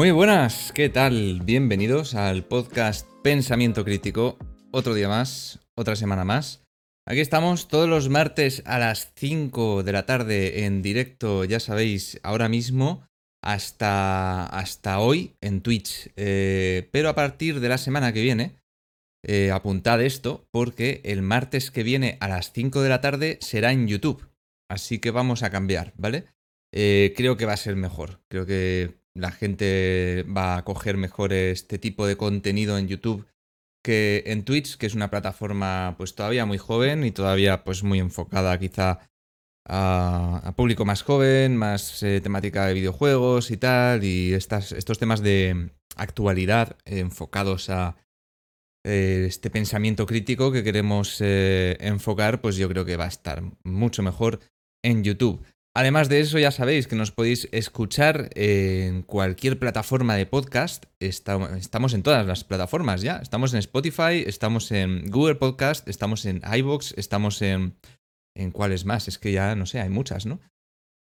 Muy 0.00 0.12
buenas, 0.12 0.72
¿qué 0.72 0.88
tal? 0.88 1.42
Bienvenidos 1.44 2.14
al 2.14 2.46
podcast 2.46 3.06
Pensamiento 3.22 3.84
Crítico. 3.84 4.38
Otro 4.72 4.94
día 4.94 5.10
más, 5.10 5.60
otra 5.76 5.94
semana 5.94 6.24
más. 6.24 6.64
Aquí 7.06 7.20
estamos 7.20 7.68
todos 7.68 7.86
los 7.86 8.08
martes 8.08 8.62
a 8.64 8.78
las 8.78 9.12
5 9.14 9.82
de 9.82 9.92
la 9.92 10.06
tarde 10.06 10.64
en 10.64 10.80
directo, 10.80 11.44
ya 11.44 11.60
sabéis, 11.60 12.18
ahora 12.22 12.48
mismo, 12.48 13.06
hasta, 13.44 14.46
hasta 14.46 15.00
hoy 15.00 15.36
en 15.42 15.60
Twitch. 15.60 16.10
Eh, 16.16 16.88
pero 16.92 17.10
a 17.10 17.14
partir 17.14 17.60
de 17.60 17.68
la 17.68 17.76
semana 17.76 18.14
que 18.14 18.22
viene, 18.22 18.56
eh, 19.22 19.50
apuntad 19.50 20.00
esto, 20.00 20.48
porque 20.50 21.02
el 21.04 21.20
martes 21.20 21.70
que 21.70 21.82
viene 21.82 22.16
a 22.20 22.28
las 22.28 22.52
5 22.52 22.80
de 22.80 22.88
la 22.88 23.02
tarde 23.02 23.36
será 23.42 23.70
en 23.70 23.86
YouTube. 23.86 24.30
Así 24.66 24.98
que 24.98 25.10
vamos 25.10 25.42
a 25.42 25.50
cambiar, 25.50 25.92
¿vale? 25.98 26.24
Eh, 26.72 27.12
creo 27.14 27.36
que 27.36 27.44
va 27.44 27.52
a 27.52 27.58
ser 27.58 27.76
mejor. 27.76 28.22
Creo 28.30 28.46
que 28.46 28.99
la 29.14 29.30
gente 29.30 30.24
va 30.24 30.56
a 30.56 30.64
coger 30.64 30.96
mejor 30.96 31.32
este 31.32 31.78
tipo 31.78 32.06
de 32.06 32.16
contenido 32.16 32.78
en 32.78 32.88
YouTube 32.88 33.26
que 33.82 34.22
en 34.26 34.44
Twitch, 34.44 34.76
que 34.76 34.86
es 34.86 34.94
una 34.94 35.10
plataforma 35.10 35.94
pues 35.96 36.14
todavía 36.14 36.46
muy 36.46 36.58
joven 36.58 37.04
y 37.04 37.10
todavía 37.10 37.64
pues 37.64 37.82
muy 37.82 37.98
enfocada 37.98 38.58
quizá 38.58 39.00
a, 39.66 40.52
público 40.56 40.84
más 40.84 41.02
joven, 41.02 41.56
más 41.56 42.02
eh, 42.02 42.20
temática 42.20 42.66
de 42.66 42.74
videojuegos 42.74 43.50
y 43.50 43.56
tal, 43.56 44.04
y 44.04 44.34
estas, 44.34 44.72
estos 44.72 44.98
temas 44.98 45.22
de 45.22 45.70
actualidad 45.96 46.76
enfocados 46.84 47.70
a 47.70 47.96
eh, 48.84 49.24
este 49.26 49.50
pensamiento 49.50 50.06
crítico 50.06 50.52
que 50.52 50.64
queremos 50.64 51.18
eh, 51.20 51.76
enfocar, 51.80 52.40
pues 52.40 52.56
yo 52.56 52.68
creo 52.68 52.84
que 52.84 52.96
va 52.96 53.04
a 53.04 53.08
estar 53.08 53.42
mucho 53.62 54.02
mejor 54.02 54.40
en 54.82 55.04
YouTube. 55.04 55.44
Además 55.72 56.08
de 56.08 56.18
eso, 56.18 56.38
ya 56.38 56.50
sabéis 56.50 56.88
que 56.88 56.96
nos 56.96 57.12
podéis 57.12 57.48
escuchar 57.52 58.30
en 58.34 59.02
cualquier 59.02 59.58
plataforma 59.58 60.16
de 60.16 60.26
podcast. 60.26 60.86
Estamos 60.98 61.94
en 61.94 62.02
todas 62.02 62.26
las 62.26 62.42
plataformas 62.42 63.02
ya. 63.02 63.18
Estamos 63.18 63.52
en 63.52 63.60
Spotify, 63.60 64.24
estamos 64.26 64.72
en 64.72 65.08
Google 65.10 65.36
Podcast, 65.36 65.88
estamos 65.88 66.26
en 66.26 66.42
iBox, 66.44 66.94
estamos 66.96 67.40
en. 67.42 67.76
¿En 68.36 68.52
cuáles 68.52 68.84
más? 68.84 69.06
Es 69.06 69.18
que 69.18 69.32
ya 69.32 69.54
no 69.54 69.66
sé, 69.66 69.80
hay 69.80 69.90
muchas, 69.90 70.26
¿no? 70.26 70.40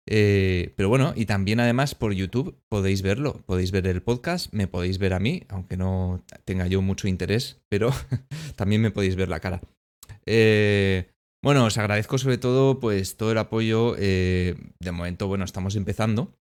Eh, 0.09 0.75
pero 0.77 0.89
bueno, 0.89 1.13
y 1.17 1.27
también 1.27 1.61
además 1.61 1.95
por 1.95 2.13
YouTube 2.13 2.61
podéis 2.69 3.03
verlo, 3.03 3.43
podéis 3.47 3.71
ver 3.71 3.87
el 3.87 4.03
podcast, 4.03 4.53
me 4.53 4.67
podéis 4.67 4.99
ver 4.99 5.13
a 5.13 5.21
mí, 5.21 5.45
aunque 5.49 5.77
no 5.77 6.25
tenga 6.45 6.67
yo 6.67 6.83
mucho 6.83 7.07
interés, 7.07 7.61
pero 7.69 7.91
también 8.57 8.81
me 8.81 8.91
podéis 8.91 9.15
ver 9.17 9.29
la 9.29 9.41
cara. 9.41 9.61
Eh, 10.27 11.12
bueno, 11.43 11.65
os 11.65 11.77
agradezco 11.77 12.19
sobre 12.19 12.39
todo 12.39 12.79
pues 12.79 13.17
todo 13.17 13.33
el 13.33 13.39
apoyo. 13.39 13.97
Eh, 13.99 14.55
de 14.81 14.93
momento, 14.93 15.27
bueno, 15.27 15.45
estamos 15.45 15.77
empezando. 15.77 16.35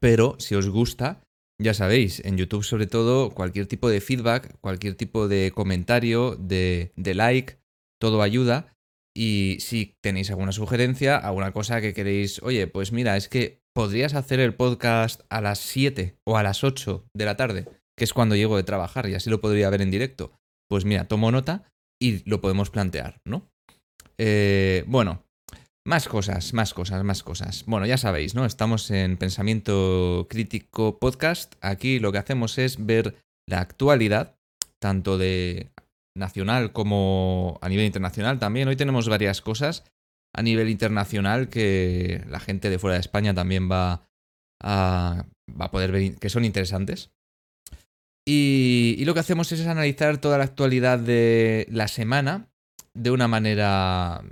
Pero 0.00 0.36
si 0.38 0.54
os 0.54 0.68
gusta, 0.68 1.22
ya 1.60 1.74
sabéis, 1.74 2.24
en 2.24 2.36
YouTube 2.36 2.64
sobre 2.64 2.86
todo, 2.86 3.30
cualquier 3.30 3.66
tipo 3.66 3.88
de 3.88 4.00
feedback, 4.00 4.58
cualquier 4.60 4.94
tipo 4.94 5.28
de 5.28 5.52
comentario, 5.54 6.36
de, 6.36 6.92
de 6.96 7.14
like, 7.14 7.58
todo 8.00 8.22
ayuda. 8.22 8.74
Y 9.14 9.58
si 9.60 9.96
tenéis 10.00 10.30
alguna 10.30 10.52
sugerencia, 10.52 11.16
alguna 11.16 11.52
cosa 11.52 11.80
que 11.80 11.92
queréis, 11.92 12.40
oye, 12.42 12.66
pues 12.66 12.92
mira, 12.92 13.16
es 13.16 13.28
que 13.28 13.60
podrías 13.74 14.14
hacer 14.14 14.40
el 14.40 14.54
podcast 14.54 15.22
a 15.28 15.40
las 15.40 15.58
7 15.58 16.16
o 16.24 16.36
a 16.36 16.42
las 16.42 16.64
8 16.64 17.04
de 17.14 17.24
la 17.24 17.36
tarde, 17.36 17.66
que 17.96 18.04
es 18.04 18.14
cuando 18.14 18.36
llego 18.36 18.56
de 18.56 18.62
trabajar 18.62 19.08
y 19.08 19.14
así 19.14 19.28
lo 19.28 19.40
podría 19.40 19.70
ver 19.70 19.82
en 19.82 19.90
directo. 19.90 20.32
Pues 20.68 20.84
mira, 20.84 21.08
tomo 21.08 21.32
nota 21.32 21.70
y 22.00 22.28
lo 22.28 22.40
podemos 22.40 22.70
plantear, 22.70 23.20
¿no? 23.24 23.50
Eh, 24.18 24.84
bueno, 24.86 25.22
más 25.84 26.08
cosas, 26.08 26.52
más 26.52 26.74
cosas, 26.74 27.04
más 27.04 27.22
cosas. 27.22 27.64
Bueno, 27.66 27.86
ya 27.86 27.96
sabéis, 27.96 28.34
¿no? 28.34 28.44
Estamos 28.44 28.90
en 28.90 29.16
Pensamiento 29.16 30.26
Crítico 30.28 30.98
Podcast. 30.98 31.54
Aquí 31.60 32.00
lo 32.00 32.12
que 32.12 32.18
hacemos 32.18 32.58
es 32.58 32.84
ver 32.84 33.16
la 33.46 33.60
actualidad, 33.60 34.36
tanto 34.80 35.18
de 35.18 35.70
nacional 36.16 36.72
como 36.72 37.58
a 37.62 37.68
nivel 37.68 37.86
internacional 37.86 38.38
también. 38.38 38.68
Hoy 38.68 38.76
tenemos 38.76 39.08
varias 39.08 39.40
cosas 39.40 39.84
a 40.34 40.42
nivel 40.42 40.68
internacional 40.68 41.48
que 41.48 42.24
la 42.28 42.40
gente 42.40 42.70
de 42.70 42.78
fuera 42.78 42.94
de 42.94 43.00
España 43.00 43.34
también 43.34 43.70
va 43.70 44.02
a, 44.62 45.26
poder 45.70 45.92
ver, 45.92 46.16
que 46.16 46.28
son 46.28 46.44
interesantes. 46.44 47.10
Y, 48.26 49.02
lo 49.06 49.14
que 49.14 49.20
hacemos 49.20 49.50
es 49.52 49.66
analizar 49.66 50.18
toda 50.18 50.36
la 50.36 50.44
actualidad 50.44 50.98
de 50.98 51.66
la 51.70 51.88
semana 51.88 52.50
de 52.98 53.10
una 53.10 53.28
manera, 53.28 54.22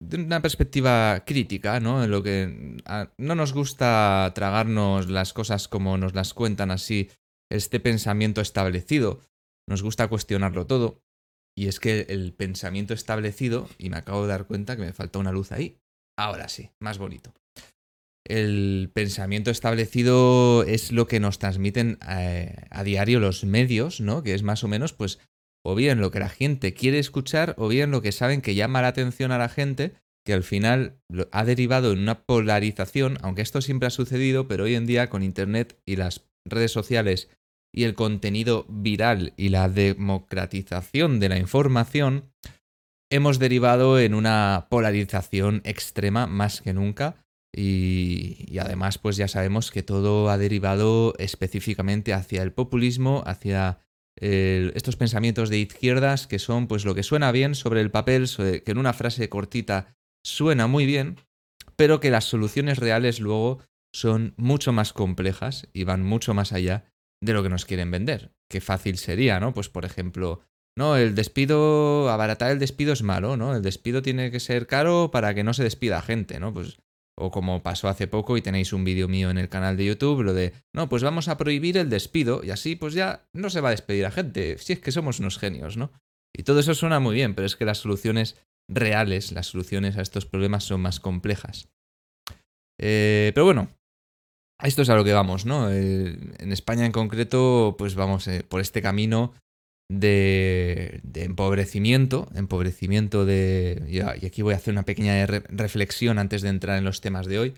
de 0.00 0.16
una 0.16 0.42
perspectiva 0.42 1.24
crítica, 1.26 1.80
¿no? 1.80 2.04
En 2.04 2.10
lo 2.10 2.22
que 2.22 2.76
no 3.18 3.34
nos 3.34 3.52
gusta 3.52 4.32
tragarnos 4.34 5.08
las 5.08 5.32
cosas 5.32 5.68
como 5.68 5.96
nos 5.96 6.14
las 6.14 6.34
cuentan 6.34 6.70
así, 6.70 7.08
este 7.50 7.80
pensamiento 7.80 8.40
establecido. 8.40 9.20
Nos 9.68 9.82
gusta 9.82 10.08
cuestionarlo 10.08 10.66
todo. 10.66 11.00
Y 11.56 11.68
es 11.68 11.80
que 11.80 12.06
el 12.08 12.32
pensamiento 12.32 12.94
establecido, 12.94 13.68
y 13.78 13.90
me 13.90 13.98
acabo 13.98 14.22
de 14.22 14.28
dar 14.28 14.46
cuenta 14.46 14.76
que 14.76 14.82
me 14.82 14.92
falta 14.92 15.18
una 15.18 15.32
luz 15.32 15.52
ahí. 15.52 15.76
Ahora 16.18 16.48
sí, 16.48 16.70
más 16.80 16.98
bonito. 16.98 17.34
El 18.26 18.90
pensamiento 18.94 19.50
establecido 19.50 20.62
es 20.64 20.92
lo 20.92 21.06
que 21.06 21.20
nos 21.20 21.38
transmiten 21.38 21.98
eh, 22.08 22.54
a 22.70 22.84
diario 22.84 23.18
los 23.18 23.44
medios, 23.44 24.00
¿no? 24.00 24.22
Que 24.22 24.34
es 24.34 24.42
más 24.42 24.62
o 24.62 24.68
menos, 24.68 24.92
pues, 24.92 25.18
o 25.64 25.74
bien 25.74 26.00
lo 26.00 26.10
que 26.10 26.20
la 26.20 26.28
gente 26.28 26.74
quiere 26.74 26.98
escuchar, 26.98 27.54
o 27.58 27.68
bien 27.68 27.90
lo 27.90 28.02
que 28.02 28.12
saben 28.12 28.40
que 28.40 28.54
llama 28.54 28.82
la 28.82 28.88
atención 28.88 29.32
a 29.32 29.38
la 29.38 29.48
gente, 29.48 29.94
que 30.24 30.32
al 30.32 30.42
final 30.42 31.00
ha 31.32 31.44
derivado 31.44 31.92
en 31.92 32.00
una 32.00 32.22
polarización, 32.22 33.18
aunque 33.22 33.42
esto 33.42 33.60
siempre 33.60 33.86
ha 33.86 33.90
sucedido, 33.90 34.48
pero 34.48 34.64
hoy 34.64 34.74
en 34.74 34.86
día 34.86 35.10
con 35.10 35.22
Internet 35.22 35.80
y 35.86 35.96
las 35.96 36.26
redes 36.44 36.72
sociales 36.72 37.28
y 37.72 37.84
el 37.84 37.94
contenido 37.94 38.66
viral 38.68 39.32
y 39.36 39.50
la 39.50 39.68
democratización 39.68 41.20
de 41.20 41.28
la 41.28 41.38
información, 41.38 42.32
hemos 43.10 43.38
derivado 43.38 43.98
en 43.98 44.14
una 44.14 44.66
polarización 44.70 45.62
extrema 45.64 46.26
más 46.26 46.62
que 46.62 46.72
nunca. 46.72 47.24
Y, 47.52 48.58
además, 48.58 48.98
pues 48.98 49.16
ya 49.16 49.26
sabemos 49.26 49.72
que 49.72 49.82
todo 49.82 50.30
ha 50.30 50.38
derivado 50.38 51.14
específicamente 51.18 52.12
hacia 52.12 52.42
el 52.42 52.52
populismo, 52.52 53.24
hacia 53.26 53.80
estos 54.20 54.96
pensamientos 54.96 55.48
de 55.48 55.58
izquierdas 55.58 56.26
que 56.26 56.38
son 56.38 56.66
pues 56.66 56.84
lo 56.84 56.94
que 56.94 57.02
suena 57.02 57.32
bien 57.32 57.54
sobre 57.54 57.80
el 57.80 57.90
papel, 57.90 58.28
que 58.36 58.70
en 58.70 58.78
una 58.78 58.92
frase 58.92 59.28
cortita 59.28 59.96
suena 60.22 60.66
muy 60.66 60.86
bien, 60.86 61.16
pero 61.76 62.00
que 62.00 62.10
las 62.10 62.24
soluciones 62.24 62.78
reales 62.78 63.20
luego 63.20 63.60
son 63.92 64.34
mucho 64.36 64.72
más 64.72 64.92
complejas 64.92 65.68
y 65.72 65.84
van 65.84 66.02
mucho 66.02 66.34
más 66.34 66.52
allá 66.52 66.84
de 67.22 67.32
lo 67.32 67.42
que 67.42 67.48
nos 67.48 67.64
quieren 67.64 67.90
vender. 67.90 68.32
Qué 68.48 68.60
fácil 68.60 68.98
sería, 68.98 69.40
¿no? 69.40 69.54
Pues 69.54 69.68
por 69.68 69.84
ejemplo, 69.84 70.40
no, 70.76 70.96
el 70.96 71.14
despido, 71.14 72.10
abaratar 72.10 72.50
el 72.50 72.58
despido 72.58 72.92
es 72.92 73.02
malo, 73.02 73.36
¿no? 73.36 73.56
El 73.56 73.62
despido 73.62 74.02
tiene 74.02 74.30
que 74.30 74.40
ser 74.40 74.66
caro 74.66 75.10
para 75.10 75.34
que 75.34 75.44
no 75.44 75.54
se 75.54 75.64
despida 75.64 76.02
gente, 76.02 76.38
¿no? 76.40 76.52
Pues 76.52 76.78
o 77.18 77.30
como 77.30 77.62
pasó 77.62 77.88
hace 77.88 78.06
poco 78.06 78.36
y 78.36 78.42
tenéis 78.42 78.72
un 78.72 78.84
vídeo 78.84 79.08
mío 79.08 79.30
en 79.30 79.38
el 79.38 79.48
canal 79.48 79.76
de 79.76 79.86
YouTube, 79.86 80.22
lo 80.22 80.34
de, 80.34 80.52
no, 80.74 80.88
pues 80.88 81.02
vamos 81.02 81.28
a 81.28 81.36
prohibir 81.36 81.76
el 81.76 81.90
despido 81.90 82.42
y 82.42 82.50
así 82.50 82.76
pues 82.76 82.94
ya 82.94 83.28
no 83.32 83.50
se 83.50 83.60
va 83.60 83.68
a 83.68 83.72
despedir 83.72 84.06
a 84.06 84.10
gente, 84.10 84.58
si 84.58 84.72
es 84.72 84.80
que 84.80 84.92
somos 84.92 85.20
unos 85.20 85.38
genios, 85.38 85.76
¿no? 85.76 85.92
Y 86.34 86.44
todo 86.44 86.60
eso 86.60 86.74
suena 86.74 87.00
muy 87.00 87.14
bien, 87.14 87.34
pero 87.34 87.46
es 87.46 87.56
que 87.56 87.64
las 87.64 87.78
soluciones 87.78 88.36
reales, 88.68 89.32
las 89.32 89.48
soluciones 89.48 89.96
a 89.96 90.02
estos 90.02 90.26
problemas 90.26 90.64
son 90.64 90.80
más 90.80 91.00
complejas. 91.00 91.68
Eh, 92.80 93.32
pero 93.34 93.44
bueno, 93.44 93.68
esto 94.62 94.82
es 94.82 94.90
a 94.90 94.94
lo 94.94 95.04
que 95.04 95.12
vamos, 95.12 95.44
¿no? 95.44 95.70
Eh, 95.70 96.16
en 96.38 96.52
España 96.52 96.86
en 96.86 96.92
concreto, 96.92 97.74
pues 97.78 97.94
vamos 97.94 98.26
eh, 98.28 98.44
por 98.48 98.60
este 98.60 98.80
camino 98.80 99.34
de, 99.90 101.00
empobrecimiento, 101.14 102.28
empobrecimiento 102.34 103.24
de... 103.24 103.82
Y 103.88 104.26
aquí 104.26 104.42
voy 104.42 104.54
a 104.54 104.56
hacer 104.56 104.72
una 104.72 104.84
pequeña 104.84 105.26
reflexión 105.26 106.18
antes 106.18 106.42
de 106.42 106.48
entrar 106.48 106.78
en 106.78 106.84
los 106.84 107.00
temas 107.00 107.26
de 107.26 107.38
hoy, 107.40 107.54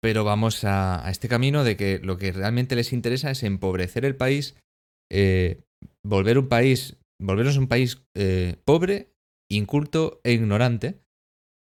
pero 0.00 0.24
vamos 0.24 0.64
a, 0.64 1.04
este 1.10 1.28
camino 1.28 1.62
de 1.62 1.76
que 1.76 1.98
lo 1.98 2.16
que 2.16 2.32
realmente 2.32 2.74
les 2.74 2.92
interesa 2.92 3.30
es 3.30 3.42
empobrecer 3.42 4.06
el 4.06 4.16
país, 4.16 4.56
eh, 5.10 5.60
volver 6.02 6.38
un 6.38 6.48
país, 6.48 6.96
volvernos 7.20 7.58
un 7.58 7.68
país 7.68 8.02
eh, 8.16 8.56
pobre, 8.64 9.12
inculto 9.50 10.20
e 10.24 10.32
ignorante, 10.32 11.02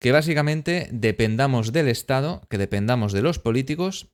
que 0.01 0.13
básicamente 0.13 0.89
dependamos 0.93 1.73
del 1.73 1.89
Estado, 1.89 2.43
que 2.49 2.59
dependamos 2.59 3.13
de 3.13 3.23
los 3.23 3.41
políticos, 3.41 4.13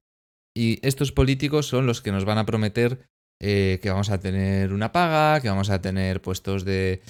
y 0.57 0.85
estos 0.87 1.13
políticos 1.13 1.67
son 1.67 1.87
los 1.87 2.01
que 2.01 2.11
nos 2.11 2.25
van 2.25 2.39
a 2.39 2.47
prometer 2.47 3.07
eh, 3.41 3.79
que 3.83 3.91
vamos 3.91 4.11
a 4.11 4.19
tener 4.19 4.73
una 4.73 4.91
paga, 4.91 5.41
que 5.41 5.49
vamos 5.49 5.71
a 5.71 5.81
tener 5.81 6.21
puestos 6.21 6.65
de, 6.65 7.03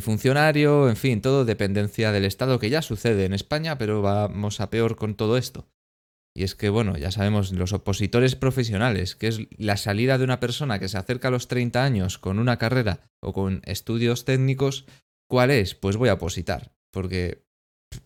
funcionario, 0.00 0.88
en 0.90 0.96
fin, 0.96 1.22
todo 1.22 1.44
dependencia 1.44 2.12
del 2.12 2.24
Estado, 2.24 2.58
que 2.58 2.68
ya 2.70 2.82
sucede 2.82 3.24
en 3.24 3.32
España, 3.32 3.78
pero 3.78 4.02
vamos 4.02 4.60
a 4.60 4.68
peor 4.68 4.96
con 4.96 5.14
todo 5.14 5.36
esto. 5.36 5.68
Y 6.34 6.42
es 6.42 6.54
que, 6.54 6.68
bueno, 6.68 6.98
ya 6.98 7.10
sabemos, 7.10 7.52
los 7.52 7.72
opositores 7.72 8.36
profesionales, 8.36 9.16
que 9.16 9.28
es 9.28 9.40
la 9.56 9.78
salida 9.78 10.18
de 10.18 10.24
una 10.24 10.38
persona 10.38 10.78
que 10.78 10.88
se 10.88 10.98
acerca 10.98 11.28
a 11.28 11.30
los 11.30 11.48
30 11.48 11.82
años 11.82 12.18
con 12.18 12.38
una 12.38 12.58
carrera 12.58 13.00
o 13.22 13.32
con 13.32 13.62
estudios 13.64 14.26
técnicos, 14.26 14.84
¿cuál 15.30 15.50
es? 15.50 15.74
Pues 15.74 15.96
voy 15.96 16.10
a 16.10 16.14
opositar, 16.14 16.72
porque 16.92 17.46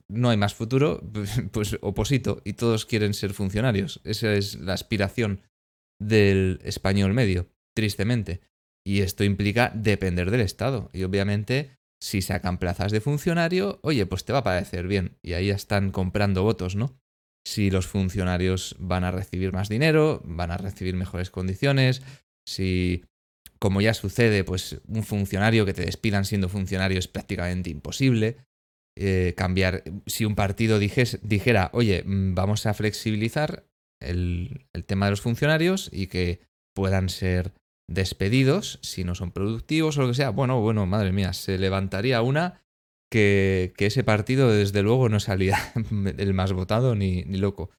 no 0.06 0.30
hay 0.30 0.36
más 0.36 0.54
futuro, 0.54 1.02
pues 1.52 1.76
oposito 1.80 2.40
y 2.44 2.52
todos 2.52 2.86
quieren 2.86 3.14
ser 3.14 3.32
funcionarios. 3.32 4.00
Esa 4.04 4.32
es 4.34 4.60
la 4.60 4.74
aspiración 4.74 5.42
del 5.98 6.60
español 6.62 7.14
medio, 7.14 7.48
tristemente. 7.74 8.40
Y 8.84 9.00
esto 9.00 9.24
implica 9.24 9.72
depender 9.74 10.30
del 10.30 10.40
Estado. 10.40 10.90
Y 10.92 11.04
obviamente, 11.04 11.76
si 12.02 12.22
sacan 12.22 12.58
plazas 12.58 12.92
de 12.92 13.00
funcionario, 13.00 13.78
oye, 13.82 14.06
pues 14.06 14.24
te 14.24 14.32
va 14.32 14.40
a 14.40 14.44
parecer 14.44 14.86
bien. 14.86 15.18
Y 15.22 15.34
ahí 15.34 15.48
ya 15.48 15.54
están 15.54 15.90
comprando 15.90 16.42
votos, 16.42 16.76
¿no? 16.76 16.98
Si 17.46 17.70
los 17.70 17.86
funcionarios 17.86 18.76
van 18.78 19.04
a 19.04 19.10
recibir 19.10 19.52
más 19.52 19.68
dinero, 19.68 20.22
van 20.24 20.50
a 20.50 20.56
recibir 20.56 20.94
mejores 20.94 21.30
condiciones, 21.30 22.02
si, 22.46 23.04
como 23.58 23.80
ya 23.80 23.94
sucede, 23.94 24.44
pues 24.44 24.80
un 24.88 25.04
funcionario 25.04 25.64
que 25.66 25.74
te 25.74 25.84
despidan 25.84 26.24
siendo 26.24 26.48
funcionario 26.48 26.98
es 26.98 27.08
prácticamente 27.08 27.70
imposible. 27.70 28.36
Eh, 28.98 29.34
cambiar, 29.36 29.84
si 30.06 30.24
un 30.24 30.34
partido 30.34 30.78
dijera, 30.78 31.70
oye, 31.72 32.02
mm, 32.04 32.34
vamos 32.34 32.66
a 32.66 32.74
flexibilizar 32.74 33.64
el, 34.00 34.66
el 34.72 34.84
tema 34.84 35.06
de 35.06 35.12
los 35.12 35.20
funcionarios 35.20 35.88
y 35.92 36.08
que 36.08 36.40
puedan 36.74 37.08
ser 37.08 37.52
despedidos 37.90 38.78
si 38.82 39.04
no 39.04 39.14
son 39.14 39.32
productivos 39.32 39.98
o 39.98 40.02
lo 40.02 40.08
que 40.08 40.14
sea. 40.14 40.30
Bueno, 40.30 40.60
bueno, 40.60 40.86
madre 40.86 41.12
mía, 41.12 41.32
se 41.32 41.58
levantaría 41.58 42.22
una 42.22 42.62
que, 43.10 43.74
que 43.76 43.86
ese 43.86 44.04
partido 44.04 44.50
desde 44.50 44.82
luego 44.82 45.08
no 45.08 45.20
salía 45.20 45.58
el 46.16 46.32
más 46.32 46.52
votado 46.52 46.94
ni, 46.94 47.24
ni, 47.24 47.36
loco. 47.36 47.70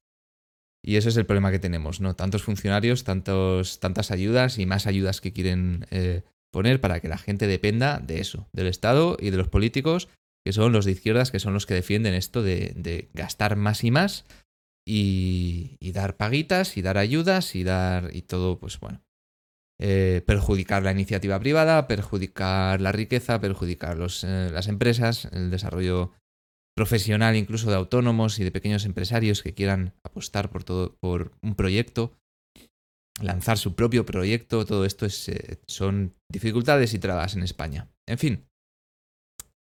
Y 0.84 0.96
eso 0.96 1.08
es 1.08 1.16
el 1.16 1.26
problema 1.26 1.50
que 1.50 1.58
tenemos, 1.58 2.00
¿no? 2.00 2.14
Tantos 2.14 2.42
funcionarios, 2.42 3.04
tantos, 3.04 3.80
tantas 3.80 4.10
ayudas 4.10 4.58
y 4.58 4.66
más 4.66 4.86
ayudas 4.86 5.20
que 5.20 5.32
quieren 5.32 5.86
eh, 5.90 6.22
poner 6.52 6.80
para 6.80 7.00
que 7.00 7.08
la 7.08 7.18
gente 7.18 7.46
dependa 7.46 7.98
de 7.98 8.20
eso, 8.20 8.48
del 8.52 8.66
Estado 8.66 9.16
y 9.18 9.30
de 9.30 9.36
los 9.38 9.48
políticos, 9.48 10.08
que 10.44 10.52
son 10.52 10.72
los 10.72 10.84
de 10.84 10.92
izquierdas, 10.92 11.30
que 11.30 11.38
son 11.38 11.54
los 11.54 11.66
que 11.66 11.74
defienden 11.74 12.14
esto 12.14 12.42
de, 12.42 12.72
de 12.76 13.08
gastar 13.14 13.56
más 13.56 13.84
y 13.84 13.92
más 13.92 14.26
y, 14.84 15.76
y, 15.78 15.92
dar 15.92 16.16
paguitas 16.16 16.76
y 16.76 16.82
dar 16.82 16.98
ayudas 16.98 17.54
y 17.54 17.62
dar 17.62 18.14
y 18.14 18.22
todo, 18.22 18.58
pues 18.58 18.80
bueno, 18.80 19.00
eh, 19.84 20.22
perjudicar 20.24 20.84
la 20.84 20.92
iniciativa 20.92 21.40
privada, 21.40 21.88
perjudicar 21.88 22.80
la 22.80 22.92
riqueza, 22.92 23.40
perjudicar 23.40 23.98
los, 23.98 24.22
eh, 24.22 24.48
las 24.52 24.68
empresas, 24.68 25.24
el 25.32 25.50
desarrollo 25.50 26.12
profesional 26.76 27.34
incluso 27.34 27.68
de 27.68 27.74
autónomos 27.74 28.38
y 28.38 28.44
de 28.44 28.52
pequeños 28.52 28.84
empresarios 28.84 29.42
que 29.42 29.54
quieran 29.54 29.92
apostar 30.04 30.50
por 30.50 30.62
todo 30.62 30.94
por 31.00 31.32
un 31.42 31.56
proyecto, 31.56 32.16
lanzar 33.20 33.58
su 33.58 33.74
propio 33.74 34.06
proyecto, 34.06 34.64
todo 34.64 34.84
esto 34.84 35.04
es, 35.04 35.28
eh, 35.28 35.60
son 35.66 36.14
dificultades 36.30 36.94
y 36.94 37.00
trabas 37.00 37.34
en 37.34 37.42
España. 37.42 37.90
En 38.06 38.18
fin, 38.18 38.46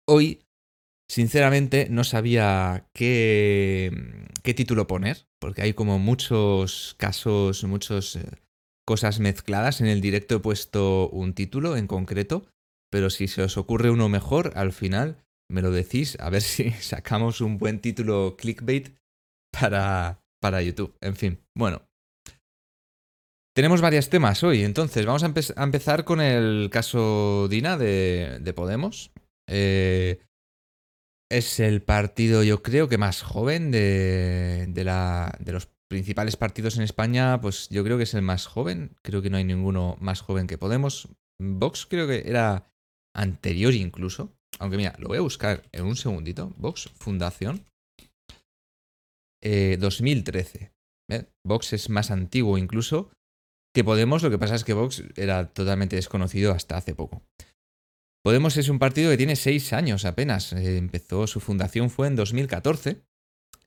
hoy 0.09 0.45
sinceramente 1.11 1.89
no 1.91 2.05
sabía 2.05 2.87
qué, 2.95 3.91
qué 4.45 4.55
título 4.55 4.87
poner, 4.87 5.27
porque 5.41 5.63
hay 5.63 5.73
como 5.73 5.99
muchos 5.99 6.95
casos, 6.97 7.65
muchos 7.65 8.21
cosas 8.87 9.21
mezcladas. 9.21 9.81
En 9.81 9.89
el 9.89 10.01
directo 10.01 10.37
he 10.37 10.41
puesto 10.41 11.11
un 11.11 11.35
título 11.35 11.77
en 11.77 11.87
concreto, 11.87 12.47
pero 12.91 13.11
si 13.11 13.29
se 13.29 13.43
os 13.43 13.59
ocurre 13.59 13.91
uno 13.91 14.09
mejor, 14.09 14.53
al 14.55 14.73
final 14.73 15.19
me 15.51 15.63
lo 15.63 15.71
decís, 15.71 16.17
a 16.21 16.31
ver 16.31 16.43
si 16.55 16.71
sacamos 16.71 17.41
un 17.43 17.59
buen 17.59 17.81
título 17.81 18.37
clickbait 18.39 18.97
para, 19.53 20.23
para 20.41 20.63
YouTube. 20.63 20.97
En 21.01 21.17
fin, 21.17 21.41
bueno. 21.55 21.83
Tenemos 23.55 23.81
varios 23.81 24.11
temas 24.11 24.43
hoy, 24.43 24.65
entonces 24.65 25.07
vamos 25.07 25.23
a, 25.25 25.33
a 25.57 25.65
empezar 25.65 26.05
con 26.05 26.21
el 26.21 26.69
caso 26.71 27.49
Dina 27.49 27.79
de, 27.79 28.39
de 28.43 28.53
Podemos. 28.53 29.13
Eh, 29.49 30.21
es 31.31 31.59
el 31.59 31.83
partido, 31.83 32.43
yo 32.43 32.63
creo 32.63 32.89
que 32.89 32.99
más 32.99 33.23
joven 33.23 33.71
de, 33.71 34.67
de, 34.69 34.85
la, 34.85 35.35
de 35.41 35.53
los 35.53 35.67
principales 35.89 36.37
partidos 36.37 36.77
en 36.77 36.83
España, 36.83 37.41
pues 37.41 37.69
yo 37.69 37.85
creo 37.85 37.97
que 37.97 38.05
es 38.05 38.15
el 38.15 38.23
más 38.23 38.47
joven. 38.47 38.97
Creo 39.03 39.23
que 39.23 39.31
no 39.31 39.37
hay 39.37 39.45
ninguno 39.45 39.97
más 40.01 40.21
joven 40.21 40.47
que 40.47 40.59
Podemos. 40.59 41.09
Vox 41.41 41.87
creo 41.87 42.07
que 42.07 42.29
era 42.29 42.71
anterior 43.15 43.75
incluso. 43.75 44.33
Aunque 44.59 44.77
mira, 44.77 44.95
lo 44.99 45.09
voy 45.09 45.19
a 45.19 45.23
buscar 45.23 45.63
en 45.73 45.85
un 45.85 45.97
segundito. 45.97 46.53
Vox 46.57 46.91
Fundación. 46.97 47.67
2013. 49.43 50.73
Eh, 51.09 51.25
Vox 51.45 51.73
es 51.73 51.89
más 51.89 52.11
antiguo 52.11 52.59
incluso 52.59 53.11
que 53.75 53.85
Podemos. 53.85 54.23
Lo 54.23 54.31
que 54.31 54.39
pasa 54.39 54.57
es 54.57 54.65
que 54.65 54.73
Vox 54.73 55.05
era 55.17 55.53
totalmente 55.53 55.97
desconocido 55.97 56.53
hasta 56.53 56.77
hace 56.77 56.95
poco. 56.95 57.23
Podemos 58.25 58.57
es 58.57 58.69
un 58.69 58.81
partido 58.81 59.11
que 59.11 59.17
tiene 59.17 59.37
seis 59.37 59.73
años 59.73 60.05
apenas. 60.05 60.53
Eh, 60.53 60.79
empezó, 60.79 61.29
su 61.29 61.39
fundación 61.39 61.91
fue 61.91 62.09
en 62.09 62.17
2014 62.17 63.03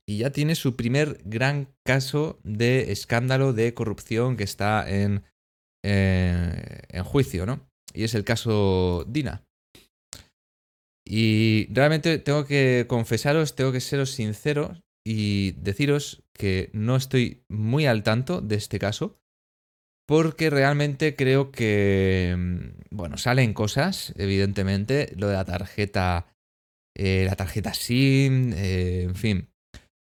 y 0.08 0.18
ya 0.18 0.30
tiene 0.30 0.54
su 0.54 0.76
primer 0.76 1.20
gran 1.24 1.68
caso 1.84 2.40
de 2.42 2.92
escándalo 2.92 3.52
de 3.52 3.74
corrupción 3.74 4.36
que 4.36 4.44
está 4.44 4.88
en, 4.88 5.22
eh, 5.84 6.82
en 6.88 7.04
juicio, 7.04 7.46
¿no? 7.46 7.68
Y 7.94 8.04
es 8.04 8.14
el 8.14 8.24
caso 8.24 9.04
Dina. 9.08 9.44
Y 11.06 11.66
realmente 11.72 12.18
tengo 12.18 12.44
que 12.44 12.86
confesaros, 12.88 13.56
tengo 13.56 13.72
que 13.72 13.80
seros 13.80 14.10
sincero 14.10 14.80
y 15.04 15.52
deciros 15.52 16.22
que 16.32 16.70
no 16.72 16.96
estoy 16.96 17.42
muy 17.48 17.86
al 17.86 18.02
tanto 18.02 18.40
de 18.40 18.56
este 18.56 18.78
caso, 18.78 19.18
porque 20.06 20.50
realmente 20.50 21.16
creo 21.16 21.50
que, 21.50 22.34
mm, 22.36 22.96
bueno, 22.96 23.16
salen 23.16 23.54
cosas, 23.54 24.12
evidentemente, 24.16 25.12
lo 25.16 25.28
de 25.28 25.34
la 25.34 25.44
tarjeta, 25.44 26.26
eh, 26.96 27.24
la 27.26 27.36
tarjeta 27.36 27.74
SIM, 27.74 28.52
eh, 28.54 29.02
en 29.04 29.14
fin, 29.14 29.50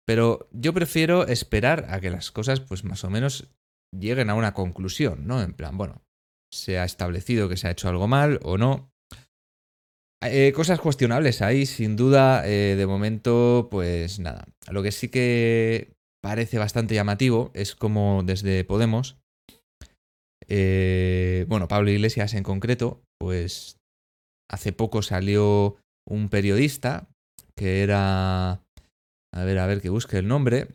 pero 0.08 0.48
yo 0.52 0.72
prefiero 0.72 1.26
esperar 1.26 1.84
a 1.90 2.00
que 2.00 2.08
las 2.08 2.30
cosas, 2.30 2.60
pues 2.60 2.82
más 2.82 3.04
o 3.04 3.10
menos, 3.10 3.52
lleguen 3.94 4.30
a 4.30 4.34
una 4.34 4.54
conclusión, 4.54 5.26
¿no? 5.26 5.42
En 5.42 5.52
plan, 5.52 5.76
bueno, 5.76 6.00
se 6.50 6.78
ha 6.78 6.84
establecido 6.86 7.50
que 7.50 7.58
se 7.58 7.68
ha 7.68 7.72
hecho 7.72 7.90
algo 7.90 8.08
mal 8.08 8.40
o 8.42 8.56
no. 8.56 8.90
Eh, 10.22 10.54
cosas 10.56 10.80
cuestionables 10.80 11.42
ahí, 11.42 11.66
sin 11.66 11.94
duda, 11.94 12.48
eh, 12.48 12.74
de 12.74 12.86
momento, 12.86 13.68
pues 13.70 14.18
nada. 14.18 14.48
Lo 14.70 14.82
que 14.82 14.92
sí 14.92 15.10
que 15.10 15.92
parece 16.22 16.56
bastante 16.56 16.94
llamativo 16.94 17.50
es 17.52 17.74
como 17.74 18.22
desde 18.24 18.64
Podemos, 18.64 19.18
eh, 20.48 21.44
bueno, 21.48 21.68
Pablo 21.68 21.90
Iglesias 21.90 22.32
en 22.32 22.44
concreto, 22.44 23.02
pues 23.20 23.76
hace 24.50 24.72
poco 24.72 25.02
salió 25.02 25.76
un 26.08 26.30
periodista 26.30 27.10
que 27.54 27.82
era 27.82 28.62
a 29.32 29.44
ver, 29.44 29.58
a 29.58 29.66
ver, 29.66 29.80
que 29.80 29.90
busque 29.90 30.18
el 30.18 30.28
nombre. 30.28 30.68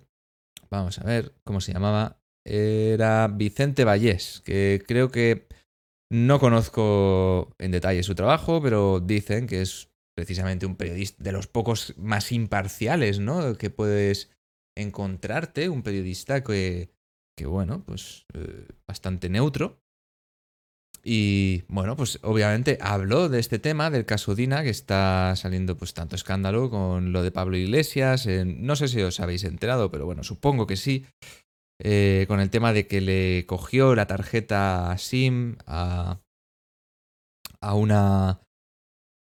Vamos 0.69 0.99
a 0.99 1.03
ver 1.03 1.33
cómo 1.43 1.61
se 1.61 1.73
llamaba. 1.73 2.19
Era 2.45 3.27
Vicente 3.27 3.85
Vallés, 3.85 4.41
que 4.45 4.83
creo 4.85 5.09
que 5.09 5.47
no 6.11 6.39
conozco 6.39 7.55
en 7.59 7.71
detalle 7.71 8.03
su 8.03 8.15
trabajo, 8.15 8.61
pero 8.61 8.99
dicen 8.99 9.47
que 9.47 9.61
es 9.61 9.89
precisamente 10.15 10.65
un 10.65 10.75
periodista 10.75 11.23
de 11.23 11.31
los 11.31 11.47
pocos 11.47 11.95
más 11.97 12.31
imparciales, 12.31 13.19
¿no? 13.19 13.57
Que 13.57 13.69
puedes 13.69 14.29
encontrarte, 14.77 15.69
un 15.69 15.83
periodista 15.83 16.43
que, 16.43 16.91
que 17.37 17.45
bueno, 17.45 17.83
pues 17.85 18.25
eh, 18.33 18.67
bastante 18.87 19.29
neutro. 19.29 19.82
Y 21.05 21.63
bueno, 21.67 21.97
pues 21.97 22.19
obviamente 22.23 22.77
habló 22.79 23.27
de 23.27 23.39
este 23.39 23.59
tema, 23.59 23.89
del 23.89 24.05
caso 24.05 24.35
Dina, 24.35 24.63
que 24.63 24.69
está 24.69 25.35
saliendo 25.35 25.75
pues 25.77 25.93
tanto 25.93 26.15
escándalo 26.15 26.69
con 26.69 27.11
lo 27.11 27.23
de 27.23 27.31
Pablo 27.31 27.57
Iglesias. 27.57 28.25
no 28.45 28.75
sé 28.75 28.87
si 28.87 29.01
os 29.01 29.19
habéis 29.19 29.43
enterado, 29.43 29.91
pero 29.91 30.05
bueno, 30.05 30.23
supongo 30.23 30.65
que 30.65 30.77
sí. 30.77 31.05
Eh, 31.79 32.25
con 32.27 32.39
el 32.39 32.49
tema 32.49 32.71
de 32.71 32.87
que 32.87 33.01
le 33.01 33.45
cogió 33.45 33.95
la 33.95 34.07
tarjeta 34.07 34.95
SIM 34.97 35.57
a, 35.65 36.21
a 37.59 37.73
una 37.73 38.43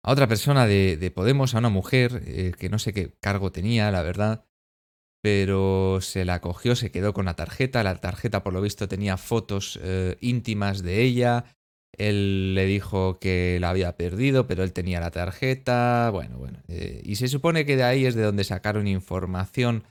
a 0.03 0.13
otra 0.13 0.27
persona 0.29 0.67
de, 0.67 1.13
Podemos, 1.15 1.55
a 1.55 1.59
una 1.59 1.69
mujer, 1.69 2.23
eh, 2.27 2.53
que 2.59 2.69
no 2.69 2.79
sé 2.79 2.93
qué 2.93 3.13
cargo 3.21 3.53
tenía, 3.53 3.91
la 3.91 4.03
verdad, 4.03 4.47
pero 5.23 6.01
se 6.01 6.25
la 6.25 6.41
cogió, 6.41 6.75
se 6.75 6.91
quedó 6.91 7.13
con 7.13 7.27
la 7.27 7.37
tarjeta, 7.37 7.83
la 7.83 8.01
tarjeta 8.01 8.43
por 8.43 8.53
lo 8.53 8.63
visto 8.63 8.89
tenía 8.89 9.17
fotos 9.19 9.79
eh, 9.83 10.17
íntimas 10.21 10.83
de 10.83 11.03
ella, 11.03 11.45
él 11.99 12.55
le 12.55 12.67
dijo 12.67 13.19
que 13.19 13.59
la 13.61 13.71
había 13.71 13.97
perdido, 13.97 14.47
pero 14.47 14.63
él 14.63 14.73
tenía 14.73 15.01
la 15.01 15.11
tarjeta. 15.11 16.11
Bueno, 16.11 16.39
bueno. 16.39 16.63
Eh, 16.69 17.03
y 17.05 17.17
se 17.17 17.29
supone 17.29 17.67
que 17.67 17.77
de 17.77 17.83
ahí 17.83 18.07
es 18.07 18.15
de 18.15 18.23
donde 18.23 18.45
sacaron 18.45 18.87
información 18.87 19.85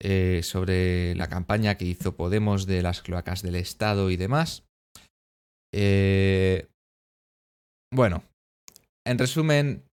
eh, 0.00 0.40
sobre 0.42 1.14
la 1.14 1.28
campaña 1.28 1.76
que 1.76 1.84
hizo 1.84 2.16
Podemos 2.16 2.66
de 2.66 2.82
las 2.82 3.02
cloacas 3.02 3.42
del 3.42 3.56
Estado 3.56 4.10
y 4.10 4.16
demás. 4.16 4.64
Eh, 5.72 6.68
bueno, 7.92 8.24
en 9.06 9.18
resumen, 9.18 9.84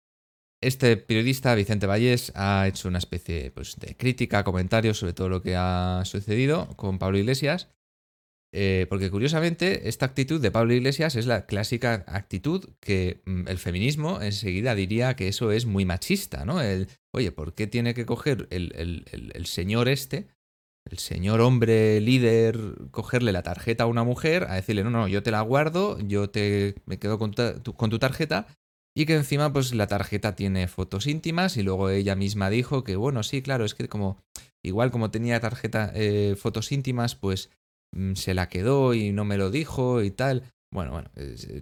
este 0.63 0.97
periodista, 0.97 1.55
Vicente 1.55 1.87
Vallés, 1.87 2.33
ha 2.35 2.67
hecho 2.67 2.89
una 2.89 2.99
especie 2.99 3.51
pues, 3.51 3.77
de 3.77 3.97
crítica, 3.97 4.45
comentarios 4.45 4.99
sobre 4.99 5.13
todo 5.13 5.29
lo 5.29 5.43
que 5.43 5.57
ha 5.57 6.03
sucedido 6.05 6.69
con 6.77 6.99
Pablo 6.99 7.19
Iglesias. 7.19 7.69
Eh, 8.51 8.87
porque 8.89 9.11
curiosamente, 9.11 9.89
esta 9.89 10.07
actitud 10.07 10.41
de 10.41 10.51
Pablo 10.51 10.73
Iglesias 10.73 11.17
es 11.17 11.27
la 11.27 11.45
clásica 11.45 12.05
actitud 12.07 12.71
que 12.81 13.21
mm, 13.27 13.47
el 13.47 13.59
feminismo 13.59 14.23
enseguida 14.23 14.75
diría 14.75 15.17
que 15.17 15.29
eso 15.29 15.53
es 15.53 15.67
muy 15.67 15.85
machista, 15.85 16.47
¿no? 16.47 16.63
El, 16.63 16.89
oye, 17.13 17.31
¿por 17.31 17.55
qué 17.55 17.67
tiene 17.67 17.93
que 17.93 18.07
coger 18.07 18.49
el, 18.51 18.73
el, 18.73 19.47
señor 19.47 19.89
este, 19.89 20.29
el 20.87 20.99
señor 20.99 21.43
hombre 21.43 22.01
líder 22.01 22.57
cogerle 22.91 23.33
la 23.33 23.43
tarjeta 23.43 23.85
a 23.85 23.87
una 23.87 24.05
mujer, 24.05 24.45
a 24.45 24.55
decirle, 24.55 24.83
no, 24.83 24.91
no, 24.91 25.09
yo 25.09 25.23
te 25.23 25.31
la 25.31 25.43
guardo, 25.43 25.99
yo 26.01 26.31
te 26.31 26.77
me 26.87 26.99
quedo 26.99 27.19
con 27.19 27.33
tu, 27.33 27.99
tarjeta, 27.99 28.47
y 28.97 29.05
que 29.05 29.15
encima 29.15 29.53
pues 29.53 29.75
la 29.75 29.87
tarjeta 29.89 30.35
tiene 30.35 30.69
fotos 30.69 31.07
íntimas 31.07 31.59
y 31.59 31.63
luego 31.63 31.91
ella 31.91 32.17
misma 32.17 32.49
dijo 32.49 32.83
que 32.83 32.97
bueno, 32.97 33.23
sí, 33.23 33.43
claro, 33.43 33.67
es 33.67 33.75
que 33.75 33.89
como 33.89 34.23
igual 34.65 34.91
como 34.91 35.11
tenía 35.11 35.39
tarjeta 35.39 35.93
eh, 35.95 36.35
fotos 36.37 36.73
íntimas, 36.73 37.15
pues 37.15 37.51
se 38.15 38.35
la 38.35 38.49
quedó 38.49 38.95
y 38.95 39.13
no 39.13 39.25
me 39.25 39.39
lo 39.39 39.51
dijo 39.51 40.03
y 40.03 40.11
tal. 40.11 40.45
Bueno, 40.71 40.93
bueno, 40.93 41.11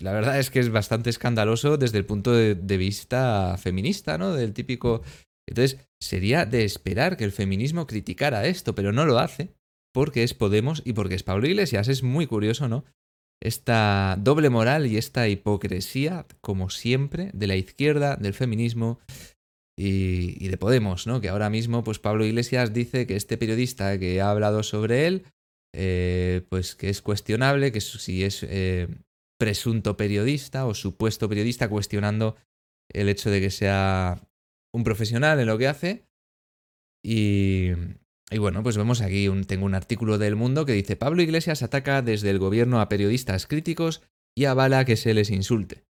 la 0.00 0.12
verdad 0.12 0.38
es 0.40 0.50
que 0.50 0.58
es 0.58 0.70
bastante 0.70 1.10
escandaloso 1.10 1.76
desde 1.76 1.98
el 1.98 2.06
punto 2.06 2.32
de, 2.32 2.56
de 2.56 2.76
vista 2.76 3.56
feminista, 3.56 4.18
¿no? 4.18 4.32
Del 4.32 4.52
típico 4.52 5.02
entonces, 5.48 5.78
sería 6.00 6.44
de 6.44 6.64
esperar 6.64 7.16
que 7.16 7.24
el 7.24 7.32
feminismo 7.32 7.86
criticara 7.86 8.46
esto, 8.46 8.74
pero 8.74 8.92
no 8.92 9.06
lo 9.06 9.18
hace, 9.18 9.54
porque 9.92 10.22
es 10.22 10.34
Podemos 10.34 10.82
y 10.84 10.92
porque 10.92 11.14
es 11.14 11.22
Pablo 11.22 11.46
Iglesias. 11.46 11.88
Es 11.88 12.02
muy 12.02 12.26
curioso, 12.26 12.68
¿no? 12.68 12.84
Esta 13.40 14.16
doble 14.20 14.50
moral 14.50 14.86
y 14.86 14.96
esta 14.96 15.28
hipocresía, 15.28 16.26
como 16.40 16.70
siempre, 16.70 17.30
de 17.32 17.46
la 17.46 17.56
izquierda, 17.56 18.16
del 18.16 18.34
feminismo 18.34 18.98
y, 19.78 20.48
de 20.48 20.56
Podemos, 20.56 21.06
¿no? 21.06 21.20
Que 21.20 21.28
ahora 21.28 21.50
mismo, 21.50 21.84
pues 21.84 21.98
Pablo 21.98 22.24
Iglesias 22.24 22.72
dice 22.72 23.06
que 23.06 23.14
este 23.14 23.36
periodista 23.36 23.98
que 23.98 24.20
ha 24.20 24.30
hablado 24.30 24.62
sobre 24.62 25.06
él, 25.06 25.24
eh, 25.74 26.42
pues 26.48 26.74
que 26.74 26.88
es 26.88 27.02
cuestionable, 27.02 27.72
que 27.72 27.80
si 27.80 28.24
es 28.24 28.42
eh, 28.42 28.88
presunto 29.38 29.96
periodista 29.96 30.66
o 30.66 30.74
supuesto 30.74 31.28
periodista, 31.28 31.68
cuestionando 31.68 32.36
el 32.88 33.08
hecho 33.08 33.30
de 33.30 33.40
que 33.40 33.50
sea 33.50 34.20
un 34.72 34.84
profesional 34.84 35.40
en 35.40 35.46
lo 35.46 35.58
que 35.58 35.68
hace. 35.68 36.06
Y, 37.04 37.70
bueno, 38.36 38.62
pues 38.62 38.76
vemos 38.76 39.00
aquí, 39.00 39.28
un, 39.28 39.44
tengo 39.44 39.64
un 39.64 39.74
artículo 39.74 40.18
del 40.18 40.36
Mundo 40.36 40.66
que 40.66 40.72
dice, 40.72 40.96
Pablo 40.96 41.22
Iglesias 41.22 41.62
ataca 41.62 42.02
desde 42.02 42.30
el 42.30 42.38
gobierno 42.38 42.80
a 42.80 42.88
periodistas 42.88 43.46
críticos 43.46 44.02
y 44.36 44.46
avala 44.46 44.84
que 44.84 44.96
se 44.96 45.14
les 45.14 45.30
insulte. 45.30 45.84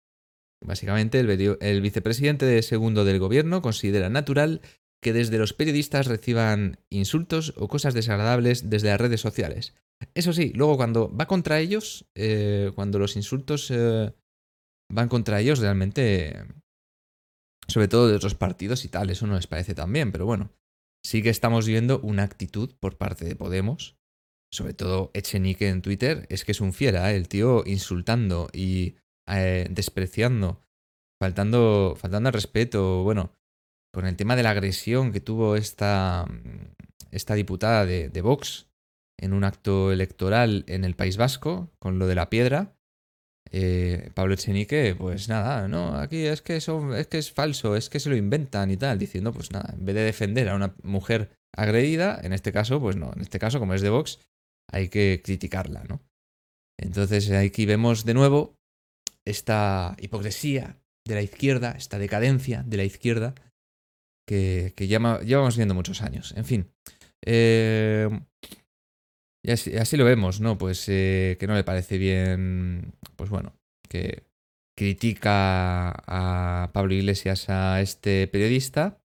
Básicamente, 0.64 1.20
el, 1.20 1.80
vicepresidente 1.80 2.46
de 2.46 2.62
segundo 2.62 3.04
del 3.04 3.18
gobierno 3.18 3.62
considera 3.62 4.08
natural 4.08 4.60
que 5.02 5.12
desde 5.12 5.38
los 5.38 5.52
periodistas 5.52 6.06
reciban 6.06 6.78
insultos 6.88 7.54
o 7.56 7.66
cosas 7.66 7.92
desagradables 7.92 8.70
desde 8.70 8.88
las 8.88 9.00
redes 9.00 9.20
sociales. 9.20 9.74
Eso 10.14 10.32
sí, 10.32 10.52
luego 10.54 10.76
cuando 10.76 11.14
va 11.14 11.26
contra 11.26 11.60
ellos, 11.60 12.06
eh, 12.14 12.70
cuando 12.74 12.98
los 12.98 13.16
insultos 13.16 13.70
eh, 13.70 14.12
van 14.90 15.08
contra 15.08 15.40
ellos, 15.40 15.58
realmente 15.58 16.46
sobre 17.66 17.88
todo 17.88 18.08
de 18.08 18.16
otros 18.16 18.34
partidos 18.34 18.84
y 18.84 18.88
tal, 18.88 19.10
eso 19.10 19.26
no 19.26 19.34
les 19.34 19.46
parece 19.46 19.74
tan 19.74 19.92
bien, 19.92 20.12
pero 20.12 20.26
bueno, 20.26 20.50
sí 21.04 21.22
que 21.22 21.30
estamos 21.30 21.66
viendo 21.66 22.00
una 22.00 22.22
actitud 22.22 22.74
por 22.78 22.96
parte 22.96 23.24
de 23.24 23.36
Podemos, 23.36 23.96
sobre 24.52 24.74
todo 24.74 25.10
Echenique 25.14 25.68
en 25.68 25.82
Twitter, 25.82 26.26
es 26.28 26.44
que 26.44 26.52
es 26.52 26.60
un 26.60 26.72
fiera, 26.72 27.12
¿eh? 27.12 27.16
el 27.16 27.28
tío 27.28 27.64
insultando 27.66 28.48
y 28.52 28.96
eh, 29.28 29.66
despreciando, 29.70 30.60
faltando, 31.20 31.94
faltando 31.96 32.28
al 32.28 32.34
respeto, 32.34 33.02
bueno, 33.02 33.32
con 33.92 34.06
el 34.06 34.16
tema 34.16 34.36
de 34.36 34.42
la 34.42 34.50
agresión 34.50 35.12
que 35.12 35.20
tuvo 35.20 35.56
esta, 35.56 36.26
esta 37.10 37.34
diputada 37.34 37.84
de, 37.86 38.20
Vox 38.22 38.68
en 39.18 39.32
un 39.32 39.44
acto 39.44 39.92
electoral 39.92 40.64
en 40.66 40.84
el 40.84 40.96
País 40.96 41.16
Vasco, 41.16 41.70
con 41.78 41.98
lo 41.98 42.06
de 42.06 42.14
la 42.14 42.30
piedra, 42.30 42.74
eh, 43.50 44.10
Pablo 44.14 44.34
Echenique, 44.34 44.94
pues 44.96 45.28
nada, 45.28 45.68
no, 45.68 45.96
aquí 45.96 46.24
es 46.24 46.40
que, 46.40 46.56
es 46.56 47.06
que 47.08 47.18
es 47.18 47.32
falso, 47.32 47.76
es 47.76 47.90
que 47.90 48.00
se 48.00 48.08
lo 48.08 48.16
inventan 48.16 48.70
y 48.70 48.78
tal, 48.78 48.98
diciendo, 48.98 49.32
pues 49.32 49.52
nada, 49.52 49.74
en 49.74 49.84
vez 49.84 49.94
de 49.94 50.02
defender 50.02 50.48
a 50.48 50.56
una 50.56 50.74
mujer 50.82 51.30
agredida, 51.54 52.18
en 52.22 52.32
este 52.32 52.50
caso, 52.50 52.80
pues 52.80 52.96
no, 52.96 53.12
en 53.14 53.20
este 53.20 53.38
caso, 53.38 53.60
como 53.60 53.74
es 53.74 53.82
de 53.82 53.90
Vox, 53.90 54.20
hay 54.70 54.88
que 54.88 55.20
criticarla, 55.22 55.84
¿no? 55.84 56.00
Entonces 56.78 57.30
aquí 57.30 57.66
vemos 57.66 58.06
de 58.06 58.14
nuevo 58.14 58.56
esta 59.26 59.94
hipocresía 60.00 60.78
de 61.06 61.14
la 61.14 61.22
izquierda, 61.22 61.72
esta 61.72 61.98
decadencia 61.98 62.62
de 62.62 62.76
la 62.78 62.84
izquierda 62.84 63.34
que, 64.32 64.72
que 64.74 64.86
llevamos 64.86 65.56
viendo 65.56 65.74
muchos 65.74 66.00
años. 66.00 66.32
En 66.36 66.44
fin, 66.44 66.70
eh, 67.24 68.08
y 69.44 69.50
así, 69.50 69.96
lo 69.96 70.04
vemos, 70.04 70.40
¿no? 70.40 70.56
Pues 70.56 70.88
eh, 70.88 71.36
que 71.38 71.46
no 71.46 71.54
le 71.54 71.64
parece 71.64 71.98
bien, 71.98 72.94
pues 73.16 73.28
bueno, 73.28 73.54
que 73.88 74.24
critica 74.76 75.90
a 76.06 76.70
Pablo 76.72 76.94
Iglesias 76.94 77.48
a 77.48 77.80
este 77.80 78.28
periodista, 78.28 79.00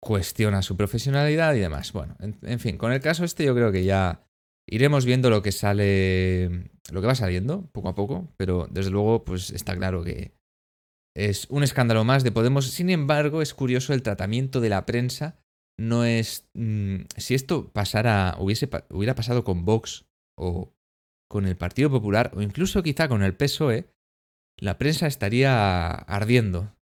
cuestiona 0.00 0.62
su 0.62 0.76
profesionalidad 0.76 1.54
y 1.54 1.60
demás. 1.60 1.92
Bueno, 1.92 2.16
en, 2.20 2.60
fin, 2.60 2.78
con 2.78 2.92
el 2.92 3.00
caso 3.00 3.24
este 3.24 3.44
yo 3.44 3.54
creo 3.54 3.72
que 3.72 3.84
ya 3.84 4.22
iremos 4.66 5.04
viendo 5.04 5.28
lo 5.28 5.42
que 5.42 5.52
sale, 5.52 6.70
lo 6.92 7.00
que 7.00 7.06
va 7.06 7.14
saliendo 7.14 7.66
poco 7.72 7.88
a 7.88 7.94
poco, 7.94 8.32
pero 8.36 8.68
desde 8.70 8.90
luego 8.90 9.24
pues 9.24 9.50
está 9.50 9.76
claro 9.76 10.04
que 10.04 10.32
es 11.16 11.46
un 11.50 11.62
escándalo 11.62 12.04
más 12.04 12.24
de 12.24 12.32
Podemos. 12.32 12.66
Sin 12.66 12.90
embargo, 12.90 13.42
es 13.42 13.54
curioso 13.54 13.92
el 13.92 14.02
tratamiento 14.02 14.60
de 14.60 14.68
la 14.68 14.86
prensa 14.86 15.38
no 15.78 16.04
es... 16.04 16.48
Mm, 16.54 17.02
si 17.16 17.34
esto 17.34 17.70
pasara, 17.72 18.36
hubiese, 18.38 18.68
hubiera 18.90 19.14
pasado 19.14 19.44
con 19.44 19.64
Vox 19.64 20.06
o 20.38 20.72
con 21.30 21.46
el 21.46 21.56
Partido 21.56 21.90
Popular 21.90 22.30
o 22.34 22.42
incluso 22.42 22.82
quizá 22.82 23.08
con 23.08 23.22
el 23.22 23.34
PSOE, 23.34 23.88
la 24.58 24.78
prensa 24.78 25.06
estaría 25.06 25.90
ardiendo 25.90 26.74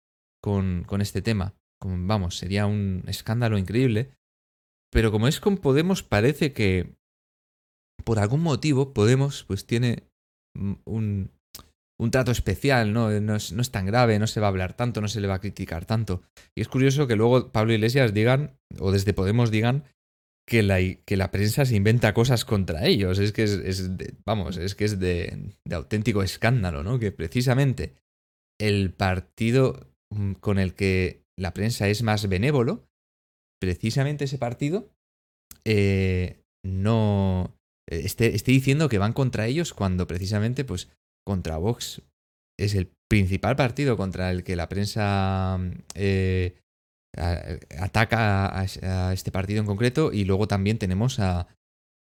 con, 0.42 0.84
con 0.84 1.00
este 1.00 1.22
tema. 1.22 1.54
Vamos, 1.84 2.38
sería 2.38 2.66
un 2.66 3.04
escándalo 3.06 3.58
increíble. 3.58 4.14
Pero 4.90 5.10
como 5.10 5.26
es 5.26 5.40
con 5.40 5.56
Podemos, 5.56 6.02
parece 6.02 6.52
que 6.52 6.94
por 8.04 8.18
algún 8.18 8.42
motivo 8.42 8.92
Podemos 8.92 9.44
pues 9.44 9.66
tiene 9.66 10.04
un, 10.54 11.30
un 12.02 12.10
trato 12.10 12.32
especial, 12.32 12.92
¿no? 12.92 13.08
No 13.20 13.36
es, 13.36 13.52
no 13.52 13.62
es, 13.62 13.70
tan 13.70 13.86
grave, 13.86 14.18
no 14.18 14.26
se 14.26 14.40
va 14.40 14.48
a 14.48 14.50
hablar 14.50 14.74
tanto, 14.74 15.00
no 15.00 15.06
se 15.06 15.20
le 15.20 15.28
va 15.28 15.34
a 15.34 15.40
criticar 15.40 15.84
tanto. 15.84 16.22
Y 16.56 16.60
es 16.60 16.66
curioso 16.66 17.06
que 17.06 17.14
luego 17.14 17.52
Pablo 17.52 17.72
Iglesias 17.72 18.12
digan, 18.12 18.58
o 18.80 18.90
desde 18.90 19.14
Podemos 19.14 19.52
digan, 19.52 19.84
que 20.44 20.64
la, 20.64 20.78
que 20.80 21.16
la 21.16 21.30
prensa 21.30 21.64
se 21.64 21.76
inventa 21.76 22.12
cosas 22.12 22.44
contra 22.44 22.86
ellos. 22.86 23.20
Es 23.20 23.30
que 23.32 23.44
es, 23.44 23.90
vamos, 24.24 24.56
es 24.56 24.74
que 24.74 24.84
es 24.84 24.98
de, 24.98 25.54
de, 25.64 25.74
auténtico 25.76 26.24
escándalo, 26.24 26.82
¿no? 26.82 26.98
Que 26.98 27.12
precisamente 27.12 27.94
el 28.60 28.92
partido 28.92 29.94
mm, 30.10 30.32
con 30.32 30.58
el 30.58 30.74
que 30.74 31.22
la 31.38 31.54
prensa 31.54 31.86
es 31.86 32.02
más 32.02 32.28
benévolo, 32.28 32.88
precisamente 33.60 34.24
ese 34.24 34.38
partido, 34.38 34.90
eh, 35.64 36.42
no 36.64 37.56
esté, 37.86 38.34
esté 38.34 38.50
diciendo 38.50 38.88
que 38.88 38.98
van 38.98 39.12
contra 39.12 39.46
ellos 39.46 39.72
cuando 39.72 40.08
precisamente, 40.08 40.64
pues, 40.64 40.88
contra 41.24 41.56
Vox 41.56 42.02
es 42.58 42.74
el 42.74 42.92
principal 43.08 43.56
partido 43.56 43.96
contra 43.96 44.30
el 44.30 44.44
que 44.44 44.56
la 44.56 44.68
prensa 44.68 45.58
eh, 45.94 46.54
ataca 47.78 48.58
a, 48.58 49.12
este 49.12 49.30
partido 49.30 49.60
en 49.60 49.66
concreto 49.66 50.12
y 50.12 50.24
luego 50.24 50.48
también 50.48 50.78
tenemos 50.78 51.18
a, 51.18 51.46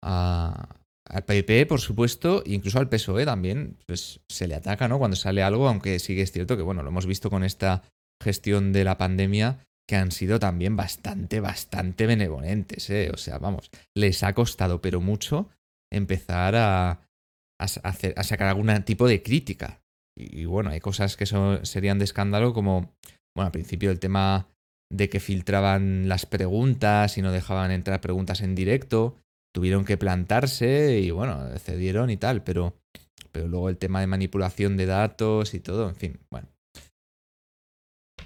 al 0.01 1.25
PP, 1.25 1.65
por 1.65 1.81
supuesto, 1.81 2.43
e 2.45 2.53
incluso 2.53 2.79
al 2.79 2.89
PSOE 2.89 3.25
también, 3.25 3.77
pues 3.85 4.19
se 4.29 4.47
le 4.47 4.55
ataca, 4.55 4.87
¿no? 4.87 4.99
Cuando 4.99 5.17
sale 5.17 5.41
algo, 5.41 5.67
aunque 5.67 5.99
sí 5.99 6.15
que 6.15 6.21
es 6.21 6.31
cierto 6.31 6.55
que, 6.55 6.63
bueno, 6.63 6.83
lo 6.83 6.89
hemos 6.89 7.05
visto 7.05 7.29
con 7.29 7.43
esta 7.43 7.83
gestión 8.21 8.73
de 8.73 8.83
la 8.83 8.97
pandemia, 8.97 9.65
que 9.87 9.95
han 9.95 10.11
sido 10.11 10.37
también 10.37 10.75
bastante, 10.75 11.39
bastante 11.39 12.05
benevolentes, 12.05 12.89
¿eh? 12.89 13.09
O 13.11 13.17
sea, 13.17 13.39
vamos, 13.39 13.71
les 13.95 14.21
ha 14.21 14.33
costado, 14.33 14.81
pero 14.81 15.01
mucho, 15.01 15.49
empezar 15.91 16.55
a, 16.55 17.08
a, 17.59 18.23
sacar 18.23 18.47
algún 18.47 18.83
tipo 18.83 19.07
de 19.07 19.21
crítica. 19.21 19.81
Y, 20.17 20.45
bueno, 20.45 20.71
hay 20.71 20.79
cosas 20.79 21.15
que 21.15 21.25
serían 21.25 21.99
de 21.99 22.05
escándalo 22.05 22.53
como, 22.53 22.93
bueno, 23.35 23.47
al 23.47 23.51
principio 23.51 23.91
el 23.91 23.99
tema 23.99 24.47
de 24.91 25.09
que 25.09 25.19
filtraban 25.19 26.09
las 26.09 26.25
preguntas 26.25 27.17
y 27.17 27.21
no 27.21 27.31
dejaban 27.31 27.71
entrar 27.71 28.01
preguntas 28.01 28.41
en 28.41 28.55
directo, 28.55 29.15
tuvieron 29.53 29.85
que 29.85 29.97
plantarse 29.97 30.99
y 30.99 31.11
bueno, 31.11 31.57
cedieron 31.59 32.09
y 32.09 32.17
tal, 32.17 32.43
pero, 32.43 32.75
pero 33.31 33.47
luego 33.47 33.69
el 33.69 33.77
tema 33.77 34.01
de 34.01 34.07
manipulación 34.07 34.77
de 34.77 34.87
datos 34.87 35.53
y 35.53 35.59
todo, 35.59 35.89
en 35.89 35.95
fin, 35.95 36.19
bueno. 36.31 36.47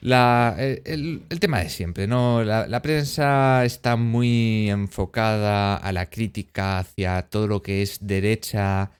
El, 0.01 1.39
tema 1.39 1.59
de 1.59 1.69
siempre, 1.69 2.07
¿no? 2.07 2.43
La, 2.43 2.81
prensa 2.81 3.63
está 3.63 3.95
muy 3.95 4.69
enfocada 4.69 5.77
a 5.77 5.91
la 5.93 6.09
crítica 6.09 6.79
hacia 6.79 7.21
todo 7.23 7.47
lo 7.47 7.61
que 7.61 7.81
es 7.81 7.99
derecha, 8.05 8.91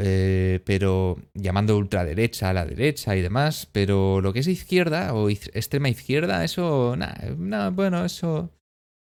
eh, 0.00 0.60
pero 0.64 1.16
llamando 1.34 1.76
ultraderecha 1.76 2.50
a 2.50 2.52
la 2.52 2.64
derecha 2.64 3.16
y 3.16 3.20
demás, 3.20 3.68
pero 3.72 4.20
lo 4.20 4.32
que 4.32 4.38
es 4.38 4.46
izquierda 4.46 5.12
o 5.12 5.28
extrema 5.28 5.88
izquierda, 5.88 6.44
eso, 6.44 6.94
nada, 6.96 7.70
bueno, 7.70 8.04
eso, 8.04 8.52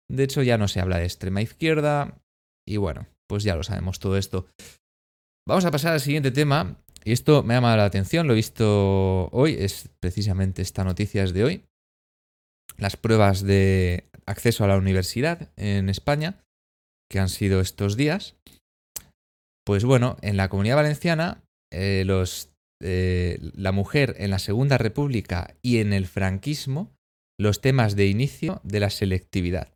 de 0.10 0.24
hecho 0.24 0.42
ya 0.42 0.58
no 0.58 0.68
se 0.68 0.80
habla 0.80 0.98
de 0.98 1.06
extrema 1.06 1.44
izquierda 1.44 2.20
y 2.68 2.78
bueno, 2.78 3.08
pues 3.28 3.44
ya 3.44 3.56
lo 3.56 3.64
sabemos 3.64 4.00
todo 4.00 4.18
esto. 4.18 4.48
Vamos 5.48 5.66
a 5.66 5.72
pasar 5.72 5.94
al 5.94 6.02
siguiente 6.02 6.32
tema 6.32 6.84
y 7.04 7.12
esto 7.12 7.44
me 7.44 7.54
ha 7.54 7.58
llamado 7.58 7.78
la 7.78 7.86
atención, 7.86 8.26
lo 8.26 8.34
he 8.34 8.38
visto 8.38 9.30
hoy, 9.32 9.58
es 9.60 9.90
precisamente 10.00 10.64
esta 10.64 10.84
noticia 10.84 11.24
es 11.24 11.34
de 11.34 11.44
hoy. 11.44 11.66
Las 12.78 12.98
pruebas 12.98 13.44
de 13.44 14.10
acceso 14.26 14.64
a 14.64 14.68
la 14.68 14.78
universidad 14.78 15.52
en 15.56 15.90
España 15.90 16.44
que 17.10 17.20
han 17.20 17.30
sido 17.30 17.62
estos 17.62 17.96
días. 17.96 18.38
Pues 19.70 19.86
bueno, 19.86 20.18
en 20.24 20.36
la 20.36 20.50
comunidad 20.50 20.78
valenciana, 20.78 21.44
eh, 21.72 22.02
los, 22.04 22.50
eh, 22.82 23.38
la 23.54 23.72
mujer 23.72 24.16
en 24.18 24.32
la 24.32 24.40
Segunda 24.40 24.80
República 24.80 25.54
y 25.62 25.78
en 25.78 25.94
el 25.94 26.08
franquismo, 26.08 26.92
los 27.40 27.62
temas 27.62 27.96
de 27.96 28.08
inicio 28.08 28.62
de 28.64 28.80
la 28.80 28.90
selectividad. 28.90 29.72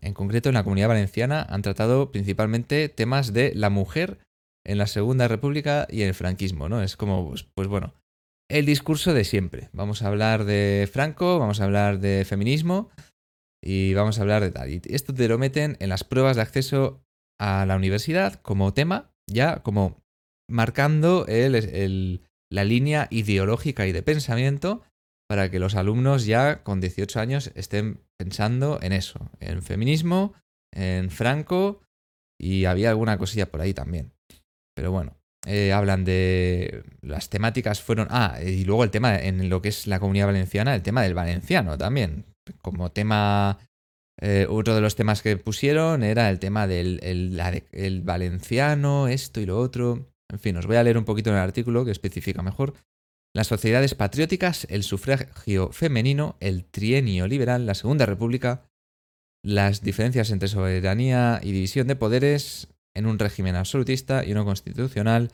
En 0.00 0.14
concreto, 0.14 0.48
en 0.48 0.54
la 0.54 0.64
comunidad 0.64 0.88
valenciana 0.88 1.42
han 1.50 1.60
tratado 1.60 2.12
principalmente 2.12 2.88
temas 2.88 3.34
de 3.34 3.54
la 3.54 3.68
mujer 3.68 4.20
en 4.64 4.78
la 4.78 4.86
Segunda 4.86 5.28
República 5.28 5.86
y 5.90 6.00
en 6.00 6.08
el 6.08 6.14
franquismo, 6.14 6.70
¿no? 6.70 6.82
Es 6.82 6.96
como, 6.96 7.28
pues, 7.28 7.46
pues 7.54 7.68
bueno, 7.68 7.92
el 8.50 8.64
discurso 8.64 9.12
de 9.12 9.24
siempre. 9.24 9.68
Vamos 9.74 10.00
a 10.00 10.08
hablar 10.08 10.46
de 10.46 10.88
Franco, 10.90 11.38
vamos 11.38 11.60
a 11.60 11.64
hablar 11.64 12.00
de 12.00 12.24
feminismo 12.24 12.88
y 13.62 13.92
vamos 13.92 14.18
a 14.18 14.22
hablar 14.22 14.42
de 14.42 14.50
tal. 14.50 14.70
Y 14.70 14.80
esto 14.86 15.12
te 15.12 15.28
lo 15.28 15.36
meten 15.36 15.76
en 15.80 15.90
las 15.90 16.04
pruebas 16.04 16.36
de 16.36 16.42
acceso 16.42 17.02
a 17.38 17.66
la 17.66 17.76
universidad 17.76 18.40
como 18.40 18.72
tema, 18.72 19.12
ya 19.28 19.62
como 19.62 20.02
marcando 20.48 21.26
la 21.28 22.64
línea 22.64 23.08
ideológica 23.10 23.86
y 23.86 23.92
de 23.92 24.02
pensamiento 24.02 24.82
para 25.28 25.50
que 25.50 25.58
los 25.58 25.74
alumnos 25.74 26.24
ya 26.26 26.62
con 26.62 26.80
18 26.80 27.18
años 27.20 27.50
estén 27.54 28.00
pensando 28.16 28.78
en 28.80 28.92
eso, 28.92 29.28
en 29.40 29.62
feminismo, 29.62 30.34
en 30.72 31.10
Franco 31.10 31.80
y 32.38 32.66
había 32.66 32.90
alguna 32.90 33.18
cosilla 33.18 33.50
por 33.50 33.60
ahí 33.60 33.74
también. 33.74 34.12
Pero 34.76 34.92
bueno, 34.92 35.16
eh, 35.46 35.72
hablan 35.72 36.04
de 36.04 36.84
las 37.00 37.28
temáticas 37.30 37.80
fueron... 37.80 38.08
Ah, 38.10 38.38
y 38.44 38.64
luego 38.64 38.84
el 38.84 38.90
tema 38.90 39.16
en 39.16 39.48
lo 39.48 39.62
que 39.62 39.68
es 39.68 39.86
la 39.86 40.00
comunidad 40.00 40.26
valenciana, 40.26 40.74
el 40.74 40.82
tema 40.82 41.02
del 41.02 41.14
valenciano 41.14 41.78
también. 41.78 42.26
Como 42.62 42.92
tema... 42.92 43.58
Eh, 44.20 44.46
otro 44.48 44.74
de 44.74 44.80
los 44.80 44.96
temas 44.96 45.22
que 45.22 45.36
pusieron 45.36 46.02
era 46.02 46.30
el 46.30 46.38
tema 46.38 46.66
del 46.66 47.00
el 47.02 48.02
valenciano, 48.02 49.08
esto 49.08 49.40
y 49.40 49.46
lo 49.46 49.58
otro. 49.58 50.10
En 50.28 50.38
fin, 50.38 50.56
os 50.56 50.66
voy 50.66 50.76
a 50.76 50.82
leer 50.82 50.98
un 50.98 51.04
poquito 51.04 51.30
en 51.30 51.36
el 51.36 51.42
artículo 51.42 51.84
que 51.84 51.90
especifica 51.90 52.42
mejor. 52.42 52.74
Las 53.34 53.48
sociedades 53.48 53.94
patrióticas, 53.94 54.66
el 54.70 54.82
sufragio 54.82 55.70
femenino, 55.70 56.36
el 56.40 56.64
trienio 56.64 57.26
liberal, 57.26 57.66
la 57.66 57.74
Segunda 57.74 58.06
República, 58.06 58.62
las 59.44 59.82
diferencias 59.82 60.30
entre 60.30 60.48
soberanía 60.48 61.40
y 61.42 61.52
división 61.52 61.86
de 61.86 61.96
poderes 61.96 62.68
en 62.94 63.06
un 63.06 63.18
régimen 63.18 63.54
absolutista 63.54 64.24
y 64.24 64.32
uno 64.32 64.46
constitucional, 64.46 65.30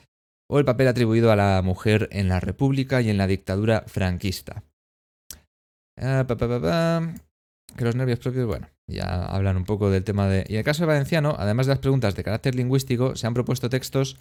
o 0.51 0.59
el 0.59 0.65
papel 0.65 0.89
atribuido 0.89 1.31
a 1.31 1.37
la 1.37 1.63
mujer 1.63 2.09
en 2.11 2.29
la 2.29 2.41
República 2.41 3.01
y 3.01 3.09
en 3.09 3.19
la 3.19 3.29
dictadura 3.29 3.85
franquista. 3.87 4.65
Ah, 5.97 6.27
que 7.77 7.85
los 7.85 7.97
nervios 7.97 8.19
propios, 8.19 8.47
bueno, 8.47 8.69
ya 8.87 9.27
hablan 9.27 9.57
un 9.57 9.65
poco 9.65 9.91
del 9.91 10.05
tema 10.05 10.29
de... 10.29 10.45
Y 10.49 10.55
en 10.55 10.59
el 10.59 10.65
caso 10.65 10.83
de 10.83 10.89
Valenciano, 10.89 11.35
además 11.39 11.67
de 11.67 11.73
las 11.73 11.79
preguntas 11.79 12.15
de 12.15 12.25
carácter 12.25 12.55
lingüístico, 12.55 13.17
se 13.17 13.27
han 13.27 13.35
propuesto 13.35 13.69
textos 13.69 14.17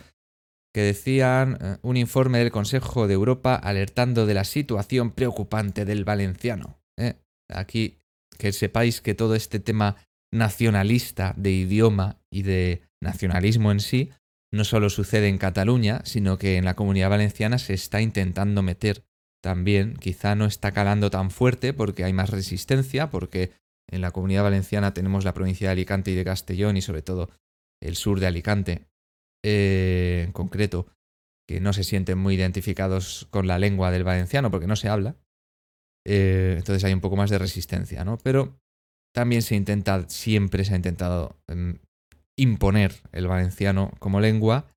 que 0.74 0.82
decían 0.82 1.58
eh, 1.62 1.78
un 1.82 1.98
informe 1.98 2.40
del 2.40 2.52
Consejo 2.52 3.08
de 3.08 3.14
Europa 3.14 3.56
alertando 3.56 4.26
de 4.26 4.34
la 4.34 4.44
situación 4.44 5.12
preocupante 5.12 5.86
del 5.86 6.06
valenciano. 6.06 6.80
¿eh? 6.98 7.16
Aquí 7.50 8.00
que 8.38 8.54
sepáis 8.54 9.02
que 9.02 9.14
todo 9.14 9.36
este 9.36 9.60
tema 9.60 9.98
nacionalista 10.34 11.34
de 11.38 11.52
idioma 11.52 12.18
y 12.32 12.44
de 12.44 12.82
nacionalismo 13.02 13.72
en 13.72 13.82
sí 13.82 14.12
no 14.54 14.64
solo 14.64 14.90
sucede 14.90 15.28
en 15.28 15.38
Cataluña, 15.38 16.02
sino 16.06 16.38
que 16.38 16.58
en 16.58 16.66
la 16.66 16.76
comunidad 16.76 17.10
valenciana 17.10 17.58
se 17.58 17.74
está 17.74 18.02
intentando 18.02 18.62
meter 18.62 19.04
también, 19.42 19.96
quizá 19.96 20.36
no 20.36 20.46
está 20.46 20.72
calando 20.72 21.10
tan 21.10 21.32
fuerte 21.32 21.74
porque 21.74 22.04
hay 22.04 22.14
más 22.14 22.30
resistencia, 22.30 23.10
porque 23.10 23.52
en 23.90 24.02
la 24.02 24.12
comunidad 24.12 24.44
valenciana 24.44 24.94
tenemos 24.94 25.26
la 25.26 25.34
provincia 25.34 25.68
de 25.68 25.74
Alicante 25.74 26.12
y 26.12 26.16
de 26.16 26.24
Castellón 26.24 26.78
y 26.78 26.82
sobre 26.82 27.02
todo 27.02 27.30
el 27.82 27.96
sur 27.96 28.20
de 28.20 28.28
Alicante, 28.28 28.86
eh, 29.44 30.24
en 30.26 30.32
concreto, 30.32 30.88
que 31.48 31.60
no 31.60 31.74
se 31.74 31.84
sienten 31.84 32.18
muy 32.18 32.36
identificados 32.36 33.28
con 33.32 33.48
la 33.48 33.60
lengua 33.60 33.92
del 33.92 34.04
valenciano 34.04 34.52
porque 34.52 34.68
no 34.68 34.76
se 34.76 34.88
habla. 34.88 35.16
Eh, 36.06 36.56
entonces 36.58 36.84
hay 36.84 36.94
un 36.94 37.02
poco 37.02 37.16
más 37.16 37.30
de 37.30 37.40
resistencia, 37.40 38.06
¿no? 38.06 38.18
Pero 38.20 38.60
también 39.14 39.42
se 39.42 39.56
intenta, 39.56 40.08
siempre 40.08 40.64
se 40.64 40.74
ha 40.74 40.78
intentado 40.78 41.42
em, 41.48 41.80
imponer 42.38 42.94
el 43.12 43.28
valenciano 43.28 43.92
como 44.00 44.20
lengua 44.20 44.68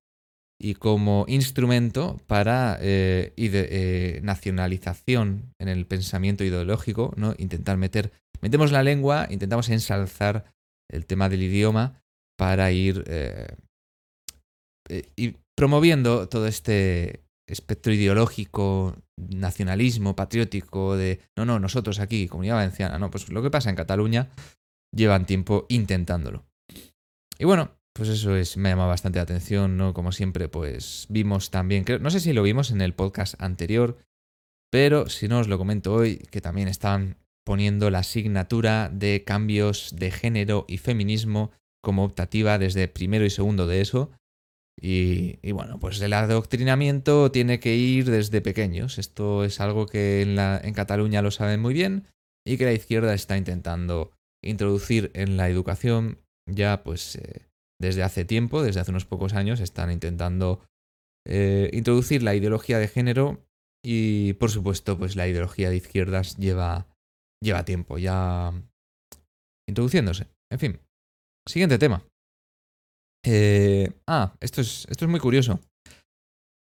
y 0.59 0.75
como 0.75 1.25
instrumento 1.27 2.19
para 2.27 2.77
eh, 2.81 4.19
nacionalización 4.23 5.53
en 5.59 5.67
el 5.67 5.85
pensamiento 5.85 6.43
ideológico, 6.43 7.13
¿no? 7.17 7.33
Intentar 7.37 7.77
meter, 7.77 8.11
metemos 8.41 8.71
la 8.71 8.83
lengua, 8.83 9.27
intentamos 9.29 9.69
ensalzar 9.69 10.45
el 10.89 11.05
tema 11.05 11.29
del 11.29 11.43
idioma 11.43 12.01
para 12.37 12.71
ir 12.71 13.03
eh, 13.07 13.55
y 15.15 15.35
promoviendo 15.57 16.29
todo 16.29 16.47
este 16.47 17.25
espectro 17.47 17.93
ideológico, 17.93 18.95
nacionalismo, 19.17 20.15
patriótico, 20.15 20.95
de 20.95 21.21
no, 21.37 21.45
no, 21.45 21.59
nosotros 21.59 21.99
aquí, 21.99 22.27
comunidad 22.27 22.55
valenciana, 22.55 22.99
no, 22.99 23.11
pues 23.11 23.29
lo 23.29 23.41
que 23.41 23.51
pasa 23.51 23.69
en 23.69 23.75
Cataluña 23.75 24.29
llevan 24.93 25.25
tiempo 25.25 25.65
intentándolo. 25.69 26.45
Y 27.37 27.45
bueno, 27.45 27.71
pues 27.95 28.09
eso 28.09 28.35
es, 28.35 28.57
me 28.57 28.69
llama 28.69 28.87
bastante 28.87 29.19
la 29.19 29.23
atención, 29.23 29.77
¿no? 29.77 29.93
Como 29.93 30.11
siempre, 30.11 30.49
pues 30.49 31.05
vimos 31.09 31.49
también, 31.49 31.85
creo, 31.85 31.99
no 31.99 32.09
sé 32.09 32.19
si 32.19 32.33
lo 32.33 32.43
vimos 32.43 32.71
en 32.71 32.81
el 32.81 32.93
podcast 32.93 33.41
anterior, 33.41 33.97
pero 34.69 35.07
si 35.07 35.29
no 35.29 35.39
os 35.39 35.47
lo 35.47 35.57
comento 35.57 35.93
hoy, 35.93 36.17
que 36.29 36.41
también 36.41 36.67
están 36.67 37.17
poniendo 37.45 37.89
la 37.89 37.99
asignatura 37.99 38.89
de 38.89 39.23
cambios 39.23 39.95
de 39.95 40.11
género 40.11 40.65
y 40.67 40.77
feminismo 40.77 41.51
como 41.81 42.03
optativa 42.03 42.57
desde 42.57 42.89
primero 42.89 43.23
y 43.23 43.29
segundo 43.29 43.65
de 43.65 43.79
eso, 43.79 44.11
y, 44.77 45.51
bueno, 45.53 45.79
pues 45.79 46.01
el 46.01 46.11
adoctrinamiento 46.11 47.31
tiene 47.31 47.61
que 47.61 47.75
ir 47.75 48.11
desde 48.11 48.41
pequeños. 48.41 48.99
Esto 48.99 49.45
es 49.45 49.61
algo 49.61 49.85
que 49.85 50.21
en, 50.21 50.35
la, 50.35 50.59
en 50.61 50.73
Cataluña 50.73 51.21
lo 51.21 51.31
saben 51.31 51.61
muy 51.61 51.73
bien 51.73 52.07
y 52.45 52.57
que 52.57 52.65
la 52.65 52.73
izquierda 52.73 53.13
está 53.13 53.37
intentando 53.37 54.11
introducir 54.43 55.11
en 55.13 55.37
la 55.37 55.49
educación 55.49 56.19
ya 56.47 56.83
pues 56.83 57.15
eh, 57.15 57.44
desde 57.79 58.03
hace 58.03 58.25
tiempo, 58.25 58.61
desde 58.61 58.79
hace 58.79 58.91
unos 58.91 59.05
pocos 59.05 59.33
años, 59.33 59.59
están 59.59 59.91
intentando 59.91 60.61
eh, 61.27 61.69
introducir 61.73 62.23
la 62.23 62.35
ideología 62.35 62.79
de 62.79 62.87
género 62.87 63.45
y 63.83 64.33
por 64.33 64.51
supuesto 64.51 64.97
pues 64.97 65.15
la 65.15 65.27
ideología 65.27 65.69
de 65.69 65.77
izquierdas 65.77 66.37
lleva, 66.37 66.87
lleva 67.43 67.65
tiempo 67.65 67.97
ya 67.97 68.53
introduciéndose. 69.67 70.27
En 70.51 70.59
fin, 70.59 70.79
siguiente 71.47 71.77
tema. 71.77 72.05
Eh, 73.25 73.91
ah, 74.07 74.35
esto 74.39 74.61
es, 74.61 74.85
esto 74.89 75.05
es 75.05 75.11
muy 75.11 75.19
curioso. 75.19 75.59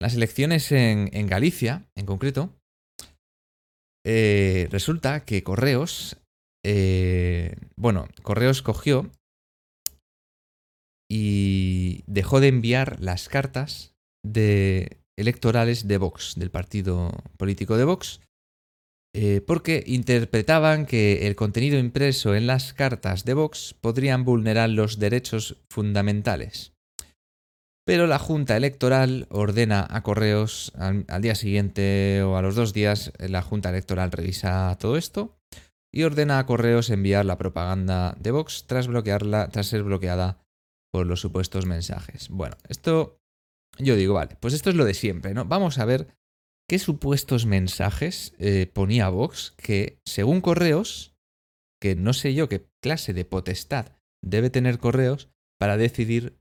Las 0.01 0.15
elecciones 0.15 0.73
en, 0.73 1.27
Galicia, 1.27 1.87
en 1.95 2.07
concreto, 2.07 2.57
eh, 4.05 4.67
resulta 4.71 5.25
que 5.27 5.43
Correos, 5.43 6.17
eh, 6.65 7.55
bueno, 7.77 8.09
Correos 8.23 8.63
cogió 8.63 9.11
y 11.11 12.05
dejó 12.07 12.41
de 12.41 12.49
enviar 12.49 13.01
las 13.01 13.29
cartas 13.29 13.95
de 14.25 14.99
electorales 15.19 15.89
de 15.89 15.99
Vox, 15.99 16.35
del 16.37 16.53
partido 16.53 17.11
político 17.37 17.77
de 17.77 17.85
Vox, 17.85 18.21
eh, 19.13 19.43
porque 19.45 19.83
interpretaban 19.87 20.87
que 20.87 21.27
el 21.27 21.35
contenido 21.35 21.79
impreso 21.81 22.37
en 22.37 22.47
las 22.47 22.73
cartas 22.75 23.25
de 23.25 23.35
Vox 23.35 23.75
podrían 23.81 24.25
vulnerar 24.25 24.71
los 24.71 25.01
derechos 25.01 25.57
fundamentales. 25.69 26.73
Pero 27.85 28.07
la 28.07 28.21
Junta 28.21 28.57
Electoral 28.57 29.27
ordena 29.31 29.85
a 29.91 30.05
correos 30.05 30.71
al, 30.77 31.05
día 31.23 31.35
siguiente 31.35 32.23
o 32.23 32.37
a 32.37 32.43
los 32.43 32.55
dos 32.55 32.73
días, 32.73 33.13
la 33.19 33.43
Junta 33.43 33.71
Electoral 33.71 34.13
revisa 34.13 34.77
todo 34.79 34.97
esto 34.97 35.37
y 35.93 36.05
ordena 36.05 36.39
a 36.39 36.47
correos 36.47 36.89
enviar 36.89 37.27
la 37.27 37.37
propaganda 37.37 38.15
de 38.21 38.31
Vox 38.31 38.67
tras, 38.69 38.87
bloquearla, 38.87 39.49
tras 39.49 39.67
ser 39.67 39.83
bloqueada 39.83 40.39
por 40.93 41.07
los 41.07 41.21
supuestos 41.21 41.67
mensajes. 41.67 42.29
Bueno, 42.29 42.57
esto 42.69 43.21
yo 43.79 43.97
digo, 43.97 44.15
vale, 44.15 44.37
pues 44.41 44.55
esto 44.55 44.71
es 44.71 44.77
lo 44.77 44.85
de 44.85 44.95
siempre, 44.95 45.35
¿no? 45.35 45.45
Vamos 45.45 45.79
a 45.79 45.85
ver 45.85 46.09
qué 46.69 46.79
supuestos 46.79 47.47
mensajes 47.47 48.35
eh, 48.39 48.71
ponía 48.73 49.09
Vox 49.09 49.55
que, 49.57 49.99
según 50.05 50.41
correos, 50.41 51.15
que 51.81 51.97
no 51.97 52.13
sé 52.13 52.35
yo 52.35 52.49
qué 52.49 52.67
clase 52.83 53.13
de 53.15 53.25
potestad 53.25 53.93
debe 54.23 54.51
tener 54.51 54.79
correos 54.79 55.31
para 55.59 55.77
decidir 55.77 56.39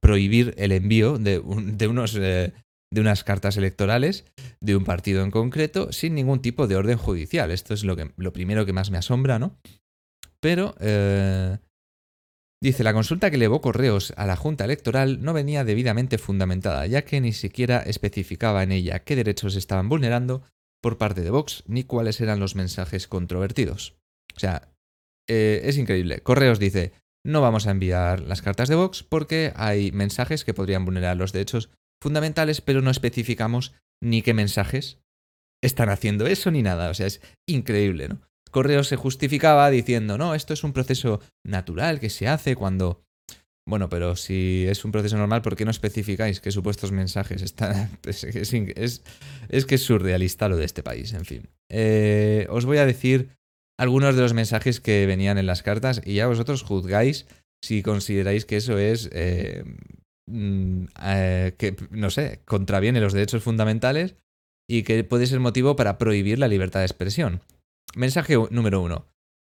prohibir 0.00 0.54
el 0.56 0.72
envío 0.72 1.18
de, 1.18 1.38
unos, 1.40 2.16
eh, 2.16 2.52
de 2.92 3.00
unas 3.00 3.24
cartas 3.24 3.56
electorales 3.56 4.24
de 4.60 4.76
un 4.76 4.84
partido 4.84 5.24
en 5.24 5.30
concreto 5.30 5.92
sin 5.92 6.14
ningún 6.14 6.40
tipo 6.40 6.66
de 6.66 6.76
orden 6.76 6.98
judicial. 6.98 7.50
Esto 7.50 7.74
es 7.74 7.84
lo, 7.84 7.96
que, 7.96 8.12
lo 8.16 8.32
primero 8.32 8.64
que 8.64 8.72
más 8.72 8.90
me 8.90 8.98
asombra, 8.98 9.38
¿no? 9.38 9.58
Pero 10.40 10.76
eh, 10.78 11.58
Dice, 12.64 12.82
la 12.82 12.94
consulta 12.94 13.28
que 13.28 13.36
elevó 13.36 13.60
Correos 13.60 14.14
a 14.16 14.24
la 14.24 14.36
Junta 14.36 14.64
Electoral 14.64 15.22
no 15.22 15.34
venía 15.34 15.64
debidamente 15.64 16.16
fundamentada, 16.16 16.86
ya 16.86 17.04
que 17.04 17.20
ni 17.20 17.34
siquiera 17.34 17.80
especificaba 17.80 18.62
en 18.62 18.72
ella 18.72 19.00
qué 19.00 19.16
derechos 19.16 19.54
estaban 19.54 19.90
vulnerando 19.90 20.42
por 20.80 20.96
parte 20.96 21.20
de 21.20 21.28
Vox, 21.28 21.62
ni 21.66 21.84
cuáles 21.84 22.22
eran 22.22 22.40
los 22.40 22.54
mensajes 22.54 23.06
controvertidos. 23.06 23.98
O 24.34 24.40
sea, 24.40 24.72
eh, 25.28 25.60
es 25.64 25.76
increíble. 25.76 26.20
Correos 26.22 26.58
dice, 26.58 26.92
no 27.22 27.42
vamos 27.42 27.66
a 27.66 27.70
enviar 27.70 28.20
las 28.20 28.40
cartas 28.40 28.70
de 28.70 28.76
Vox 28.76 29.02
porque 29.02 29.52
hay 29.56 29.92
mensajes 29.92 30.46
que 30.46 30.54
podrían 30.54 30.86
vulnerar 30.86 31.18
los 31.18 31.34
derechos 31.34 31.68
fundamentales, 32.02 32.62
pero 32.62 32.80
no 32.80 32.90
especificamos 32.90 33.74
ni 34.02 34.22
qué 34.22 34.32
mensajes 34.32 35.00
están 35.62 35.90
haciendo 35.90 36.26
eso 36.26 36.50
ni 36.50 36.62
nada. 36.62 36.88
O 36.88 36.94
sea, 36.94 37.08
es 37.08 37.20
increíble, 37.46 38.08
¿no? 38.08 38.22
Correo 38.54 38.84
se 38.84 38.94
justificaba 38.94 39.68
diciendo, 39.68 40.16
no, 40.16 40.36
esto 40.36 40.54
es 40.54 40.62
un 40.62 40.72
proceso 40.72 41.20
natural 41.44 41.98
que 41.98 42.08
se 42.08 42.28
hace 42.28 42.54
cuando... 42.54 43.02
Bueno, 43.66 43.88
pero 43.88 44.14
si 44.14 44.64
es 44.68 44.84
un 44.84 44.92
proceso 44.92 45.16
normal, 45.16 45.42
¿por 45.42 45.56
qué 45.56 45.64
no 45.64 45.72
especificáis 45.72 46.40
qué 46.40 46.52
supuestos 46.52 46.92
mensajes 46.92 47.42
están...? 47.42 47.98
Es, 48.06 49.66
que 49.66 49.74
es 49.74 49.82
surrealista 49.82 50.48
lo 50.48 50.56
de 50.56 50.66
este 50.66 50.84
país, 50.84 51.14
en 51.14 51.24
fin. 51.24 51.48
Eh, 51.68 52.46
os 52.48 52.64
voy 52.64 52.78
a 52.78 52.86
decir 52.86 53.30
algunos 53.76 54.14
de 54.14 54.22
los 54.22 54.34
mensajes 54.34 54.80
que 54.80 55.04
venían 55.06 55.36
en 55.36 55.46
las 55.46 55.64
cartas 55.64 56.00
y 56.04 56.14
ya 56.14 56.28
vosotros 56.28 56.62
juzgáis 56.62 57.26
si 57.60 57.82
consideráis 57.82 58.44
que 58.44 58.58
eso 58.58 58.78
es... 58.78 59.10
Eh, 59.12 59.64
mm, 60.30 60.84
eh, 61.02 61.54
que, 61.58 61.74
no 61.90 62.10
sé, 62.10 62.40
contraviene 62.44 63.00
los 63.00 63.14
derechos 63.14 63.42
fundamentales 63.42 64.14
y 64.70 64.84
que 64.84 65.02
puede 65.02 65.26
ser 65.26 65.40
motivo 65.40 65.74
para 65.74 65.98
prohibir 65.98 66.38
la 66.38 66.46
libertad 66.46 66.80
de 66.80 66.86
expresión. 66.86 67.42
Mensaje 67.96 68.36
número 68.50 68.80
uno. 68.80 69.06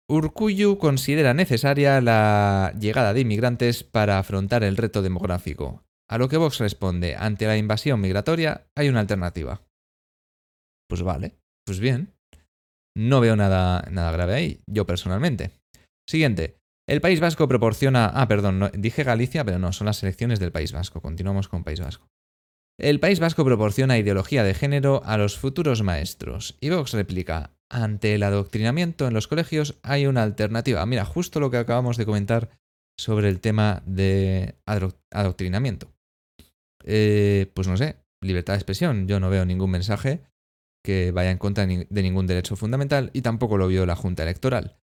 Urcuyu 0.10 0.78
considera 0.78 1.34
necesaria 1.34 2.02
la 2.02 2.74
llegada 2.80 3.14
de 3.14 3.22
inmigrantes 3.22 3.84
para 3.84 4.18
afrontar 4.18 4.64
el 4.64 4.78
reto 4.78 5.02
demográfico. 5.02 5.84
A 6.10 6.18
lo 6.18 6.30
que 6.30 6.38
Vox 6.38 6.60
responde, 6.60 7.16
ante 7.16 7.46
la 7.46 7.58
invasión 7.58 8.02
migratoria 8.02 8.68
hay 8.76 8.90
una 8.90 9.02
alternativa. 9.02 9.62
Pues 10.90 11.04
vale, 11.04 11.36
pues 11.66 11.80
bien. 11.80 12.16
No 12.98 13.22
veo 13.22 13.36
nada, 13.36 13.86
nada 13.92 14.12
grave 14.12 14.34
ahí, 14.34 14.62
yo 14.66 14.88
personalmente. 14.88 15.52
Siguiente. 16.10 16.58
El 16.88 17.02
País 17.02 17.20
Vasco 17.20 17.48
proporciona... 17.48 18.08
Ah, 18.08 18.28
perdón, 18.28 18.72
dije 18.74 19.04
Galicia, 19.04 19.46
pero 19.46 19.60
no, 19.60 19.72
son 19.74 19.86
las 19.86 20.02
elecciones 20.02 20.40
del 20.40 20.52
País 20.52 20.72
Vasco. 20.72 21.02
Continuamos 21.02 21.48
con 21.48 21.64
País 21.64 21.80
Vasco. 21.80 22.08
El 22.80 23.00
País 23.00 23.20
Vasco 23.20 23.46
proporciona 23.46 24.00
ideología 24.00 24.44
de 24.44 24.56
género 24.56 25.04
a 25.06 25.18
los 25.18 25.38
futuros 25.38 25.84
maestros. 25.84 26.58
Y 26.62 26.70
Vox 26.70 26.94
replica, 26.94 27.52
ante 27.70 28.16
el 28.16 28.24
adoctrinamiento 28.24 29.08
en 29.08 29.14
los 29.14 29.28
colegios 29.28 29.80
hay 29.84 30.06
una 30.06 30.24
alternativa. 30.24 30.86
Mira, 30.86 31.06
justo 31.06 31.40
lo 31.40 31.52
que 31.52 31.58
acabamos 31.58 31.98
de 31.98 32.06
comentar 32.06 32.50
sobre 32.98 33.30
el 33.30 33.40
tema 33.40 33.84
de 33.86 34.56
adoctrinamiento. 35.12 35.92
Eh, 36.84 37.52
pues 37.54 37.68
no 37.68 37.78
sé, 37.78 37.98
libertad 38.22 38.54
de 38.54 38.58
expresión. 38.58 39.08
Yo 39.08 39.20
no 39.20 39.30
veo 39.30 39.46
ningún 39.46 39.72
mensaje 39.72 40.22
que 40.84 41.12
vaya 41.12 41.32
en 41.32 41.38
contra 41.38 41.66
de 41.66 42.04
ningún 42.04 42.28
derecho 42.28 42.56
fundamental 42.56 43.12
y 43.14 43.22
tampoco 43.22 43.58
lo 43.58 43.68
vio 43.68 43.86
la 43.86 43.96
Junta 43.96 44.24
Electoral. 44.24 44.78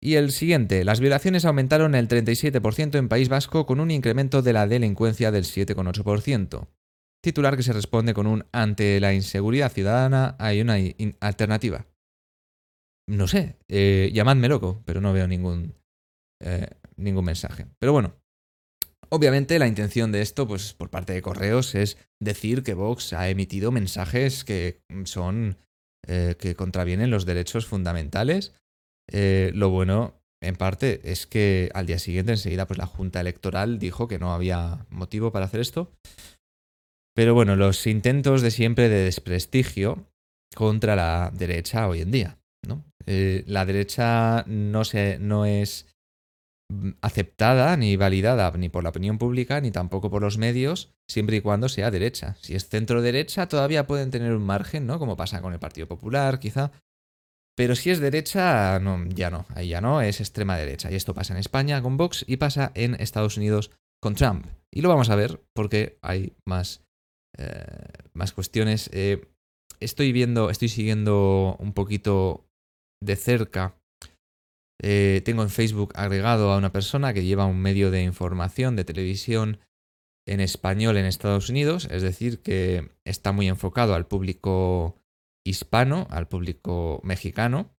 Y 0.00 0.14
el 0.14 0.30
siguiente, 0.30 0.84
las 0.84 1.00
violaciones 1.00 1.44
aumentaron 1.44 1.94
el 1.94 2.06
37% 2.06 2.98
en 2.98 3.08
País 3.08 3.28
Vasco 3.28 3.66
con 3.66 3.80
un 3.80 3.90
incremento 3.90 4.42
de 4.42 4.52
la 4.52 4.66
delincuencia 4.66 5.30
del 5.30 5.44
7,8% 5.44 6.68
titular 7.26 7.56
que 7.56 7.64
se 7.64 7.72
responde 7.72 8.14
con 8.14 8.28
un 8.28 8.46
ante 8.52 9.00
la 9.00 9.12
inseguridad 9.12 9.72
ciudadana 9.72 10.36
hay 10.38 10.60
una 10.60 10.76
alternativa. 11.18 11.86
No 13.08 13.28
sé, 13.28 13.56
eh, 13.68 14.10
llamadme 14.12 14.48
loco, 14.48 14.82
pero 14.84 15.00
no 15.00 15.12
veo 15.12 15.28
ningún, 15.28 15.74
eh, 16.42 16.68
ningún 16.96 17.24
mensaje. 17.24 17.66
Pero 17.78 17.92
bueno, 17.92 18.14
obviamente 19.10 19.58
la 19.60 19.68
intención 19.68 20.10
de 20.10 20.22
esto, 20.22 20.48
pues 20.48 20.72
por 20.74 20.90
parte 20.90 21.12
de 21.12 21.22
Correos, 21.22 21.76
es 21.76 21.98
decir 22.20 22.64
que 22.64 22.74
Vox 22.74 23.12
ha 23.12 23.28
emitido 23.28 23.70
mensajes 23.70 24.44
que 24.44 24.82
son 25.04 25.58
eh, 26.08 26.34
que 26.38 26.56
contravienen 26.56 27.10
los 27.10 27.26
derechos 27.26 27.66
fundamentales. 27.66 28.54
lo 29.12 29.70
bueno, 29.70 30.20
en 30.42 30.56
parte, 30.56 31.00
es 31.04 31.26
que 31.26 31.70
al 31.74 31.86
día 31.86 32.00
siguiente, 32.00 32.32
enseguida, 32.32 32.66
pues 32.66 32.78
la 32.78 32.86
Junta 32.86 33.20
Electoral 33.20 33.78
dijo 33.78 34.08
que 34.08 34.18
no 34.18 34.32
había 34.32 34.84
motivo 34.90 35.30
para 35.30 35.46
hacer 35.46 35.60
esto. 35.60 35.92
Pero 37.14 37.34
bueno, 37.34 37.56
los 37.56 37.86
intentos 37.86 38.42
de 38.42 38.50
siempre 38.50 38.88
de 38.88 39.04
desprestigio 39.04 40.06
contra 40.54 40.96
la 40.96 41.30
derecha 41.32 41.88
hoy 41.88 42.02
en 42.02 42.10
día. 42.10 42.38
¿no? 42.66 42.84
Eh, 43.06 43.44
la 43.46 43.64
derecha 43.64 44.44
no, 44.46 44.84
se, 44.84 45.18
no 45.18 45.46
es 45.46 45.86
aceptada 47.00 47.76
ni 47.76 47.96
validada 47.96 48.50
ni 48.56 48.68
por 48.68 48.82
la 48.82 48.90
opinión 48.90 49.18
pública 49.18 49.60
ni 49.60 49.70
tampoco 49.70 50.10
por 50.10 50.22
los 50.22 50.38
medios, 50.38 50.92
siempre 51.08 51.36
y 51.36 51.40
cuando 51.40 51.68
sea 51.68 51.90
derecha. 51.90 52.36
Si 52.40 52.54
es 52.54 52.68
centro 52.68 53.02
derecha, 53.02 53.48
todavía 53.48 53.86
pueden 53.86 54.10
tener 54.10 54.32
un 54.32 54.44
margen, 54.44 54.86
¿no? 54.86 54.98
Como 54.98 55.16
pasa 55.16 55.40
con 55.40 55.52
el 55.52 55.60
Partido 55.60 55.86
Popular, 55.86 56.40
quizá. 56.40 56.72
Pero 57.56 57.74
si 57.74 57.90
es 57.90 58.00
derecha, 58.00 58.78
no, 58.80 59.04
ya 59.06 59.30
no, 59.30 59.46
ahí 59.54 59.68
ya 59.68 59.80
no, 59.80 60.02
es 60.02 60.20
extrema 60.20 60.58
derecha. 60.58 60.90
Y 60.90 60.94
esto 60.94 61.14
pasa 61.14 61.32
en 61.32 61.38
España 61.38 61.80
con 61.80 61.96
Vox 61.96 62.24
y 62.26 62.36
pasa 62.36 62.72
en 62.74 62.94
Estados 62.96 63.36
Unidos 63.38 63.70
con 64.02 64.14
Trump. 64.14 64.46
Y 64.70 64.82
lo 64.82 64.90
vamos 64.90 65.08
a 65.08 65.16
ver 65.16 65.42
porque 65.54 65.98
hay 66.02 66.34
más 66.44 66.86
eh, 67.38 67.64
más 68.12 68.32
cuestiones. 68.32 68.88
Eh, 68.92 69.28
estoy 69.80 70.12
viendo, 70.12 70.50
estoy 70.50 70.68
siguiendo 70.68 71.56
un 71.58 71.72
poquito 71.72 72.45
de 73.06 73.16
cerca. 73.16 73.78
Eh, 74.82 75.22
tengo 75.24 75.42
en 75.42 75.48
Facebook 75.48 75.92
agregado 75.94 76.52
a 76.52 76.58
una 76.58 76.72
persona 76.72 77.14
que 77.14 77.24
lleva 77.24 77.46
un 77.46 77.58
medio 77.58 77.90
de 77.90 78.02
información 78.02 78.76
de 78.76 78.84
televisión 78.84 79.60
en 80.28 80.40
español 80.40 80.96
en 80.96 81.06
Estados 81.06 81.48
Unidos, 81.48 81.88
es 81.90 82.02
decir, 82.02 82.40
que 82.40 82.90
está 83.06 83.32
muy 83.32 83.48
enfocado 83.48 83.94
al 83.94 84.06
público 84.06 84.96
hispano, 85.46 86.08
al 86.10 86.26
público 86.26 87.00
mexicano, 87.04 87.70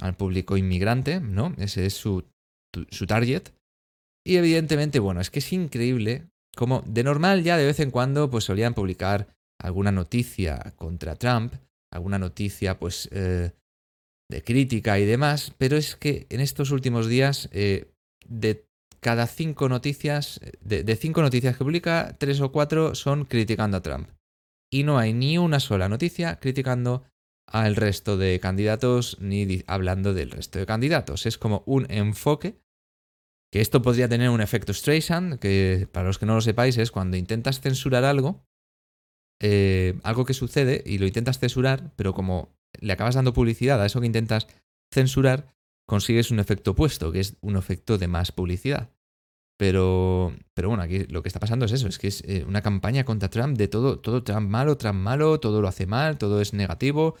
al 0.00 0.16
público 0.16 0.56
inmigrante, 0.56 1.20
¿no? 1.20 1.54
Ese 1.58 1.86
es 1.86 1.94
su, 1.94 2.24
su 2.90 3.06
target. 3.06 3.50
Y 4.26 4.36
evidentemente, 4.36 4.98
bueno, 4.98 5.20
es 5.20 5.30
que 5.30 5.38
es 5.38 5.52
increíble 5.52 6.28
como 6.56 6.82
de 6.82 7.04
normal 7.04 7.42
ya 7.42 7.56
de 7.56 7.64
vez 7.64 7.80
en 7.80 7.90
cuando 7.90 8.30
pues 8.30 8.44
solían 8.44 8.74
publicar 8.74 9.34
alguna 9.60 9.92
noticia 9.92 10.74
contra 10.76 11.16
Trump, 11.16 11.54
alguna 11.90 12.18
noticia 12.18 12.78
pues 12.78 13.08
eh, 13.12 13.52
de 14.32 14.42
crítica 14.42 14.98
y 14.98 15.04
demás, 15.04 15.52
pero 15.58 15.76
es 15.76 15.94
que 15.94 16.26
en 16.30 16.40
estos 16.40 16.70
últimos 16.70 17.06
días 17.06 17.48
eh, 17.52 17.92
de 18.26 18.66
cada 19.00 19.26
cinco 19.26 19.68
noticias, 19.68 20.40
de, 20.60 20.96
cinco 20.96 21.22
noticias 21.22 21.56
que 21.56 21.64
publica, 21.64 22.16
tres 22.18 22.40
o 22.40 22.50
cuatro 22.50 22.94
son 22.94 23.24
criticando 23.24 23.76
a 23.76 23.82
Trump. 23.82 24.08
Y 24.70 24.84
no 24.84 24.98
hay 24.98 25.12
ni 25.12 25.38
una 25.38 25.60
sola 25.60 25.88
noticia 25.88 26.36
criticando 26.40 27.04
al 27.46 27.76
resto 27.76 28.16
de 28.16 28.40
candidatos 28.40 29.18
ni 29.20 29.62
hablando 29.66 30.14
del 30.14 30.30
resto 30.30 30.58
de 30.58 30.66
candidatos. 30.66 31.26
Es 31.26 31.36
como 31.36 31.62
un 31.66 31.86
enfoque 31.90 32.60
que 33.52 33.60
esto 33.60 33.82
podría 33.82 34.08
tener 34.08 34.30
un 34.30 34.40
efecto 34.40 34.72
Streisand, 34.72 35.38
que 35.38 35.88
para 35.92 36.06
los 36.06 36.18
que 36.18 36.26
no 36.26 36.36
lo 36.36 36.40
sepáis 36.40 36.78
es 36.78 36.90
cuando 36.90 37.18
intentas 37.18 37.60
censurar 37.60 38.04
algo, 38.04 38.46
eh, 39.42 39.98
algo 40.04 40.24
que 40.24 40.32
sucede 40.32 40.82
y 40.86 40.98
lo 40.98 41.06
intentas 41.06 41.38
censurar, 41.38 41.92
pero 41.96 42.14
como 42.14 42.54
le 42.80 42.92
acabas 42.92 43.14
dando 43.14 43.32
publicidad 43.32 43.80
a 43.80 43.86
eso 43.86 44.00
que 44.00 44.06
intentas 44.06 44.46
censurar, 44.92 45.54
consigues 45.86 46.30
un 46.30 46.38
efecto 46.38 46.72
opuesto, 46.72 47.12
que 47.12 47.20
es 47.20 47.36
un 47.40 47.56
efecto 47.56 47.98
de 47.98 48.08
más 48.08 48.32
publicidad. 48.32 48.90
Pero, 49.58 50.34
pero 50.54 50.68
bueno, 50.68 50.82
aquí 50.82 51.04
lo 51.04 51.22
que 51.22 51.28
está 51.28 51.38
pasando 51.38 51.66
es 51.66 51.72
eso, 51.72 51.86
es 51.86 51.98
que 51.98 52.08
es 52.08 52.22
eh, 52.26 52.44
una 52.48 52.62
campaña 52.62 53.04
contra 53.04 53.30
Trump 53.30 53.56
de 53.56 53.68
todo, 53.68 53.98
todo 54.00 54.22
Trump 54.22 54.48
malo, 54.48 54.76
Trump 54.76 54.98
malo, 54.98 55.38
todo 55.38 55.60
lo 55.60 55.68
hace 55.68 55.86
mal, 55.86 56.18
todo 56.18 56.40
es 56.40 56.52
negativo, 56.52 57.16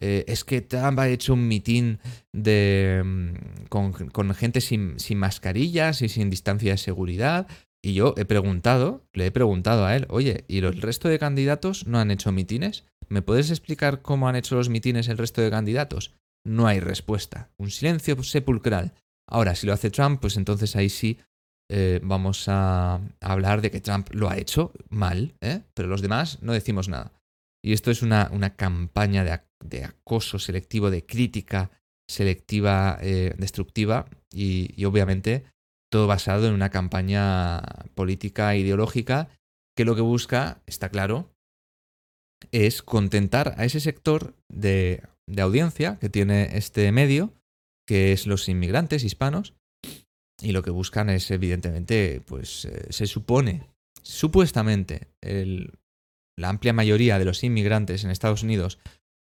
eh, 0.00 0.24
es 0.28 0.44
que 0.44 0.60
Trump 0.60 0.98
ha 0.98 1.08
hecho 1.08 1.34
un 1.34 1.48
mitin 1.48 1.98
de, 2.32 3.02
mm, 3.04 3.66
con, 3.68 4.34
gente 4.34 4.60
sin, 4.60 4.98
sin, 4.98 5.18
mascarillas 5.18 6.02
y 6.02 6.08
sin 6.08 6.30
distancia 6.30 6.72
de 6.72 6.78
seguridad. 6.78 7.48
Y 7.82 7.94
yo 7.94 8.14
he 8.16 8.24
preguntado, 8.24 9.06
le 9.12 9.26
he 9.26 9.30
preguntado 9.30 9.86
a 9.86 9.96
él, 9.96 10.06
oye, 10.10 10.44
¿y 10.48 10.58
el 10.58 10.80
resto 10.80 11.08
de 11.08 11.18
candidatos 11.18 11.86
no 11.86 11.98
han 11.98 12.10
hecho 12.10 12.30
mitines? 12.32 12.84
¿Me 13.08 13.22
puedes 13.22 13.50
explicar 13.50 14.02
cómo 14.02 14.28
han 14.28 14.36
hecho 14.36 14.54
los 14.54 14.68
mitines 14.68 15.08
el 15.08 15.18
resto 15.18 15.40
de 15.40 15.50
candidatos? 15.50 16.14
No 16.44 16.66
hay 16.66 16.80
respuesta. 16.80 17.50
Un 17.58 17.70
silencio 17.70 18.22
sepulcral. 18.22 18.92
Ahora, 19.28 19.54
si 19.54 19.66
lo 19.66 19.72
hace 19.72 19.90
Trump, 19.90 20.20
pues 20.20 20.36
entonces 20.36 20.76
ahí 20.76 20.90
sí 20.90 21.18
eh, 21.70 22.00
vamos 22.02 22.46
a, 22.48 23.00
hablar 23.20 23.62
de 23.62 23.70
que 23.70 23.80
Trump 23.80 24.08
lo 24.12 24.28
ha 24.28 24.36
hecho 24.36 24.72
mal, 24.88 25.34
¿eh? 25.40 25.62
pero 25.74 25.88
los 25.88 26.02
demás 26.02 26.42
no 26.42 26.52
decimos 26.52 26.88
nada. 26.88 27.12
Y 27.62 27.72
esto 27.72 27.90
es 27.90 28.02
una, 28.02 28.28
una 28.32 28.56
campaña 28.56 29.24
de, 29.24 29.40
de 29.64 29.84
acoso 29.84 30.38
selectivo, 30.38 30.90
de 30.90 31.06
crítica 31.06 31.70
selectiva, 32.10 32.98
eh, 33.00 33.34
destructiva 33.38 34.06
y, 34.32 34.84
obviamente 34.84 35.44
todo 35.90 36.06
basado 36.06 36.46
en 36.46 36.54
una 36.54 36.70
campaña 36.70 37.60
política 37.94 38.56
ideológica 38.56 39.28
que 39.76 39.84
lo 39.84 39.94
que 39.94 40.02
busca, 40.02 40.62
está 40.66 40.88
claro, 40.88 41.30
es 42.52 42.82
contentar 42.82 43.54
a 43.58 43.64
ese 43.64 43.80
sector 43.80 44.34
de, 44.48 45.02
de 45.26 45.42
audiencia 45.42 45.98
que 46.00 46.08
tiene 46.08 46.56
este 46.56 46.90
medio, 46.92 47.34
que 47.86 48.12
es 48.12 48.26
los 48.26 48.48
inmigrantes 48.48 49.04
hispanos, 49.04 49.54
y 50.40 50.52
lo 50.52 50.62
que 50.62 50.70
buscan 50.70 51.10
es, 51.10 51.30
evidentemente, 51.30 52.22
pues 52.26 52.64
eh, 52.64 52.86
se 52.90 53.06
supone, 53.06 53.68
supuestamente, 54.02 55.08
el, 55.20 55.78
la 56.38 56.48
amplia 56.48 56.72
mayoría 56.72 57.18
de 57.18 57.24
los 57.24 57.44
inmigrantes 57.44 58.04
en 58.04 58.10
Estados 58.10 58.42
Unidos 58.42 58.78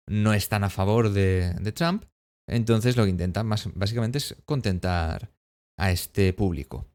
no 0.07 0.33
están 0.33 0.63
a 0.63 0.69
favor 0.69 1.11
de, 1.11 1.53
Trump, 1.73 2.05
entonces 2.47 2.97
lo 2.97 3.03
que 3.03 3.11
intentan 3.11 3.47
más, 3.47 3.69
básicamente 3.73 4.17
es 4.19 4.35
contentar 4.45 5.31
a 5.79 5.91
este 5.91 6.33
público. 6.33 6.85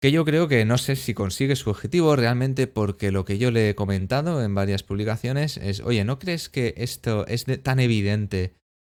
Que 0.00 0.12
yo 0.12 0.24
creo 0.24 0.48
que 0.48 0.64
no 0.64 0.78
sé 0.78 0.96
si 0.96 1.14
consigue 1.14 1.56
su 1.56 1.70
objetivo 1.70 2.16
realmente 2.16 2.66
porque 2.66 3.10
lo 3.10 3.24
que 3.24 3.38
yo 3.38 3.50
le 3.50 3.70
he 3.70 3.74
comentado 3.74 4.42
en 4.42 4.54
varias 4.54 4.82
publicaciones 4.82 5.56
es, 5.56 5.80
oye, 5.80 6.04
¿no 6.04 6.18
crees 6.18 6.48
que 6.48 6.74
esto 6.76 7.26
es 7.26 7.46
tan 7.62 7.80
evidente, 7.80 8.54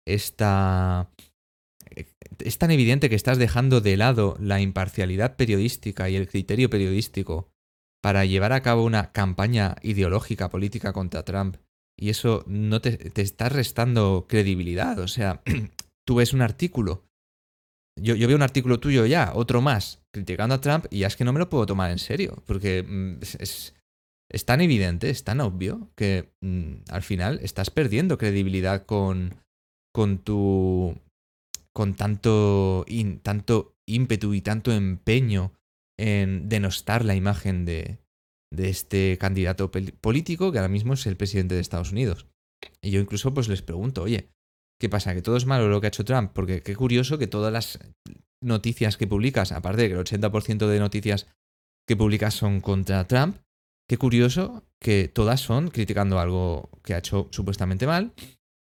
esta, 0.08 1.12
es 2.40 2.58
tan 2.58 2.72
evidente 2.72 3.10
que 3.10 3.16
estás 3.16 3.38
dejando 3.38 3.82
de 3.82 3.98
lado 3.98 4.38
la 4.40 4.60
imparcialidad 4.60 5.36
periodística 5.36 6.10
y 6.10 6.16
el 6.16 6.28
criterio 6.28 6.70
periodístico 6.70 7.52
para 8.02 8.26
llevar 8.26 8.54
a 8.54 8.62
cabo 8.62 8.84
una 8.84 9.12
campaña 9.12 9.76
ideológica 9.84 10.50
política 10.50 10.94
contra 10.94 11.24
Trump 11.24 11.58
y 12.00 12.10
eso 12.10 12.44
no 12.48 12.80
te, 12.80 12.98
te 12.98 13.22
está 13.22 13.50
restando 13.50 14.28
credibilidad. 14.30 15.00
O 15.00 15.08
sea, 15.08 15.42
tú 16.06 16.16
ves 16.16 16.34
un 16.34 16.42
artículo, 16.42 17.07
yo, 17.98 18.16
yo, 18.16 18.28
veo 18.28 18.38
un 18.38 18.44
artículo 18.44 18.80
tuyo 18.80 19.06
ya, 19.06 19.32
otro 19.34 19.62
más, 19.62 20.02
criticando 20.12 20.56
a 20.56 20.62
Trump 20.62 20.86
y 20.90 21.00
ya 21.00 21.08
es 21.08 21.16
que 21.16 21.24
no 21.24 21.34
me 21.34 21.40
lo 21.40 21.50
puedo 21.50 21.66
tomar 21.66 21.92
en 21.92 22.00
serio, 22.00 22.44
porque 22.46 22.84
mm, 22.84 23.20
es, 23.40 23.74
tan 24.46 24.62
evidente, 24.62 25.10
es 25.10 25.24
tan 25.24 25.42
obvio 25.42 25.92
que 25.96 26.32
mm, 26.42 26.90
al 26.90 27.04
final 27.04 27.40
estás 27.42 27.70
perdiendo 27.70 28.18
credibilidad 28.18 28.86
con, 28.86 29.36
con 29.94 30.20
tu 30.20 30.96
con 31.74 31.94
tanto, 31.94 32.86
tanto 33.22 33.76
ímpetu 33.86 34.34
y 34.34 34.42
tanto 34.42 34.72
empeño 34.72 35.54
en 36.00 36.50
denostar 36.50 37.06
la 37.06 37.14
imagen 37.14 37.66
de, 37.66 38.00
de 38.52 38.70
este 38.70 39.18
candidato 39.20 39.70
político 39.70 40.52
que 40.52 40.58
ahora 40.58 40.70
mismo 40.70 40.94
es 40.94 41.06
el 41.06 41.18
presidente 41.18 41.56
de 41.56 41.62
Estados 41.62 41.92
Unidos. 41.92 42.28
Y 42.82 42.92
yo 42.92 43.00
incluso 43.00 43.34
pues 43.34 43.48
les 43.48 43.62
pregunto, 43.62 44.04
oye, 44.04 44.30
¿qué 44.80 44.90
pasa? 44.90 45.14
¿Que 45.14 45.22
todo 45.22 45.38
es 45.38 45.46
malo 45.46 45.68
lo 45.68 45.82
que 45.82 45.88
ha 45.88 45.90
hecho 45.90 46.06
Trump? 46.06 46.32
Porque 46.34 46.62
qué 46.62 46.76
curioso 46.76 47.18
que 47.18 47.28
todas 47.28 47.52
las 47.52 47.80
noticias 48.42 48.98
que 48.98 49.08
publicas, 49.08 49.52
aparte 49.52 49.84
de 49.84 49.88
que 49.90 49.96
el 49.96 50.02
80% 50.02 50.68
de 50.68 50.80
noticias 50.80 51.28
que 51.88 51.96
publicas 51.96 52.34
son 52.34 52.62
contra 52.62 53.08
Trump, 53.08 53.38
qué 53.90 53.98
curioso 53.98 54.64
que 54.80 55.08
todas 55.08 55.40
son 55.40 55.70
criticando 55.70 56.20
algo 56.20 56.70
que 56.84 56.94
ha 56.94 57.00
hecho 57.00 57.30
supuestamente 57.32 57.88
mal 57.88 58.14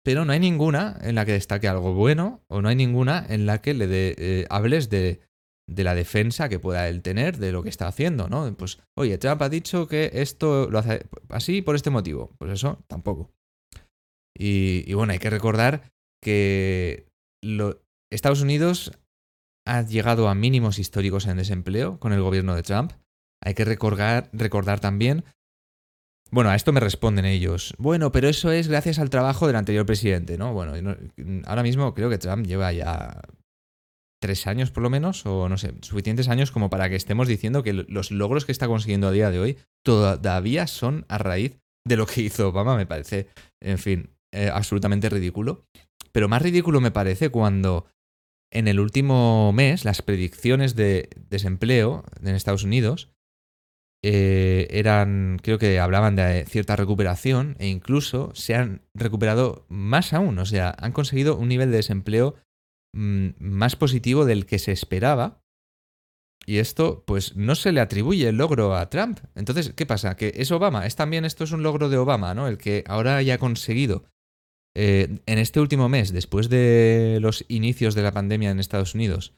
pero 0.02 0.24
no 0.24 0.32
hay 0.32 0.40
ninguna 0.40 0.98
en 1.02 1.14
la 1.14 1.24
que 1.24 1.32
destaque 1.32 1.68
algo 1.68 1.94
bueno 1.94 2.42
o 2.48 2.62
no 2.62 2.68
hay 2.68 2.76
ninguna 2.76 3.24
en 3.28 3.46
la 3.46 3.60
que 3.60 3.74
le 3.74 3.86
eh, 3.90 4.46
hables 4.48 4.88
de, 4.88 5.20
de, 5.68 5.84
la 5.84 5.94
defensa 5.94 6.48
que 6.48 6.58
pueda 6.58 6.88
él 6.88 7.02
tener 7.02 7.38
de 7.38 7.52
lo 7.52 7.62
que 7.62 7.68
está 7.68 7.86
haciendo, 7.86 8.28
¿no? 8.28 8.52
Pues, 8.56 8.78
oye, 8.96 9.18
Trump 9.18 9.42
ha 9.42 9.48
dicho 9.48 9.86
que 9.86 10.10
esto 10.14 10.70
lo 10.70 10.78
hace 10.78 11.06
así 11.28 11.62
por 11.62 11.76
este 11.76 11.90
motivo. 11.90 12.34
Pues 12.38 12.52
eso, 12.52 12.82
tampoco. 12.86 13.30
Y, 14.36 14.92
bueno, 14.94 15.12
hay 15.12 15.18
que 15.18 15.30
recordar 15.30 15.90
que 16.22 17.06
Estados 18.10 18.42
Unidos 18.42 18.92
ha 19.66 19.82
llegado 19.82 20.28
a 20.28 20.34
mínimos 20.34 20.78
históricos 20.78 21.26
en 21.26 21.36
desempleo 21.36 21.98
con 21.98 22.12
el 22.12 22.22
gobierno 22.22 22.54
de 22.54 22.62
Trump. 22.62 22.92
Hay 23.42 23.54
que 23.54 23.64
recordar, 23.64 24.28
recordar 24.32 24.80
también 24.80 25.24
bueno, 26.32 26.50
a 26.50 26.54
esto 26.54 26.72
me 26.72 26.80
responden 26.80 27.24
ellos. 27.24 27.74
Bueno, 27.78 28.12
pero 28.12 28.28
eso 28.28 28.52
es 28.52 28.68
gracias 28.68 28.98
al 28.98 29.10
trabajo 29.10 29.46
del 29.46 29.56
anterior 29.56 29.84
presidente, 29.84 30.38
¿no? 30.38 30.52
Bueno, 30.52 30.74
ahora 31.44 31.62
mismo 31.62 31.92
creo 31.92 32.08
que 32.08 32.18
Trump 32.18 32.46
lleva 32.46 32.72
ya 32.72 33.20
tres 34.22 34.46
años 34.46 34.70
por 34.70 34.82
lo 34.82 34.90
menos, 34.90 35.26
o 35.26 35.48
no 35.48 35.58
sé, 35.58 35.74
suficientes 35.80 36.28
años 36.28 36.52
como 36.52 36.70
para 36.70 36.88
que 36.88 36.96
estemos 36.96 37.26
diciendo 37.26 37.62
que 37.62 37.72
los 37.72 38.10
logros 38.10 38.44
que 38.44 38.52
está 38.52 38.68
consiguiendo 38.68 39.08
a 39.08 39.12
día 39.12 39.30
de 39.30 39.40
hoy 39.40 39.58
todavía 39.84 40.66
son 40.66 41.04
a 41.08 41.18
raíz 41.18 41.58
de 41.86 41.96
lo 41.96 42.06
que 42.06 42.20
hizo 42.20 42.48
Obama, 42.48 42.76
me 42.76 42.86
parece, 42.86 43.28
en 43.60 43.78
fin, 43.78 44.10
eh, 44.32 44.50
absolutamente 44.52 45.08
ridículo. 45.08 45.64
Pero 46.12 46.28
más 46.28 46.42
ridículo 46.42 46.80
me 46.80 46.90
parece 46.90 47.30
cuando 47.30 47.86
en 48.52 48.68
el 48.68 48.80
último 48.80 49.52
mes 49.52 49.84
las 49.84 50.02
predicciones 50.02 50.74
de 50.74 51.08
desempleo 51.28 52.04
en 52.22 52.34
Estados 52.34 52.64
Unidos 52.64 53.10
eh, 54.02 54.66
eran, 54.70 55.38
creo 55.42 55.58
que 55.58 55.78
hablaban 55.78 56.16
de 56.16 56.46
cierta 56.46 56.74
recuperación 56.74 57.56
e 57.58 57.68
incluso 57.68 58.30
se 58.34 58.54
han 58.54 58.82
recuperado 58.94 59.66
más 59.68 60.14
aún, 60.14 60.38
o 60.38 60.46
sea, 60.46 60.74
han 60.78 60.92
conseguido 60.92 61.36
un 61.36 61.48
nivel 61.48 61.70
de 61.70 61.76
desempleo 61.76 62.34
mm, 62.94 63.28
más 63.38 63.76
positivo 63.76 64.24
del 64.24 64.46
que 64.46 64.58
se 64.58 64.72
esperaba. 64.72 65.42
Y 66.46 66.56
esto, 66.56 67.04
pues, 67.06 67.36
no 67.36 67.54
se 67.54 67.70
le 67.70 67.80
atribuye 67.80 68.26
el 68.26 68.38
logro 68.38 68.74
a 68.74 68.88
Trump. 68.88 69.20
Entonces, 69.34 69.74
¿qué 69.76 69.84
pasa? 69.84 70.16
Que 70.16 70.32
es 70.36 70.50
Obama. 70.50 70.86
Es 70.86 70.96
también 70.96 71.26
esto 71.26 71.44
es 71.44 71.52
un 71.52 71.62
logro 71.62 71.90
de 71.90 71.98
Obama, 71.98 72.32
¿no? 72.34 72.48
El 72.48 72.56
que 72.56 72.82
ahora 72.88 73.16
haya 73.16 73.36
conseguido 73.36 74.04
eh, 74.74 75.18
en 75.26 75.38
este 75.38 75.60
último 75.60 75.88
mes, 75.88 76.12
después 76.12 76.48
de 76.48 77.18
los 77.20 77.44
inicios 77.48 77.94
de 77.94 78.02
la 78.02 78.12
pandemia 78.12 78.50
en 78.50 78.60
Estados 78.60 78.94
Unidos, 78.94 79.34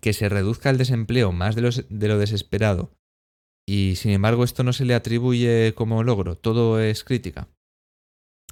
que 0.00 0.12
se 0.12 0.28
reduzca 0.28 0.70
el 0.70 0.78
desempleo 0.78 1.32
más 1.32 1.54
de, 1.54 2.08
lo 2.08 2.18
desesperado 2.18 2.90
y 3.68 3.96
sin 3.96 4.12
embargo 4.12 4.44
esto 4.44 4.64
no 4.64 4.72
se 4.72 4.84
le 4.84 4.94
atribuye 4.94 5.74
como 5.74 6.02
logro, 6.02 6.36
todo 6.36 6.80
es 6.80 7.04
crítica. 7.04 7.48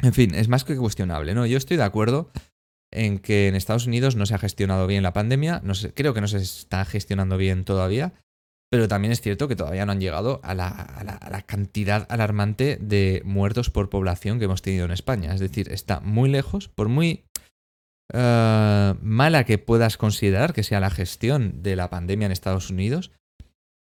En 0.03 0.12
fin, 0.12 0.35
es 0.35 0.48
más 0.48 0.64
que 0.64 0.77
cuestionable, 0.77 1.35
¿no? 1.35 1.46
Yo 1.46 1.57
estoy 1.57 1.77
de 1.77 1.83
acuerdo 1.83 2.31
en 2.92 3.18
que 3.18 3.48
en 3.48 3.57
Estados 3.57 3.87
Unidos 3.87 4.14
no 4.14 4.27
se 4.27 4.35
ha 4.35 4.38
gestionado 4.38 4.87
bien 4.87 5.03
la 5.03 5.12
pandemia, 5.12 5.61
no 5.64 5.72
creo 5.94 6.14
que 6.14 6.20
no 6.20 6.29
se 6.29 6.38
está 6.38 6.85
gestionando 6.85 7.37
bien 7.37 7.64
todavía, 7.64 8.12
pero 8.70 8.88
también 8.88 9.12
es 9.12 9.20
cierto 9.20 9.48
que 9.48 9.57
todavía 9.57 9.87
no 9.87 9.92
han 9.92 10.00
llegado 10.00 10.40
a 10.42 10.54
la, 10.54 11.44
cantidad 11.46 12.07
alarmante 12.11 12.76
de 12.76 13.22
muertos 13.24 13.70
por 13.70 13.88
población 13.88 14.38
que 14.38 14.44
hemos 14.44 14.62
tenido 14.62 14.85
en 14.85 14.90
España. 14.90 15.33
Es 15.33 15.40
decir, 15.40 15.72
está 15.72 16.00
muy 16.00 16.28
lejos, 16.28 16.68
por 16.68 16.88
muy 16.88 17.24
eh, 18.12 18.94
mala 19.00 19.44
que 19.44 19.59
puedas 19.59 19.96
considerar 19.96 20.52
que 20.52 20.62
sea 20.62 20.81
la 20.81 20.90
gestión 20.90 21.62
de 21.62 21.76
la 21.76 21.88
pandemia 21.88 22.26
en 22.26 22.33
Estados 22.33 22.68
Unidos, 22.68 23.12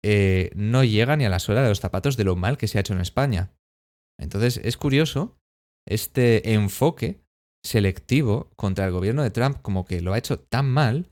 eh, 0.04 0.50
no 0.54 0.84
llega 0.84 1.16
ni 1.16 1.24
a 1.24 1.30
la 1.30 1.40
suela 1.40 1.62
de 1.62 1.70
los 1.70 1.80
zapatos 1.80 2.16
de 2.16 2.24
lo 2.24 2.36
mal 2.36 2.56
que 2.56 2.68
se 2.68 2.78
ha 2.78 2.82
hecho 2.82 2.94
en 2.94 3.00
España. 3.00 3.50
Entonces 4.20 4.60
es 4.62 4.76
curioso 4.76 5.36
este 5.88 6.52
enfoque 6.54 7.20
selectivo 7.64 8.50
contra 8.56 8.84
el 8.84 8.92
gobierno 8.92 9.24
de 9.24 9.30
Trump 9.30 9.58
como 9.62 9.84
que 9.84 10.00
lo 10.00 10.12
ha 10.12 10.18
hecho 10.18 10.38
tan 10.38 10.70
mal 10.70 11.10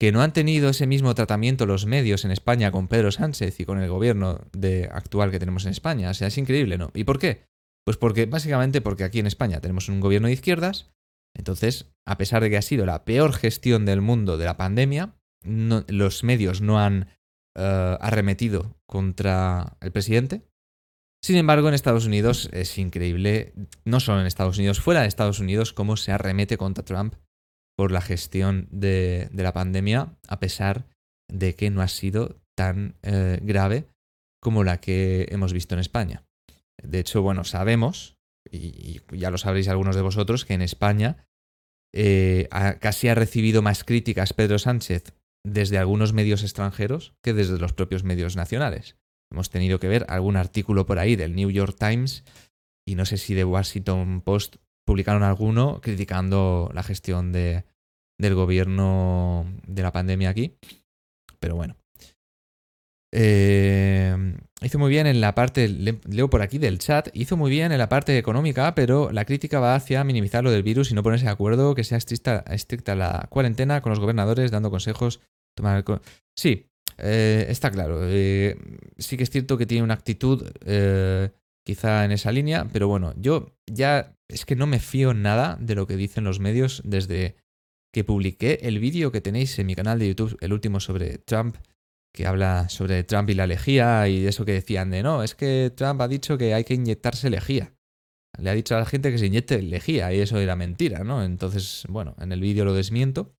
que 0.00 0.12
no 0.12 0.22
han 0.22 0.32
tenido 0.32 0.70
ese 0.70 0.86
mismo 0.86 1.14
tratamiento 1.14 1.66
los 1.66 1.84
medios 1.84 2.24
en 2.24 2.30
España 2.30 2.72
con 2.72 2.88
Pedro 2.88 3.12
Sánchez 3.12 3.60
y 3.60 3.66
con 3.66 3.78
el 3.78 3.90
gobierno 3.90 4.40
de, 4.52 4.88
actual 4.90 5.30
que 5.30 5.38
tenemos 5.38 5.66
en 5.66 5.72
España. 5.72 6.08
O 6.08 6.14
sea, 6.14 6.28
es 6.28 6.38
increíble, 6.38 6.78
¿no? 6.78 6.90
¿Y 6.94 7.04
por 7.04 7.18
qué? 7.18 7.44
Pues 7.84 7.98
porque 7.98 8.24
básicamente 8.24 8.80
porque 8.80 9.04
aquí 9.04 9.18
en 9.18 9.26
España 9.26 9.60
tenemos 9.60 9.90
un 9.90 10.00
gobierno 10.00 10.28
de 10.28 10.34
izquierdas, 10.34 10.90
entonces, 11.36 11.92
a 12.06 12.16
pesar 12.16 12.42
de 12.42 12.48
que 12.48 12.56
ha 12.56 12.62
sido 12.62 12.86
la 12.86 13.04
peor 13.04 13.34
gestión 13.34 13.84
del 13.84 14.00
mundo 14.00 14.38
de 14.38 14.46
la 14.46 14.56
pandemia, 14.56 15.16
los 15.44 16.24
medios 16.24 16.62
no 16.62 16.80
han 16.80 17.08
uh, 17.56 17.96
arremetido 18.00 18.76
contra 18.86 19.76
el 19.80 19.92
presidente. 19.92 20.42
Sin 21.22 21.36
embargo, 21.36 21.68
en 21.68 21.74
Estados 21.74 22.06
Unidos 22.06 22.48
es 22.52 22.78
increíble, 22.78 23.52
no 23.84 24.00
solo 24.00 24.20
en 24.20 24.26
Estados 24.26 24.56
Unidos, 24.56 24.80
fuera 24.80 25.02
de 25.02 25.08
Estados 25.08 25.40
Unidos, 25.40 25.74
cómo 25.74 25.98
se 25.98 26.10
arremete 26.10 26.56
contra 26.56 26.84
Trump 26.84 27.14
por 27.80 27.92
la 27.92 28.02
gestión 28.02 28.68
de, 28.70 29.30
la 29.32 29.54
pandemia, 29.54 30.14
a 30.28 30.38
pesar 30.38 30.84
de 31.32 31.54
que 31.54 31.70
no 31.70 31.80
ha 31.80 31.88
sido 31.88 32.38
tan 32.54 32.96
eh, 33.00 33.38
grave 33.40 33.86
como 34.38 34.64
la 34.64 34.82
que 34.82 35.28
hemos 35.30 35.54
visto 35.54 35.74
en 35.74 35.80
España. 35.80 36.26
De 36.82 36.98
hecho, 36.98 37.22
bueno, 37.22 37.42
sabemos, 37.42 38.18
y, 38.50 39.00
ya 39.12 39.30
lo 39.30 39.38
sabréis 39.38 39.68
algunos 39.68 39.96
de 39.96 40.02
vosotros, 40.02 40.44
que 40.44 40.52
en 40.52 40.60
España 40.60 41.26
eh, 41.94 42.50
casi 42.80 43.08
ha 43.08 43.14
recibido 43.14 43.62
más 43.62 43.82
críticas 43.82 44.34
Pedro 44.34 44.58
Sánchez 44.58 45.14
desde 45.42 45.78
algunos 45.78 46.12
medios 46.12 46.42
extranjeros 46.42 47.14
que 47.22 47.32
desde 47.32 47.58
los 47.58 47.72
propios 47.72 48.04
medios 48.04 48.36
nacionales. 48.36 48.98
Hemos 49.32 49.48
tenido 49.48 49.80
que 49.80 49.88
ver 49.88 50.04
algún 50.10 50.36
artículo 50.36 50.84
por 50.84 50.98
ahí 50.98 51.16
del 51.16 51.34
New 51.34 51.50
York 51.50 51.78
Times 51.78 52.24
y 52.86 52.94
no 52.94 53.06
sé 53.06 53.16
si 53.16 53.32
de 53.32 53.46
Washington 53.46 54.20
Post 54.20 54.56
publicaron 54.84 55.22
alguno 55.22 55.80
criticando 55.80 56.70
la 56.74 56.82
gestión 56.82 57.32
de, 57.32 57.64
del 58.20 58.34
gobierno 58.34 59.46
de 59.66 59.82
la 59.82 59.92
pandemia 59.92 60.30
aquí. 60.30 60.54
Pero 61.38 61.56
bueno. 61.56 61.76
Eh, 63.12 64.36
hizo 64.62 64.78
muy 64.78 64.90
bien 64.90 65.06
en 65.06 65.20
la 65.20 65.34
parte, 65.34 65.68
leo 65.68 66.30
por 66.30 66.42
aquí 66.42 66.58
del 66.58 66.78
chat, 66.78 67.08
hizo 67.12 67.36
muy 67.36 67.50
bien 67.50 67.72
en 67.72 67.78
la 67.78 67.88
parte 67.88 68.16
económica, 68.16 68.74
pero 68.74 69.10
la 69.10 69.24
crítica 69.24 69.58
va 69.58 69.74
hacia 69.74 70.04
minimizar 70.04 70.44
lo 70.44 70.52
del 70.52 70.62
virus 70.62 70.90
y 70.90 70.94
no 70.94 71.02
ponerse 71.02 71.24
de 71.24 71.32
acuerdo 71.32 71.74
que 71.74 71.82
sea 71.82 71.98
estricta, 71.98 72.44
estricta 72.48 72.94
la 72.94 73.26
cuarentena 73.30 73.80
con 73.80 73.90
los 73.90 73.98
gobernadores 73.98 74.50
dando 74.50 74.70
consejos. 74.70 75.20
Tomar 75.56 75.84
sí, 76.36 76.66
eh, 76.98 77.46
está 77.48 77.70
claro. 77.70 78.00
Eh, 78.04 78.56
sí 78.98 79.16
que 79.16 79.24
es 79.24 79.30
cierto 79.30 79.58
que 79.58 79.66
tiene 79.66 79.82
una 79.82 79.94
actitud 79.94 80.46
quizá 81.64 82.04
en 82.04 82.12
esa 82.12 82.30
línea, 82.32 82.68
pero 82.72 82.86
bueno, 82.86 83.12
yo 83.16 83.56
ya 83.66 84.14
es 84.28 84.44
que 84.44 84.56
no 84.56 84.66
me 84.66 84.78
fío 84.78 85.14
nada 85.14 85.58
de 85.60 85.74
lo 85.74 85.86
que 85.86 85.96
dicen 85.96 86.24
los 86.24 86.38
medios 86.38 86.82
desde 86.84 87.34
que 87.92 88.04
publiqué 88.04 88.60
el 88.62 88.78
vídeo 88.78 89.12
que 89.12 89.20
tenéis 89.20 89.58
en 89.58 89.66
mi 89.66 89.74
canal 89.74 89.98
de 89.98 90.08
YouTube, 90.08 90.36
el 90.40 90.52
último 90.52 90.80
sobre 90.80 91.18
Trump 91.18 91.56
que 92.12 92.26
habla 92.26 92.68
sobre 92.68 93.04
Trump 93.04 93.30
y 93.30 93.34
la 93.34 93.46
lejía 93.46 94.08
y 94.08 94.26
eso 94.26 94.44
que 94.44 94.52
decían 94.52 94.90
de 94.90 95.02
no, 95.02 95.22
es 95.22 95.34
que 95.34 95.72
Trump 95.74 96.00
ha 96.00 96.08
dicho 96.08 96.36
que 96.38 96.54
hay 96.54 96.64
que 96.64 96.74
inyectarse 96.74 97.30
lejía. 97.30 97.74
Le 98.38 98.50
ha 98.50 98.54
dicho 98.54 98.76
a 98.76 98.78
la 98.78 98.86
gente 98.86 99.10
que 99.10 99.18
se 99.18 99.26
inyecte 99.26 99.60
lejía 99.60 100.12
y 100.12 100.20
eso 100.20 100.38
era 100.38 100.56
mentira, 100.56 101.04
¿no? 101.04 101.24
Entonces, 101.24 101.84
bueno, 101.88 102.14
en 102.20 102.32
el 102.32 102.40
vídeo 102.40 102.64
lo 102.64 102.74
desmiento. 102.74 103.34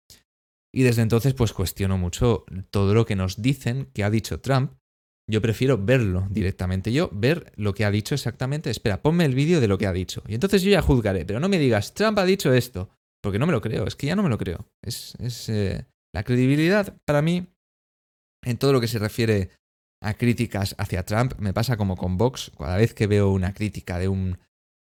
Y 0.72 0.82
desde 0.82 1.02
entonces 1.02 1.34
pues 1.34 1.52
cuestiono 1.52 1.98
mucho 1.98 2.44
todo 2.70 2.94
lo 2.94 3.06
que 3.06 3.16
nos 3.16 3.42
dicen 3.42 3.88
que 3.92 4.04
ha 4.04 4.10
dicho 4.10 4.40
Trump. 4.40 4.74
Yo 5.28 5.40
prefiero 5.40 5.78
verlo 5.78 6.26
directamente. 6.30 6.92
Yo 6.92 7.08
ver 7.12 7.52
lo 7.56 7.72
que 7.72 7.84
ha 7.84 7.90
dicho 7.90 8.14
exactamente. 8.14 8.70
Espera, 8.70 9.00
ponme 9.00 9.24
el 9.24 9.34
vídeo 9.34 9.60
de 9.60 9.68
lo 9.68 9.78
que 9.78 9.86
ha 9.86 9.92
dicho. 9.92 10.22
Y 10.26 10.34
entonces 10.34 10.62
yo 10.62 10.70
ya 10.70 10.82
juzgaré. 10.82 11.24
Pero 11.24 11.40
no 11.40 11.48
me 11.48 11.58
digas, 11.58 11.94
Trump 11.94 12.18
ha 12.18 12.24
dicho 12.24 12.52
esto. 12.52 12.90
Porque 13.22 13.38
no 13.38 13.46
me 13.46 13.52
lo 13.52 13.60
creo. 13.60 13.86
Es 13.86 13.96
que 13.96 14.06
ya 14.06 14.16
no 14.16 14.22
me 14.22 14.28
lo 14.28 14.38
creo. 14.38 14.66
Es, 14.82 15.14
es 15.18 15.48
eh, 15.48 15.86
la 16.14 16.24
credibilidad 16.24 16.96
para 17.04 17.22
mí 17.22 17.46
en 18.42 18.56
todo 18.56 18.72
lo 18.72 18.80
que 18.80 18.88
se 18.88 18.98
refiere 18.98 19.50
a 20.02 20.14
críticas 20.14 20.74
hacia 20.78 21.04
Trump 21.04 21.34
me 21.38 21.52
pasa 21.52 21.76
como 21.76 21.96
con 21.96 22.16
Vox. 22.16 22.50
Cada 22.56 22.76
vez 22.76 22.94
que 22.94 23.06
veo 23.06 23.30
una 23.30 23.52
crítica 23.52 23.98
de 23.98 24.08
un 24.08 24.38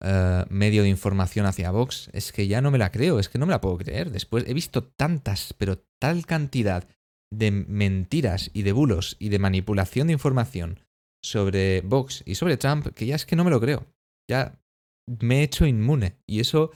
eh, 0.04 0.46
medio 0.50 0.84
de 0.84 0.90
información 0.90 1.46
hacia 1.46 1.72
Vox, 1.72 2.10
es 2.14 2.32
que 2.32 2.48
ya 2.48 2.62
no 2.62 2.72
me 2.72 2.78
la 2.78 2.92
creo, 2.92 3.20
es 3.20 3.30
que 3.30 3.38
no 3.38 3.46
me 3.46 3.52
la 3.52 3.62
puedo 3.62 3.78
creer. 3.78 4.12
Después 4.12 4.46
he 4.48 4.54
visto 4.54 4.84
tantas, 4.84 5.54
pero 5.54 5.86
tal 6.00 6.26
cantidad 6.26 6.88
de 7.32 7.52
mentiras 7.52 8.50
y 8.54 8.64
de 8.64 8.72
bulos 8.72 9.16
y 9.20 9.30
de 9.30 9.40
manipulación 9.40 10.08
de 10.08 10.14
información 10.14 10.80
sobre 11.24 11.82
Vox 11.82 12.24
y 12.26 12.36
sobre 12.36 12.58
Trump 12.58 12.88
que 12.94 13.06
ya 13.06 13.16
es 13.16 13.26
que 13.26 13.36
no 13.36 13.44
me 13.44 13.52
lo 13.52 13.60
creo. 13.60 13.86
Ya 14.30 14.60
me 15.08 15.40
he 15.40 15.44
hecho 15.44 15.66
inmune. 15.66 16.18
Y 16.28 16.40
eso, 16.40 16.72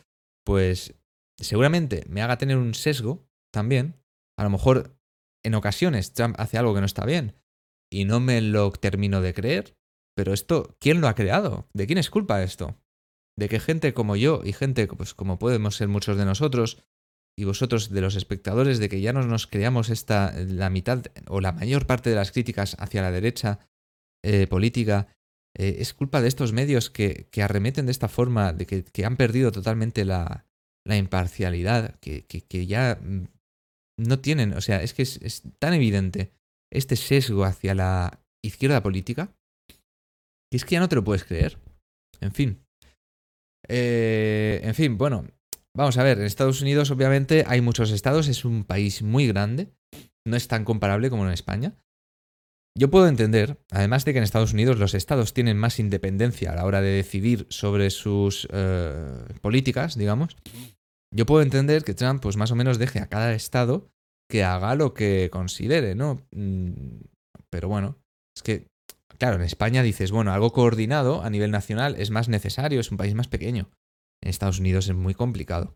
pues, 0.45 0.95
seguramente 1.43 2.03
me 2.07 2.21
haga 2.21 2.37
tener 2.37 2.57
un 2.57 2.73
sesgo 2.73 3.27
también. 3.51 3.95
A 4.37 4.43
lo 4.43 4.49
mejor 4.49 4.97
en 5.43 5.55
ocasiones 5.55 6.13
Trump 6.13 6.35
hace 6.39 6.57
algo 6.57 6.73
que 6.73 6.81
no 6.81 6.85
está 6.85 7.05
bien 7.05 7.35
y 7.91 8.05
no 8.05 8.19
me 8.19 8.41
lo 8.41 8.71
termino 8.71 9.21
de 9.21 9.33
creer. 9.33 9.75
Pero 10.15 10.33
esto, 10.33 10.75
¿quién 10.79 11.01
lo 11.01 11.07
ha 11.07 11.15
creado? 11.15 11.67
¿De 11.73 11.87
quién 11.87 11.97
es 11.97 12.09
culpa 12.09 12.43
esto? 12.43 12.75
De 13.37 13.47
que 13.47 13.59
gente 13.59 13.93
como 13.93 14.15
yo 14.15 14.41
y 14.43 14.53
gente 14.53 14.87
pues, 14.87 15.13
como 15.13 15.39
podemos 15.39 15.75
ser 15.75 15.87
muchos 15.87 16.17
de 16.17 16.25
nosotros 16.25 16.83
y 17.37 17.45
vosotros 17.45 17.89
de 17.89 18.01
los 18.01 18.15
espectadores, 18.15 18.79
de 18.79 18.89
que 18.89 18.99
ya 18.99 19.13
no 19.13 19.23
nos 19.23 19.47
creamos 19.47 19.89
esta, 19.89 20.33
la 20.33 20.69
mitad 20.69 21.05
o 21.27 21.39
la 21.39 21.53
mayor 21.53 21.87
parte 21.87 22.09
de 22.09 22.17
las 22.17 22.31
críticas 22.33 22.75
hacia 22.79 23.01
la 23.01 23.11
derecha 23.11 23.59
eh, 24.25 24.45
política, 24.47 25.07
eh, 25.57 25.77
es 25.79 25.93
culpa 25.93 26.21
de 26.21 26.27
estos 26.27 26.51
medios 26.51 26.89
que, 26.89 27.29
que, 27.31 27.41
arremeten 27.41 27.85
de 27.85 27.93
esta 27.93 28.09
forma, 28.09 28.51
de 28.51 28.65
que, 28.65 29.05
han 29.05 29.15
perdido 29.15 29.53
totalmente 29.53 30.03
la, 30.03 30.45
la 30.89 30.97
imparcialidad, 30.97 31.99
que, 31.99 32.25
que, 32.25 32.65
ya 32.65 32.99
mm, 33.01 33.27
no 33.97 34.19
tienen, 34.19 34.53
o 34.53 34.61
sea, 34.61 34.81
es 34.81 34.93
que 34.93 35.03
es 35.03 35.43
tan 35.59 35.73
evidente 35.73 36.31
este 36.71 36.95
sesgo 36.95 37.45
hacia 37.45 37.75
la 37.75 38.23
izquierda 38.43 38.83
política, 38.83 39.33
que 40.51 40.57
es 40.57 40.65
que 40.65 40.73
ya 40.73 40.79
no 40.79 40.89
te 40.89 40.95
lo 40.95 41.03
puedes 41.03 41.23
creer. 41.23 41.57
En 42.21 42.31
fin. 42.31 42.65
Eh, 43.67 44.61
en 44.63 44.73
fin, 44.75 44.97
bueno, 44.97 45.25
vamos 45.75 45.97
a 45.97 46.03
ver, 46.03 46.17
en 46.17 46.25
Estados 46.25 46.61
Unidos 46.61 46.91
obviamente 46.91 47.43
hay 47.47 47.61
muchos 47.61 47.91
estados, 47.91 48.27
es 48.27 48.45
un 48.45 48.63
país 48.63 49.01
muy 49.01 49.27
grande, 49.27 49.71
no 50.25 50.35
es 50.35 50.47
tan 50.47 50.65
comparable 50.65 51.09
como 51.09 51.25
en 51.25 51.33
España. 51.33 51.75
Yo 52.77 52.89
puedo 52.89 53.07
entender, 53.07 53.59
además 53.71 54.05
de 54.05 54.13
que 54.13 54.19
en 54.19 54.23
Estados 54.23 54.53
Unidos 54.53 54.77
los 54.77 54.93
estados 54.93 55.33
tienen 55.33 55.57
más 55.57 55.79
independencia 55.79 56.51
a 56.51 56.55
la 56.55 56.65
hora 56.65 56.81
de 56.81 56.91
decidir 56.91 57.45
sobre 57.49 57.89
sus 57.89 58.47
eh, 58.51 59.25
políticas, 59.41 59.97
digamos, 59.97 60.37
yo 61.13 61.25
puedo 61.25 61.41
entender 61.41 61.83
que 61.83 61.93
Trump 61.93 62.21
pues 62.21 62.37
más 62.37 62.51
o 62.51 62.55
menos 62.55 62.77
deje 62.77 62.99
a 62.99 63.07
cada 63.07 63.33
estado 63.33 63.89
que 64.29 64.43
haga 64.43 64.75
lo 64.75 64.93
que 64.93 65.29
considere, 65.31 65.95
¿no? 65.95 66.21
Mm, 66.31 67.01
pero 67.49 67.67
bueno, 67.67 67.97
es 68.35 68.43
que, 68.43 68.67
claro, 69.17 69.35
en 69.35 69.41
España 69.41 69.81
dices, 69.81 70.11
bueno, 70.11 70.31
algo 70.31 70.51
coordinado 70.51 71.23
a 71.23 71.29
nivel 71.29 71.51
nacional 71.51 71.95
es 71.97 72.11
más 72.11 72.29
necesario, 72.29 72.79
es 72.79 72.91
un 72.91 72.97
país 72.97 73.15
más 73.15 73.27
pequeño. 73.27 73.69
En 74.21 74.29
Estados 74.29 74.59
Unidos 74.59 74.87
es 74.87 74.95
muy 74.95 75.15
complicado. 75.15 75.75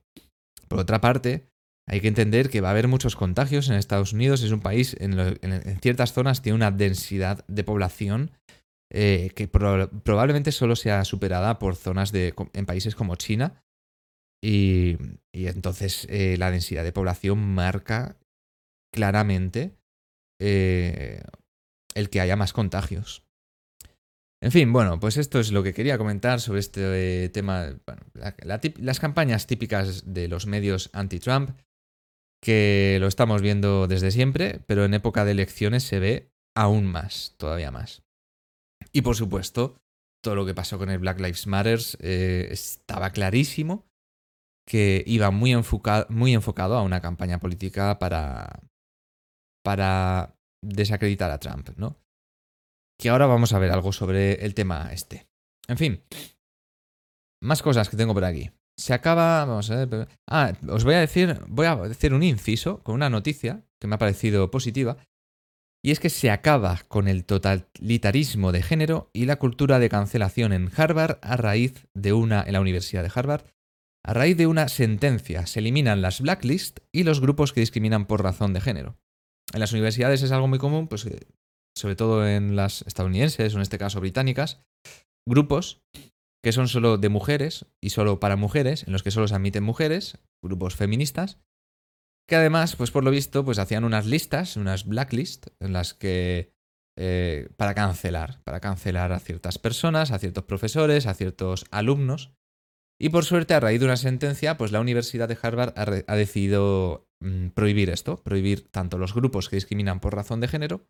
Por 0.67 0.79
otra 0.79 1.01
parte, 1.01 1.47
hay 1.87 1.99
que 2.01 2.07
entender 2.07 2.49
que 2.49 2.61
va 2.61 2.69
a 2.69 2.71
haber 2.71 2.87
muchos 2.87 3.15
contagios 3.15 3.69
en 3.69 3.75
Estados 3.75 4.13
Unidos. 4.13 4.43
Es 4.43 4.51
un 4.51 4.61
país, 4.61 4.95
en, 4.99 5.79
ciertas 5.81 6.13
zonas, 6.13 6.41
tiene 6.41 6.55
una 6.55 6.71
densidad 6.71 7.43
de 7.47 7.63
población 7.63 8.31
eh, 8.91 9.31
que 9.35 9.47
probablemente 9.47 10.51
solo 10.51 10.75
sea 10.75 11.03
superada 11.03 11.59
por 11.59 11.75
zonas 11.75 12.11
de, 12.11 12.33
en 12.53 12.65
países 12.65 12.95
como 12.95 13.15
China. 13.15 13.62
Y, 14.43 14.97
entonces 15.31 16.05
eh, 16.09 16.35
la 16.37 16.51
densidad 16.51 16.83
de 16.83 16.91
población 16.91 17.39
marca 17.39 18.17
claramente 18.93 19.77
eh, 20.39 21.23
el 21.95 22.09
que 22.09 22.19
haya 22.19 22.35
más 22.35 22.51
contagios. 22.51 23.23
En 24.41 24.51
fin, 24.51 24.73
bueno, 24.73 24.99
pues 24.99 25.15
esto 25.15 25.39
es 25.39 25.53
lo 25.53 25.63
que 25.63 25.73
quería 25.73 25.97
comentar 25.97 26.41
sobre 26.41 26.59
este 26.59 27.29
tema, 27.29 27.79
las 28.75 28.99
campañas 28.99 29.47
típicas 29.47 30.13
de 30.13 30.27
los 30.27 30.45
medios 30.45 30.89
anti-Trump, 30.91 31.57
que 32.41 32.97
lo 32.99 33.07
estamos 33.07 33.41
viendo 33.41 33.87
desde 33.87 34.11
siempre, 34.11 34.59
pero 34.67 34.83
en 34.83 34.93
época 34.93 35.23
de 35.23 35.31
elecciones 35.31 35.83
se 35.83 35.99
ve 35.99 36.33
aún 36.53 36.85
más, 36.85 37.35
todavía 37.37 37.71
más. 37.71 38.03
Y 38.91 39.03
por 39.03 39.15
supuesto, 39.15 39.79
todo 40.21 40.35
lo 40.35 40.45
que 40.45 40.53
pasó 40.53 40.77
con 40.77 40.89
el 40.89 40.99
Black 40.99 41.21
Lives 41.21 41.47
Matter 41.47 41.79
eh, 41.99 42.49
estaba 42.51 43.11
clarísimo 43.11 43.85
que 44.65 45.03
iba 45.05 45.31
muy, 45.31 45.55
muy 46.09 46.33
enfocado 46.33 46.77
a 46.77 46.83
una 46.83 47.01
campaña 47.01 47.39
política 47.39 47.99
para, 47.99 48.63
para 49.63 50.35
desacreditar 50.63 51.31
a 51.31 51.39
Trump, 51.39 51.69
¿no? 51.77 51.97
Que 52.99 53.09
ahora 53.09 53.25
vamos 53.25 53.53
a 53.53 53.59
ver 53.59 53.71
algo 53.71 53.91
sobre 53.91 54.45
el 54.45 54.53
tema 54.53 54.89
este. 54.93 55.27
En 55.67 55.77
fin, 55.77 56.03
más 57.41 57.61
cosas 57.61 57.89
que 57.89 57.97
tengo 57.97 58.13
por 58.13 58.25
aquí. 58.25 58.51
Se 58.77 58.93
acaba, 58.93 59.45
vamos 59.45 59.69
a 59.69 59.85
ver. 59.85 60.07
Ah, 60.27 60.53
os 60.67 60.83
voy 60.83 60.95
a 60.95 60.99
decir, 60.99 61.39
voy 61.47 61.67
a 61.67 61.75
decir 61.75 62.13
un 62.13 62.23
inciso 62.23 62.81
con 62.83 62.95
una 62.95 63.09
noticia 63.09 63.65
que 63.79 63.87
me 63.87 63.95
ha 63.95 63.99
parecido 63.99 64.49
positiva. 64.49 64.97
Y 65.85 65.91
es 65.91 65.99
que 65.99 66.09
se 66.09 66.31
acaba 66.31 66.79
con 66.87 67.09
el 67.09 67.25
totalitarismo 67.25 68.53
de 68.53 68.63
género 68.63 69.09
y 69.11 69.25
la 69.25 69.35
cultura 69.35 69.79
de 69.79 69.89
cancelación 69.89 70.53
en 70.53 70.71
Harvard 70.75 71.19
a 71.21 71.35
raíz 71.35 71.87
de 71.93 72.13
una, 72.13 72.41
en 72.41 72.53
la 72.53 72.61
Universidad 72.61 73.03
de 73.03 73.11
Harvard, 73.13 73.43
a 74.05 74.13
raíz 74.13 74.37
de 74.37 74.47
una 74.47 74.67
sentencia. 74.67 75.45
Se 75.45 75.59
eliminan 75.59 76.01
las 76.01 76.21
blacklists 76.21 76.81
y 76.91 77.03
los 77.03 77.21
grupos 77.21 77.53
que 77.53 77.61
discriminan 77.61 78.05
por 78.05 78.23
razón 78.23 78.53
de 78.53 78.61
género. 78.61 78.97
En 79.53 79.59
las 79.59 79.71
universidades 79.71 80.23
es 80.23 80.31
algo 80.31 80.47
muy 80.47 80.59
común, 80.59 80.87
pues 80.87 81.05
eh, 81.05 81.27
sobre 81.75 81.95
todo 81.95 82.27
en 82.27 82.55
las 82.55 82.83
estadounidenses 82.83 83.53
o 83.53 83.57
en 83.57 83.61
este 83.61 83.77
caso 83.77 83.99
británicas, 83.99 84.61
grupos 85.27 85.83
que 86.43 86.51
son 86.51 86.67
solo 86.67 86.97
de 86.97 87.09
mujeres 87.09 87.65
y 87.81 87.91
solo 87.91 88.19
para 88.19 88.35
mujeres, 88.35 88.85
en 88.85 88.91
los 88.91 89.01
que 89.01 89.11
solo 89.11 89.27
se 89.27 89.35
admiten 89.35 89.63
mujeres, 89.63 90.17
grupos 90.43 90.75
feministas, 90.75 91.39
que 92.27 92.35
además, 92.35 92.75
pues 92.75 92.91
por 92.91 93.03
lo 93.03 93.11
visto, 93.11 93.45
pues 93.45 93.59
hacían 93.59 93.85
unas 93.85 94.05
listas, 94.05 94.57
unas 94.57 94.85
blacklists, 94.85 95.51
en 95.59 95.73
las 95.73 95.93
que 95.93 96.53
eh, 96.97 97.49
para 97.57 97.73
cancelar, 97.73 98.41
para 98.43 98.59
cancelar 98.59 99.13
a 99.13 99.19
ciertas 99.19 99.57
personas, 99.57 100.11
a 100.11 100.19
ciertos 100.19 100.43
profesores, 100.43 101.07
a 101.07 101.13
ciertos 101.13 101.65
alumnos. 101.71 102.33
Y 103.03 103.09
por 103.09 103.25
suerte, 103.25 103.53
a 103.53 103.59
raíz 103.59 103.81
de 103.81 103.85
una 103.85 103.97
sentencia, 103.97 104.57
pues 104.57 104.71
la 104.71 104.79
Universidad 104.79 105.27
de 105.27 105.37
Harvard 105.41 105.73
ha 105.75 106.15
decidido 106.15 107.05
Mm, 107.23 107.51
prohibir 107.51 107.89
esto, 107.89 108.21
prohibir 108.21 108.69
tanto 108.69 108.97
los 108.97 109.13
grupos 109.13 109.47
que 109.47 109.55
discriminan 109.55 110.01
por 110.01 110.13
razón 110.13 110.41
de 110.41 110.49
género 110.49 110.85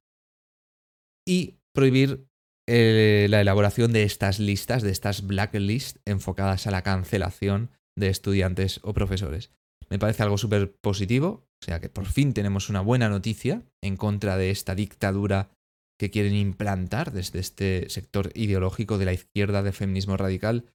y 1.28 1.60
prohibir 1.73 2.28
eh, 2.67 3.28
la 3.30 3.39
elaboración 3.39 3.93
de 3.93 4.01
estas 4.01 4.39
listas, 4.39 4.82
de 4.82 4.89
estas 4.89 5.28
blacklists 5.28 5.99
enfocadas 6.05 6.66
a 6.66 6.72
la 6.72 6.82
cancelación 6.82 7.70
de 7.95 8.07
estudiantes 8.07 8.80
o 8.82 8.93
profesores. 8.93 9.51
Me 9.91 9.99
parece 9.99 10.24
algo 10.24 10.39
súper 10.39 10.76
positivo, 10.82 11.47
o 11.61 11.66
sea 11.66 11.80
que 11.80 11.89
por 11.89 12.07
fin 12.07 12.34
tenemos 12.34 12.70
una 12.70 12.82
buena 12.82 13.09
noticia 13.09 13.61
en 13.84 13.95
contra 13.95 14.36
de 14.36 14.49
esta 14.49 14.74
dictadura 14.74 15.51
que 15.99 16.09
quieren 16.09 16.34
implantar 16.34 17.11
desde 17.11 17.39
este 17.39 17.89
sector 17.89 18.32
ideológico 18.34 18.97
de 18.97 19.05
la 19.05 19.14
izquierda 19.14 19.61
del 19.61 19.74
feminismo 19.74 20.18
radical. 20.18 20.66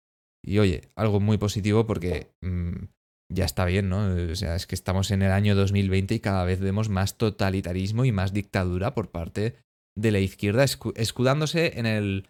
Y 0.45 0.59
oye, 0.59 0.91
algo 0.97 1.21
muy 1.21 1.39
positivo 1.39 1.87
porque 1.87 2.33
mm, 2.41 2.85
ya 3.33 3.45
está 3.45 3.65
bien, 3.65 3.89
¿no? 3.89 4.15
O 4.31 4.35
sea, 4.35 4.57
es 4.57 4.67
que 4.67 4.75
estamos 4.75 5.11
en 5.11 5.23
el 5.23 5.33
año 5.33 5.55
2020 5.55 6.15
y 6.15 6.21
cada 6.21 6.45
vez 6.45 6.61
vemos 6.61 6.89
más 6.89 7.19
totalitarismo 7.19 8.05
y 8.05 8.13
más 8.13 8.33
dictadura 8.33 8.95
por 8.95 9.11
parte 9.11 9.57
de 9.97 10.13
la 10.13 10.21
izquierda, 10.21 10.65
escudándose 10.65 11.79
en, 11.79 11.87
el, 11.87 12.29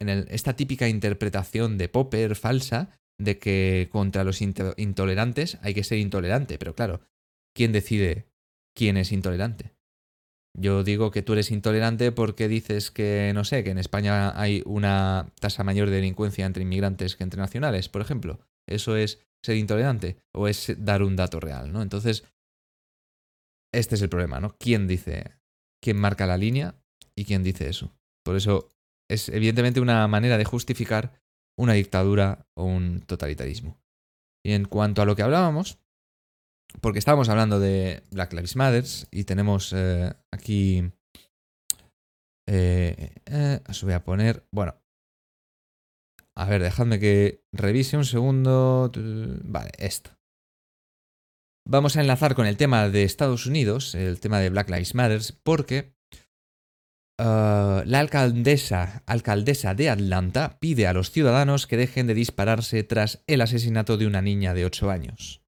en 0.00 0.08
el, 0.08 0.26
esta 0.30 0.56
típica 0.56 0.88
interpretación 0.88 1.78
de 1.78 1.88
Popper 1.88 2.34
falsa 2.34 2.98
de 3.18 3.38
que 3.38 3.88
contra 3.90 4.24
los 4.24 4.42
intolerantes 4.42 5.58
hay 5.62 5.72
que 5.72 5.84
ser 5.84 5.98
intolerante. 5.98 6.58
Pero 6.58 6.74
claro, 6.74 7.00
¿quién 7.54 7.72
decide 7.72 8.26
quién 8.74 8.96
es 8.96 9.12
intolerante? 9.12 9.75
Yo 10.58 10.84
digo 10.84 11.10
que 11.10 11.22
tú 11.22 11.34
eres 11.34 11.50
intolerante 11.50 12.12
porque 12.12 12.48
dices 12.48 12.90
que, 12.90 13.32
no 13.34 13.44
sé, 13.44 13.62
que 13.62 13.70
en 13.70 13.78
España 13.78 14.38
hay 14.40 14.62
una 14.64 15.30
tasa 15.38 15.64
mayor 15.64 15.90
de 15.90 15.96
delincuencia 15.96 16.46
entre 16.46 16.62
inmigrantes 16.62 17.14
que 17.14 17.24
entre 17.24 17.40
nacionales, 17.40 17.90
por 17.90 18.00
ejemplo. 18.00 18.40
Eso 18.66 18.96
es 18.96 19.20
ser 19.44 19.56
intolerante 19.56 20.16
o 20.34 20.48
es 20.48 20.74
dar 20.78 21.02
un 21.02 21.14
dato 21.14 21.40
real, 21.40 21.72
¿no? 21.72 21.82
Entonces, 21.82 22.24
este 23.72 23.96
es 23.96 24.02
el 24.02 24.08
problema, 24.08 24.40
¿no? 24.40 24.56
¿Quién 24.58 24.88
dice, 24.88 25.36
quién 25.82 25.98
marca 25.98 26.26
la 26.26 26.38
línea 26.38 26.74
y 27.14 27.26
quién 27.26 27.42
dice 27.42 27.68
eso? 27.68 27.92
Por 28.24 28.36
eso 28.36 28.70
es 29.10 29.28
evidentemente 29.28 29.80
una 29.80 30.08
manera 30.08 30.38
de 30.38 30.44
justificar 30.44 31.20
una 31.58 31.74
dictadura 31.74 32.46
o 32.54 32.64
un 32.64 33.02
totalitarismo. 33.02 33.78
Y 34.44 34.52
en 34.52 34.64
cuanto 34.64 35.02
a 35.02 35.04
lo 35.04 35.16
que 35.16 35.22
hablábamos, 35.22 35.78
porque 36.80 36.98
estábamos 36.98 37.28
hablando 37.28 37.60
de 37.60 38.02
Black 38.10 38.32
Lives 38.32 38.56
Matter 38.56 38.84
y 39.10 39.24
tenemos 39.24 39.72
eh, 39.74 40.12
aquí... 40.32 40.90
Eh, 42.48 43.12
eh, 43.26 43.60
os 43.68 43.82
voy 43.82 43.92
a 43.92 44.04
poner... 44.04 44.46
Bueno. 44.52 44.76
A 46.36 46.44
ver, 46.44 46.62
dejadme 46.62 47.00
que 47.00 47.44
revise 47.52 47.96
un 47.96 48.04
segundo. 48.04 48.92
Vale, 49.44 49.70
esto. 49.78 50.10
Vamos 51.68 51.96
a 51.96 52.02
enlazar 52.02 52.34
con 52.34 52.46
el 52.46 52.56
tema 52.56 52.88
de 52.88 53.04
Estados 53.04 53.46
Unidos, 53.46 53.94
el 53.94 54.20
tema 54.20 54.38
de 54.38 54.50
Black 54.50 54.68
Lives 54.68 54.94
Matter, 54.94 55.22
porque 55.42 55.96
la 57.18 57.98
alcaldesa, 57.98 59.02
alcaldesa 59.06 59.74
de 59.74 59.88
Atlanta 59.88 60.58
pide 60.60 60.86
a 60.86 60.92
los 60.92 61.10
ciudadanos 61.10 61.66
que 61.66 61.78
dejen 61.78 62.06
de 62.06 62.14
dispararse 62.14 62.84
tras 62.84 63.24
el 63.26 63.40
asesinato 63.40 63.96
de 63.96 64.06
una 64.06 64.20
niña 64.20 64.52
de 64.52 64.66
8 64.66 64.90
años. 64.90 65.45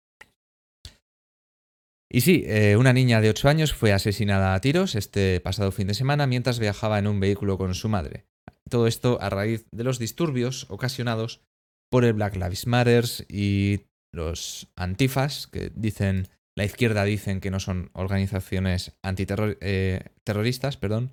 Y 2.11 2.23
sí, 2.23 2.43
eh, 2.47 2.77
una 2.77 2.93
niña 2.93 3.21
de 3.21 3.31
8 3.31 3.49
años 3.49 3.75
fue 3.75 3.93
asesinada 3.93 4.55
a 4.55 4.61
tiros 4.61 4.95
este 4.95 5.41
pasado 5.41 5.73
fin 5.73 5.87
de 5.89 5.95
semana 5.95 6.27
mientras 6.27 6.59
viajaba 6.59 6.99
en 6.99 7.07
un 7.07 7.21
vehículo 7.21 7.59
con 7.59 7.75
su 7.75 7.89
madre. 7.89 8.25
Todo 8.71 8.87
esto 8.87 9.19
a 9.21 9.29
raíz 9.29 9.67
de 9.73 9.85
los 9.85 9.99
disturbios 9.99 10.67
ocasionados 10.71 11.43
por 11.91 12.05
el 12.05 12.15
Black 12.15 12.37
Lives 12.37 12.67
Matter 12.67 13.05
y 13.29 13.81
los 14.13 14.69
antifas, 14.77 15.47
que 15.47 15.71
dicen, 15.75 16.29
la 16.57 16.65
izquierda 16.65 17.05
dicen 17.05 17.41
que 17.41 17.51
no 17.51 17.61
son 17.61 17.91
organizaciones 17.93 18.93
antiterroristas, 19.03 20.75
eh, 20.75 20.79
perdón, 20.81 21.13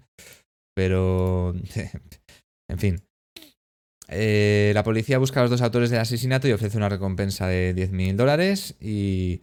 pero, 0.76 1.54
en 2.70 2.80
fin. 2.80 3.02
Eh, 4.08 4.72
la 4.76 4.84
policía 4.84 5.18
busca 5.18 5.40
a 5.40 5.44
los 5.44 5.50
dos 5.50 5.62
autores 5.62 5.90
del 5.90 6.00
asesinato 6.00 6.48
y 6.48 6.52
ofrece 6.52 6.78
una 6.78 6.90
recompensa 6.90 7.48
de 7.48 7.76
10.000 7.76 8.16
dólares 8.16 8.76
y 8.80 9.42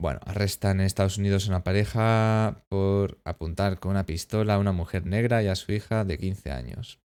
bueno, 0.00 0.20
arrestan 0.24 0.80
en 0.80 0.86
Estados 0.86 1.18
Unidos 1.18 1.46
a 1.46 1.50
una 1.50 1.64
pareja 1.64 2.64
por 2.68 3.18
apuntar 3.24 3.78
con 3.78 3.92
una 3.92 4.06
pistola 4.06 4.54
a 4.54 4.58
una 4.58 4.72
mujer 4.72 5.06
negra 5.06 5.42
y 5.42 5.48
a 5.48 5.54
su 5.54 5.72
hija 5.72 6.04
de 6.04 6.18
15 6.18 6.50
años. 6.50 7.00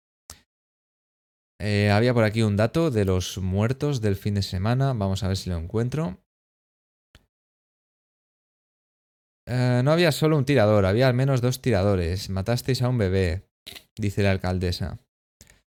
Eh, 1.60 1.90
había 1.90 2.14
por 2.14 2.24
aquí 2.24 2.42
un 2.42 2.56
dato 2.56 2.90
de 2.90 3.04
los 3.04 3.38
muertos 3.38 4.00
del 4.00 4.16
fin 4.16 4.34
de 4.34 4.42
semana. 4.42 4.92
Vamos 4.94 5.22
a 5.22 5.28
ver 5.28 5.36
si 5.36 5.50
lo 5.50 5.56
encuentro. 5.56 6.18
Eh, 9.46 9.80
no 9.82 9.92
había 9.92 10.12
solo 10.12 10.36
un 10.36 10.44
tirador, 10.44 10.86
había 10.86 11.08
al 11.08 11.14
menos 11.14 11.40
dos 11.40 11.60
tiradores. 11.60 12.30
Matasteis 12.30 12.82
a 12.82 12.88
un 12.88 12.98
bebé, 12.98 13.48
dice 13.96 14.22
la 14.22 14.30
alcaldesa. 14.30 14.98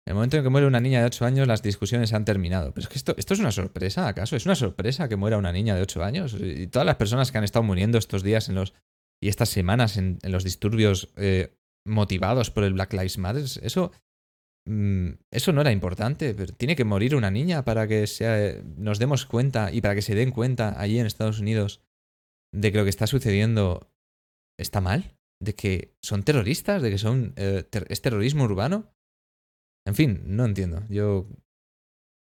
En 0.06 0.12
el 0.12 0.16
momento 0.16 0.36
en 0.36 0.44
que 0.44 0.50
muere 0.50 0.68
una 0.68 0.82
niña 0.82 1.00
de 1.00 1.06
8 1.06 1.26
años, 1.26 1.48
las 1.48 1.62
discusiones 1.62 2.12
han 2.12 2.26
terminado. 2.26 2.74
Pero 2.74 2.84
es 2.84 2.90
que 2.90 2.98
esto, 2.98 3.16
esto 3.18 3.34
es 3.34 3.40
una 3.40 3.52
sorpresa, 3.52 4.08
¿acaso? 4.08 4.36
¿Es 4.36 4.46
una 4.46 4.56
sorpresa 4.56 5.08
que 5.08 5.16
muera 5.16 5.38
una 5.38 5.54
niña 5.54 5.76
de 5.76 5.82
8 5.82 6.04
años? 6.04 6.36
Y 6.38 6.68
todas 6.68 6.86
las 6.86 6.98
personas 6.98 7.32
que 7.32 7.38
han 7.38 7.46
estado 7.46 7.64
muriendo 7.64 7.98
estos 7.98 8.22
días 8.22 8.52
y 9.22 9.30
estas 9.30 9.50
semanas 9.50 9.96
en, 9.96 10.20
los 10.24 10.44
disturbios 10.44 11.14
eh, 11.16 11.56
motivados 11.86 12.52
por 12.52 12.66
el 12.66 12.74
Black 12.74 12.92
Lives 12.92 13.18
Matter, 13.18 13.46
eso, 13.62 13.92
mm, 14.66 15.10
eso 15.32 15.54
no 15.54 15.62
era 15.62 15.72
importante. 15.72 16.34
Pero 16.34 16.54
tiene 16.54 16.76
que 16.76 16.84
morir 16.84 17.16
una 17.16 17.32
niña 17.32 17.64
para 17.64 17.88
que 17.88 18.06
sea, 18.06 18.62
nos 18.76 19.00
demos 19.00 19.26
cuenta 19.26 19.72
y 19.72 19.80
para 19.80 19.96
que 19.96 20.02
se 20.02 20.16
den 20.16 20.32
cuenta 20.32 20.80
allí 20.82 21.00
en 21.00 21.06
Estados 21.06 21.40
Unidos 21.40 21.82
de 22.54 22.72
que 22.72 22.78
lo 22.78 22.84
que 22.84 22.90
está 22.90 23.08
sucediendo 23.08 23.90
está 24.60 24.82
mal, 24.82 25.18
de 25.42 25.56
que 25.56 25.96
son 26.02 26.24
terroristas, 26.24 26.82
de 26.82 26.92
que 26.92 26.98
son 26.98 27.34
eh, 27.38 27.66
es 27.90 28.02
terrorismo 28.02 28.44
urbano. 28.44 28.94
En 29.86 29.96
fin, 29.96 30.22
no 30.26 30.46
entiendo. 30.46 30.84
Yo. 30.90 31.28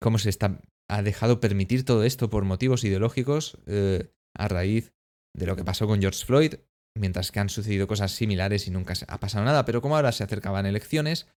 ¿Cómo 0.03 0.19
se 0.19 0.31
está. 0.31 0.61
ha 0.89 1.03
dejado 1.03 1.41
permitir 1.41 1.85
todo 1.85 2.05
esto 2.05 2.31
por 2.31 2.45
motivos 2.45 2.85
ideológicos 2.85 3.59
eh, 3.67 4.11
a 4.35 4.49
raíz 4.49 4.93
de 5.37 5.47
lo 5.47 5.57
que 5.57 5.65
pasó 5.65 5.87
con 5.87 6.01
George 6.01 6.25
Floyd, 6.25 6.55
mientras 6.97 7.31
que 7.31 7.41
han 7.41 7.49
sucedido 7.49 7.87
cosas 7.87 8.13
similares 8.13 8.67
y 8.67 8.71
nunca 8.71 8.95
ha 9.07 9.21
pasado 9.21 9.45
nada, 9.45 9.65
pero 9.65 9.83
como 9.83 9.97
ahora 9.97 10.13
se 10.13 10.25
acercaban 10.25 10.67
elecciones, 10.67 11.29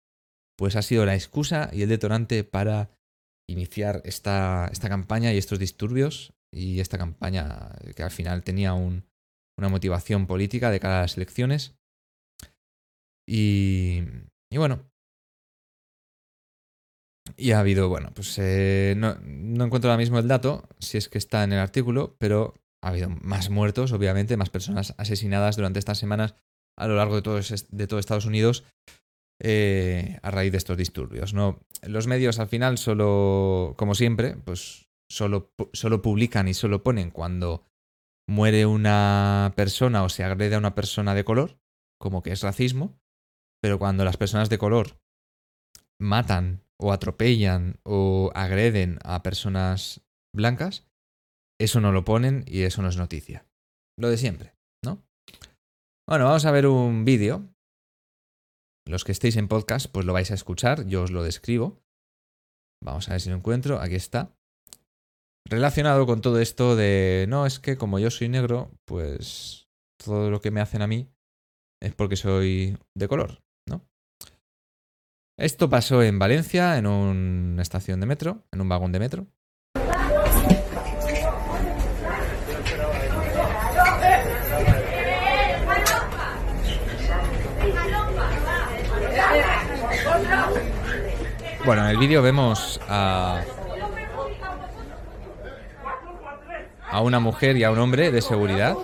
pues 0.57 0.75
ha 0.75 0.81
sido 0.81 1.05
la 1.05 1.15
excusa 1.15 1.69
y 1.73 1.83
el 1.83 1.89
detonante 1.89 2.43
para 2.43 2.89
iniciar 3.49 4.01
esta, 4.05 4.69
esta 4.71 4.89
campaña 4.89 5.33
y 5.33 5.37
estos 5.37 5.59
disturbios 5.59 6.33
y 6.51 6.79
esta 6.79 6.97
campaña 6.97 7.75
que 7.95 8.03
al 8.03 8.11
final 8.11 8.43
tenía 8.43 8.73
un, 8.73 9.05
una 9.57 9.69
motivación 9.69 10.27
política 10.27 10.71
de 10.71 10.79
cara 10.79 10.99
a 10.99 11.01
las 11.01 11.17
elecciones. 11.17 11.75
Y, 13.27 14.03
y 14.51 14.57
bueno, 14.57 14.91
y 17.37 17.51
ha 17.51 17.59
habido, 17.59 17.89
bueno, 17.89 18.11
pues 18.13 18.37
eh, 18.39 18.95
no, 18.97 19.15
encuentro 19.65 19.89
ahora 19.89 19.97
mismo 19.97 20.19
el 20.19 20.27
dato, 20.27 20.67
si 20.79 20.97
es 20.97 21.09
que 21.09 21.17
está 21.17 21.43
en 21.43 21.53
el 21.53 21.59
artículo, 21.59 22.15
pero 22.19 22.53
ha 22.81 22.89
habido 22.89 23.09
más 23.09 23.49
muertos, 23.49 23.91
obviamente, 23.91 24.37
más 24.37 24.49
personas 24.49 24.93
asesinadas 24.97 25.55
durante 25.55 25.79
estas 25.79 25.97
semanas 25.97 26.35
a 26.77 26.87
lo 26.87 26.95
largo 26.95 27.15
de 27.15 27.21
todo, 27.21 27.39
de 27.39 27.87
todo 27.87 27.99
Estados 27.99 28.25
Unidos 28.25 28.63
eh, 29.39 30.19
a 30.21 30.31
raíz 30.31 30.51
de 30.51 30.57
estos 30.57 30.77
disturbios. 30.77 31.33
¿no? 31.33 31.59
Los 31.81 32.07
medios 32.07 32.39
al 32.39 32.47
final 32.47 32.77
solo, 32.77 33.73
como 33.77 33.95
siempre, 33.95 34.35
pues 34.35 34.87
solo, 35.09 35.53
solo 35.73 36.01
publican 36.01 36.47
y 36.47 36.53
solo 36.53 36.83
ponen 36.83 37.11
cuando 37.11 37.65
muere 38.27 38.65
una 38.65 39.53
persona 39.55 40.03
o 40.03 40.09
se 40.09 40.23
agrede 40.23 40.55
a 40.55 40.59
una 40.59 40.75
persona 40.75 41.13
de 41.13 41.25
color, 41.25 41.57
como 41.99 42.23
que 42.23 42.31
es 42.31 42.41
racismo, 42.41 42.97
pero 43.61 43.79
cuando 43.79 44.05
las 44.05 44.17
personas 44.17 44.49
de 44.49 44.57
color 44.57 44.97
matan 45.99 46.63
o 46.83 46.91
atropellan 46.91 47.79
o 47.83 48.29
agreden 48.35 48.99
a 49.05 49.23
personas 49.23 50.01
blancas, 50.35 50.85
eso 51.57 51.79
no 51.79 51.93
lo 51.93 52.03
ponen 52.03 52.43
y 52.45 52.63
eso 52.63 52.81
no 52.81 52.89
es 52.89 52.97
noticia. 52.97 53.47
Lo 53.97 54.09
de 54.09 54.17
siempre, 54.17 54.53
¿no? 54.83 55.01
Bueno, 56.09 56.25
vamos 56.25 56.43
a 56.43 56.51
ver 56.51 56.67
un 56.67 57.05
vídeo. 57.05 57.47
Los 58.85 59.05
que 59.05 59.13
estéis 59.13 59.37
en 59.37 59.47
podcast, 59.47 59.89
pues 59.89 60.05
lo 60.05 60.11
vais 60.11 60.31
a 60.31 60.33
escuchar, 60.33 60.85
yo 60.85 61.03
os 61.03 61.11
lo 61.11 61.23
describo. 61.23 61.81
Vamos 62.83 63.07
a 63.07 63.13
ver 63.13 63.21
si 63.21 63.29
lo 63.29 63.37
encuentro, 63.37 63.79
aquí 63.79 63.95
está. 63.95 64.35
Relacionado 65.47 66.05
con 66.05 66.19
todo 66.19 66.41
esto 66.41 66.75
de, 66.75 67.27
no, 67.29 67.45
es 67.45 67.59
que 67.59 67.77
como 67.77 67.97
yo 67.99 68.11
soy 68.11 68.27
negro, 68.27 68.71
pues 68.85 69.69
todo 70.03 70.29
lo 70.29 70.41
que 70.41 70.51
me 70.51 70.59
hacen 70.59 70.81
a 70.81 70.87
mí 70.87 71.07
es 71.81 71.95
porque 71.95 72.17
soy 72.17 72.77
de 72.93 73.07
color. 73.07 73.42
Esto 75.37 75.67
pasó 75.67 76.03
en 76.03 76.19
Valencia, 76.19 76.77
en 76.77 76.85
una 76.85 77.61
estación 77.63 77.99
de 77.99 78.05
metro, 78.05 78.43
en 78.51 78.61
un 78.61 78.69
vagón 78.69 78.91
de 78.91 78.99
metro. 78.99 79.25
Bueno, 91.65 91.83
en 91.83 91.89
el 91.89 91.97
vídeo 91.97 92.21
vemos 92.21 92.79
a, 92.87 93.41
a 96.91 97.01
una 97.01 97.19
mujer 97.19 97.57
y 97.57 97.63
a 97.63 97.71
un 97.71 97.79
hombre 97.79 98.11
de 98.11 98.21
seguridad. 98.21 98.75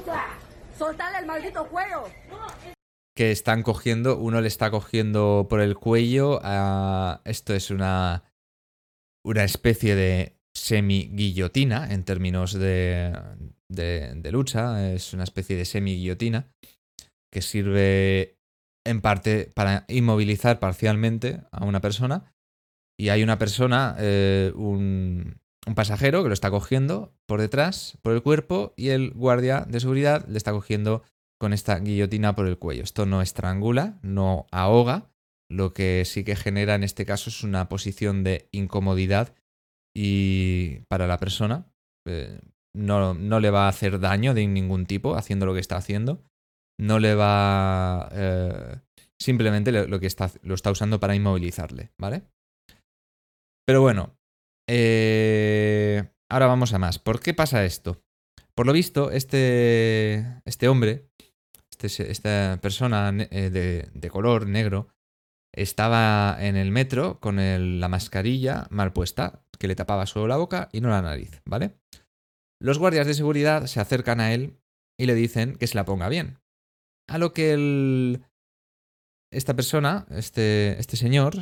el 1.20 1.26
maldito 1.28 1.68
cuello! 1.68 2.06
Que 3.20 3.32
están 3.32 3.64
cogiendo, 3.64 4.18
uno 4.18 4.40
le 4.40 4.48
está 4.48 4.72
cogiendo 4.72 5.48
por 5.50 5.60
el 5.60 5.76
cuello 5.76 6.40
a... 6.42 7.20
Esto 7.26 7.54
es 7.54 7.70
una, 7.70 8.24
una 9.26 9.44
especie 9.44 9.94
de 9.94 10.40
semi-guillotina 10.56 11.92
en 11.92 12.06
términos 12.06 12.54
de, 12.54 13.14
de, 13.68 14.32
lucha, 14.32 14.94
es 14.94 15.12
una 15.12 15.26
especie 15.26 15.58
de 15.58 15.66
semi-guillotina 15.66 16.48
que 17.30 17.42
sirve 17.42 18.38
en 18.88 19.02
parte 19.02 19.52
para 19.54 19.84
inmovilizar 19.90 20.62
parcialmente 20.62 21.42
a 21.52 21.66
una 21.66 21.82
persona 21.82 22.34
y 22.98 23.10
hay 23.10 23.22
una 23.22 23.38
persona, 23.38 23.98
eh, 24.00 24.54
un, 24.56 25.42
un 25.68 25.76
pasajero 25.76 26.24
que 26.24 26.30
lo 26.30 26.34
está 26.34 26.52
cogiendo 26.52 27.14
por 27.28 27.42
detrás, 27.42 27.98
por 28.02 28.14
el 28.14 28.24
cuerpo 28.24 28.74
y 28.78 28.90
el 28.90 29.12
guardia 29.12 29.66
de 29.68 29.82
seguridad 29.82 30.26
le 30.30 30.38
está 30.38 30.54
cogiendo 30.54 31.04
con 31.40 31.54
esta 31.54 31.80
guillotina 31.80 32.36
por 32.36 32.48
el 32.48 32.60
cuello. 32.60 32.84
Esto 32.84 33.06
no 33.06 33.22
estrangula, 33.22 33.98
no 34.04 34.46
ahoga, 34.52 35.10
lo 35.50 35.74
que 35.74 36.04
sí 36.06 36.24
que 36.24 36.36
genera 36.36 36.76
en 36.76 36.84
este 36.84 37.06
caso 37.06 37.30
es 37.30 37.44
una 37.44 37.70
posición 37.70 38.24
de 38.24 38.50
incomodidad 38.52 39.34
y 39.96 40.82
para 40.90 41.08
la 41.08 41.18
persona 41.18 41.66
eh, 42.08 42.40
no, 42.76 43.14
no, 43.14 43.40
le 43.40 43.50
va 43.50 43.66
a 43.66 43.70
hacer 43.70 44.00
daño 44.00 44.34
de 44.34 44.46
ningún 44.46 44.86
tipo 44.86 45.16
haciendo 45.16 45.46
lo 45.46 45.54
que 45.54 45.60
está 45.60 45.78
haciendo. 45.78 46.24
No 46.80 47.00
le 47.00 47.16
va... 47.16 48.10
Eh, 48.14 48.80
simplemente 49.20 49.72
lo, 49.72 50.00
que 50.00 50.08
está, 50.08 50.32
lo 50.44 50.54
está 50.54 50.72
usando 50.72 51.00
para 51.00 51.16
inmovilizarle, 51.16 51.92
¿vale? 51.98 52.24
Pero 53.66 53.82
bueno, 53.82 54.16
eh, 54.70 56.10
ahora 56.32 56.48
vamos 56.48 56.74
a 56.74 56.80
más. 56.80 57.00
¿Por 57.00 57.20
qué 57.20 57.34
pasa 57.34 57.66
esto? 57.66 58.02
Por 58.56 58.66
lo 58.66 58.74
visto, 58.74 59.12
este, 59.12 60.42
este 60.46 60.68
hombre 60.68 61.09
este 61.88 62.12
esta 62.12 62.60
persona 62.62 63.12
eh, 63.32 63.50
de, 63.94 64.10
color 64.10 64.48
negro 64.48 64.90
estaba 65.54 66.38
en 66.40 66.56
el 66.56 66.72
metro 66.72 67.20
con 67.20 67.38
la 67.38 67.88
mascarilla 67.88 68.68
mal 68.70 68.94
puesta, 68.94 69.44
que 69.58 69.68
le 69.68 69.76
tapaba 69.76 70.06
solo 70.06 70.28
la 70.28 70.38
boca 70.38 70.70
y 70.72 70.82
no 70.82 70.90
la 70.90 71.02
nariz, 71.02 71.42
¿vale? 71.46 71.76
Los 72.62 72.78
guardias 72.78 73.08
de 73.08 73.14
seguridad 73.14 73.66
se 73.66 73.80
acercan 73.80 74.20
a 74.20 74.34
él 74.34 74.60
y 75.00 75.06
le 75.06 75.16
dicen 75.16 75.56
que 75.56 75.68
se 75.68 75.76
la 75.76 75.86
ponga 75.86 76.10
bien. 76.10 76.40
A 77.08 77.18
lo 77.18 77.34
que 77.34 78.20
esta 79.32 79.56
persona, 79.56 80.08
este, 80.10 80.80
este 80.80 80.98
señor, 80.98 81.36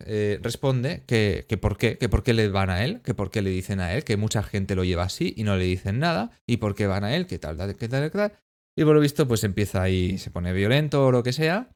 eh, 0.00 0.38
responde 0.42 1.04
que, 1.06 1.44
que, 1.48 1.56
por 1.56 1.76
qué, 1.76 1.98
que 1.98 2.08
por 2.08 2.22
qué 2.22 2.32
le 2.32 2.48
van 2.48 2.70
a 2.70 2.84
él, 2.84 3.02
que 3.02 3.14
por 3.14 3.30
qué 3.30 3.42
le 3.42 3.50
dicen 3.50 3.80
a 3.80 3.92
él, 3.94 4.04
que 4.04 4.16
mucha 4.16 4.42
gente 4.42 4.74
lo 4.74 4.84
lleva 4.84 5.04
así 5.04 5.34
y 5.36 5.44
no 5.44 5.56
le 5.56 5.64
dicen 5.64 5.98
nada, 5.98 6.30
y 6.46 6.56
por 6.56 6.74
qué 6.74 6.86
van 6.86 7.04
a 7.04 7.14
él, 7.14 7.26
que 7.26 7.38
tal, 7.38 7.56
tal, 7.56 7.76
que 7.76 7.88
tal, 7.88 8.10
que 8.10 8.18
tal. 8.18 8.32
Y 8.76 8.84
por 8.84 8.94
lo 8.94 9.00
visto, 9.00 9.28
pues 9.28 9.44
empieza 9.44 9.82
ahí, 9.82 10.18
se 10.18 10.30
pone 10.30 10.52
violento 10.52 11.06
o 11.06 11.12
lo 11.12 11.22
que 11.22 11.32
sea, 11.32 11.70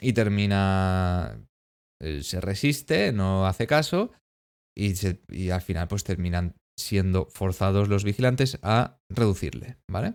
y 0.00 0.12
termina, 0.14 1.38
eh, 2.00 2.22
se 2.22 2.40
resiste, 2.40 3.12
no 3.12 3.46
hace 3.46 3.66
caso, 3.66 4.12
y, 4.76 5.50
al 5.50 5.60
final 5.60 5.88
pues 5.88 6.04
terminan 6.04 6.56
siendo 6.78 7.26
forzados 7.26 7.88
los 7.88 8.04
vigilantes 8.04 8.58
a 8.62 8.98
reducirle, 9.08 9.76
¿vale? 9.88 10.14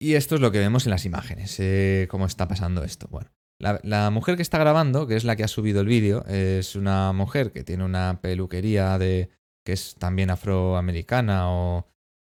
Y 0.00 0.14
esto 0.14 0.36
es 0.36 0.40
lo 0.40 0.52
que 0.52 0.58
vemos 0.58 0.86
en 0.86 0.90
las 0.90 1.04
imágenes, 1.04 1.58
eh, 1.60 2.06
cómo 2.10 2.26
está 2.26 2.48
pasando 2.48 2.84
esto. 2.84 3.08
Bueno, 3.08 3.30
la, 3.60 4.10
mujer 4.10 4.36
que 4.36 4.42
está 4.42 4.58
grabando, 4.58 5.06
que 5.06 5.16
es 5.16 5.24
la 5.24 5.34
que 5.34 5.44
ha 5.44 5.48
subido 5.48 5.80
el 5.80 5.88
vídeo, 5.88 6.24
es 6.26 6.76
una 6.76 7.12
mujer 7.12 7.52
que 7.52 7.64
tiene 7.64 7.84
una 7.84 8.20
peluquería 8.20 8.98
de 8.98 9.30
que 9.64 9.72
es 9.72 9.96
también 9.96 10.30
afroamericana 10.30 11.50
o, 11.50 11.86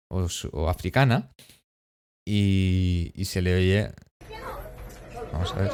o, 0.09 0.69
africana. 0.69 1.29
Y, 2.29 3.13
y, 3.15 3.23
se 3.23 3.41
le 3.41 3.55
oye... 3.55 3.89
Vamos 5.31 5.53
a 5.53 5.59
ver. 5.59 5.71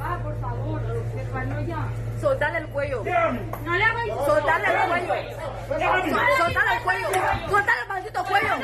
Va, 0.00 0.20
por 0.20 0.40
favor, 0.40 0.82
Soltale 2.20 2.58
el 2.58 2.66
cuello. 2.70 3.04
No 3.04 3.76
le 3.76 3.84
hagas 3.84 4.06
Soltale 4.26 4.64
el 4.66 4.88
cuello. 4.88 5.14
Soltale 5.68 6.76
el 6.76 6.82
cuello. 6.82 7.08
Soltale 7.48 7.82
el 7.82 7.88
maldito 7.88 8.24
cuello. 8.24 8.54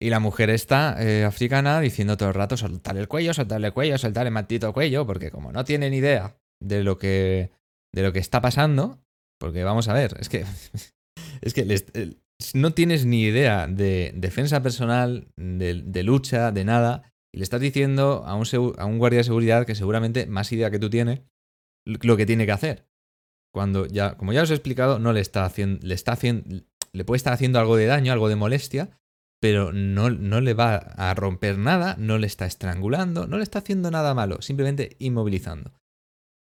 Y 0.00 0.10
la 0.10 0.20
mujer 0.20 0.50
está 0.50 1.02
eh, 1.02 1.24
africana 1.24 1.80
diciendo 1.80 2.16
todo 2.16 2.28
el 2.28 2.36
rato, 2.36 2.56
soltarle 2.56 3.00
el 3.00 3.08
cuello, 3.08 3.34
soltarle 3.34 3.66
el 3.66 3.72
cuello, 3.72 3.98
soltarle 3.98 4.28
el 4.28 4.34
maldito 4.34 4.72
cuello, 4.72 5.04
porque 5.04 5.32
como 5.32 5.50
no 5.50 5.64
tiene 5.64 5.90
ni 5.90 5.96
idea 5.96 6.36
de 6.60 6.84
lo 6.84 6.96
que, 6.96 7.50
de 7.92 8.02
lo 8.04 8.12
que 8.12 8.20
está 8.20 8.40
pasando, 8.40 9.00
porque 9.40 9.64
vamos 9.64 9.88
a 9.88 9.94
ver, 9.94 10.16
es 10.20 10.28
que, 10.28 10.44
es 11.40 11.54
que 11.54 11.64
no 12.54 12.72
tienes 12.72 13.06
ni 13.06 13.22
idea 13.22 13.66
de 13.66 14.12
defensa 14.14 14.62
personal, 14.62 15.28
de, 15.36 16.02
lucha, 16.02 16.52
de 16.52 16.64
nada, 16.64 17.12
y 17.32 17.38
le 17.38 17.44
estás 17.44 17.60
diciendo 17.60 18.24
a 18.26 18.34
un, 18.34 18.44
a 18.78 18.84
un 18.84 18.98
guardia 18.98 19.18
de 19.18 19.24
seguridad 19.24 19.66
que 19.66 19.74
seguramente 19.74 20.26
más 20.26 20.52
idea 20.52 20.70
que 20.70 20.78
tú 20.78 20.90
tiene 20.90 21.24
lo 21.84 22.16
que 22.16 22.26
tiene 22.26 22.46
que 22.46 22.52
hacer. 22.52 22.86
Cuando 23.52 23.86
ya, 23.86 24.16
como 24.16 24.32
ya 24.32 24.42
os 24.42 24.50
he 24.50 24.54
explicado, 24.54 24.98
no 24.98 25.12
le 25.12 25.20
está 25.20 25.44
haciendo, 25.44 25.86
le 25.86 25.94
está 25.94 26.12
haciendo, 26.12 26.64
le 26.92 27.04
puede 27.04 27.16
estar 27.16 27.32
haciendo 27.32 27.58
algo 27.58 27.76
de 27.76 27.86
daño, 27.86 28.12
algo 28.12 28.28
de 28.28 28.36
molestia, 28.36 28.98
pero 29.40 29.72
no, 29.72 30.08
no 30.10 30.40
le 30.40 30.54
va 30.54 30.76
a 30.76 31.12
romper 31.14 31.58
nada, 31.58 31.96
no 31.98 32.18
le 32.18 32.26
está 32.26 32.46
estrangulando, 32.46 33.26
no 33.26 33.38
le 33.38 33.42
está 33.42 33.58
haciendo 33.58 33.90
nada 33.90 34.14
malo, 34.14 34.40
simplemente 34.40 34.96
inmovilizando. 35.00 35.72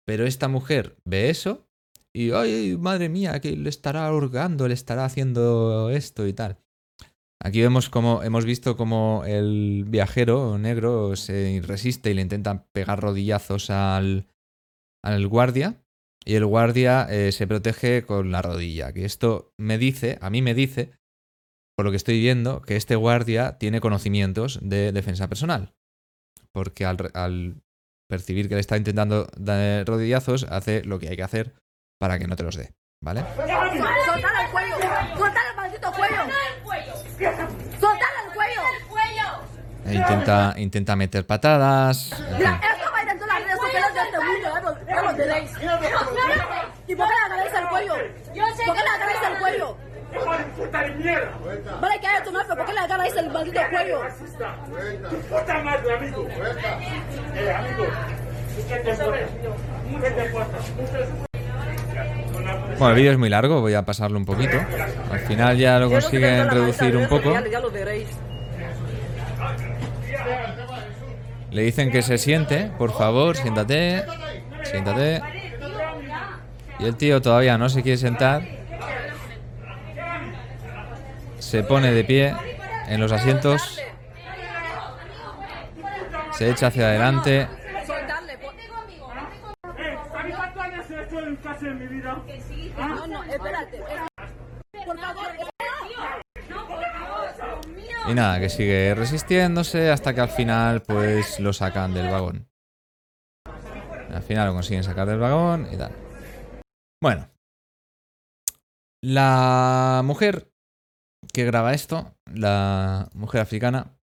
Pero 0.07 0.27
esta 0.27 0.49
mujer 0.49 0.97
ve 1.05 1.31
eso 1.31 1.67
y, 2.15 2.31
ay, 2.31 2.77
madre 2.79 3.09
mía, 3.09 3.41
que 3.41 3.57
le 3.57 3.69
estará 3.69 4.07
ahorgando, 4.07 4.69
le 4.69 4.75
estará 4.75 5.05
haciendo 5.05 5.91
esto 5.91 6.27
y 6.27 6.33
tal. 6.33 6.59
Aquí 7.43 7.61
vemos 7.61 7.91
como 7.91 8.23
hemos 8.23 8.47
visto 8.47 8.77
como 8.77 9.23
el 9.27 9.85
viajero 9.87 10.57
negro 10.57 11.15
se 11.17 11.61
resiste 11.63 12.11
y 12.11 12.15
le 12.15 12.23
intenta 12.23 12.65
pegar 12.73 13.01
rodillazos 13.01 13.69
al, 13.69 14.29
al 15.03 15.27
guardia 15.27 15.85
y 16.25 16.37
el 16.37 16.47
guardia 16.47 17.07
eh, 17.11 17.33
se 17.33 17.47
protege 17.47 18.07
con 18.07 18.31
la 18.31 18.41
rodilla. 18.41 18.93
Que 18.93 19.05
esto 19.05 19.53
me 19.59 19.77
dice, 19.77 20.19
a 20.23 20.31
mí 20.31 20.41
me 20.41 20.55
dice 20.55 20.93
por 21.77 21.85
lo 21.85 21.91
que 21.91 21.97
estoy 21.97 22.21
viendo, 22.21 22.63
que 22.63 22.77
este 22.77 22.95
guardia 22.97 23.59
tiene 23.59 23.81
conocimientos 23.81 24.61
de 24.63 24.93
defensa 24.93 25.29
personal. 25.29 25.75
Porque 26.53 26.85
al, 26.85 27.63
percibir 28.09 28.49
que 28.49 28.55
le 28.55 28.61
está 28.61 28.77
intentando 28.77 29.27
dar 29.37 29.87
rodillazos, 29.87 30.45
hace 30.45 30.85
lo 30.85 30.99
que 30.99 31.09
hay 31.09 31.17
que 31.17 31.23
hacer 31.25 31.55
para 31.99 32.19
que 32.19 32.27
no 32.27 32.37
te 32.37 32.43
los 32.43 32.57
dé. 32.57 32.75
¿Vale? 33.01 33.23
¡Soltale 33.37 34.45
el 34.45 34.51
cuello! 34.51 34.77
¡Soltale 35.17 35.51
el 35.51 35.57
maldito 35.57 35.93
cuello! 35.93 36.23
¡Soltale 37.81 38.19
el 38.27 38.35
cuello! 38.35 38.63
E 39.87 39.95
intenta, 39.95 40.55
intenta 40.57 40.97
meter 40.97 41.27
patadas. 41.27 42.11
Mira, 42.39 42.59
esto 42.73 42.91
va 42.91 42.99
a 42.99 43.03
intentar 43.03 43.29
las 43.29 43.45
redes 43.45 43.61
sociales 43.61 43.95
de 43.95 44.01
este 44.01 44.19
mundo, 44.19 44.79
ya 44.89 45.03
lo 45.03 45.15
tenéis. 45.15 45.51
¿Y 46.87 46.95
por 46.97 47.07
qué 47.07 47.15
le 47.15 47.25
agarráis 47.27 47.55
el 47.55 47.69
cuello? 47.69 47.95
¿Por 47.95 48.75
qué 48.75 48.83
le 48.83 48.89
agarráis 48.89 49.23
el 49.29 49.39
cuello? 49.39 49.77
puta 50.57 50.81
de 50.81 50.91
mierda! 50.93 51.31
Vale, 51.81 52.01
que 52.01 52.07
haya 52.07 52.23
tu 52.25 52.33
mafia, 52.33 52.57
¿por 52.57 52.65
qué 52.65 52.73
le 52.73 52.81
agarras 52.81 53.17
el 53.17 53.31
maldito 53.31 53.61
cuello? 53.71 54.01
Tu 55.11 55.17
puta 55.17 55.59
madre, 55.59 55.95
amigo. 55.95 56.27
Eh, 57.35 57.53
amigo. 57.53 57.87
¿Qué 58.69 58.77
te 58.77 58.95
bueno, 62.79 62.91
el 62.91 62.95
vídeo 62.97 63.13
es 63.13 63.19
muy 63.19 63.29
largo, 63.29 63.61
voy 63.61 63.75
a 63.75 63.85
pasarlo 63.85 64.19
un 64.19 64.25
poquito. 64.25 64.59
Al 65.11 65.21
final 65.21 65.57
ya 65.57 65.79
lo 65.79 65.91
consiguen 65.91 66.51
reducir 66.51 66.97
un 66.97 67.09
poco. 67.09 67.35
Le 71.51 71.63
dicen 71.63 71.91
que 71.91 72.03
se 72.03 72.19
siente, 72.19 72.71
por 72.79 72.93
favor, 72.93 73.37
siéntate. 73.37 74.03
Siéntate. 74.65 75.23
Y 76.81 76.85
el 76.85 76.97
tío 76.97 77.23
todavía 77.23 77.57
no 77.59 77.69
se 77.69 77.83
quiere 77.83 77.99
sentar 77.99 78.43
se 81.55 81.63
pone 81.63 81.93
de 81.93 82.03
pie 82.03 82.35
en 82.89 83.01
los 83.01 83.13
asientos, 83.13 83.79
se 86.33 86.51
echa 86.51 86.67
hacia 86.67 86.87
adelante. 86.87 87.47
Y 98.07 98.15
nada, 98.15 98.39
que 98.39 98.49
sigue 98.51 98.95
resistiéndose 98.95 99.91
hasta 99.91 100.15
que 100.15 100.21
al 100.21 100.29
final 100.29 100.83
pues 100.83 101.41
lo 101.41 101.53
sacan 101.53 101.95
del 101.95 102.11
vagón. 102.11 102.49
Al 104.11 104.23
final 104.23 104.49
lo 104.49 104.55
consiguen 104.55 104.85
sacar 104.85 105.09
del 105.09 105.19
vagón 105.19 105.69
y 105.73 105.77
tal. 105.77 105.93
Bueno. 107.03 107.31
La 109.03 110.03
mujer 110.05 110.51
que 111.33 111.45
graba 111.45 111.75
esto, 111.75 112.15
la 112.33 113.11
mujer 113.15 113.41
africana, 113.43 113.99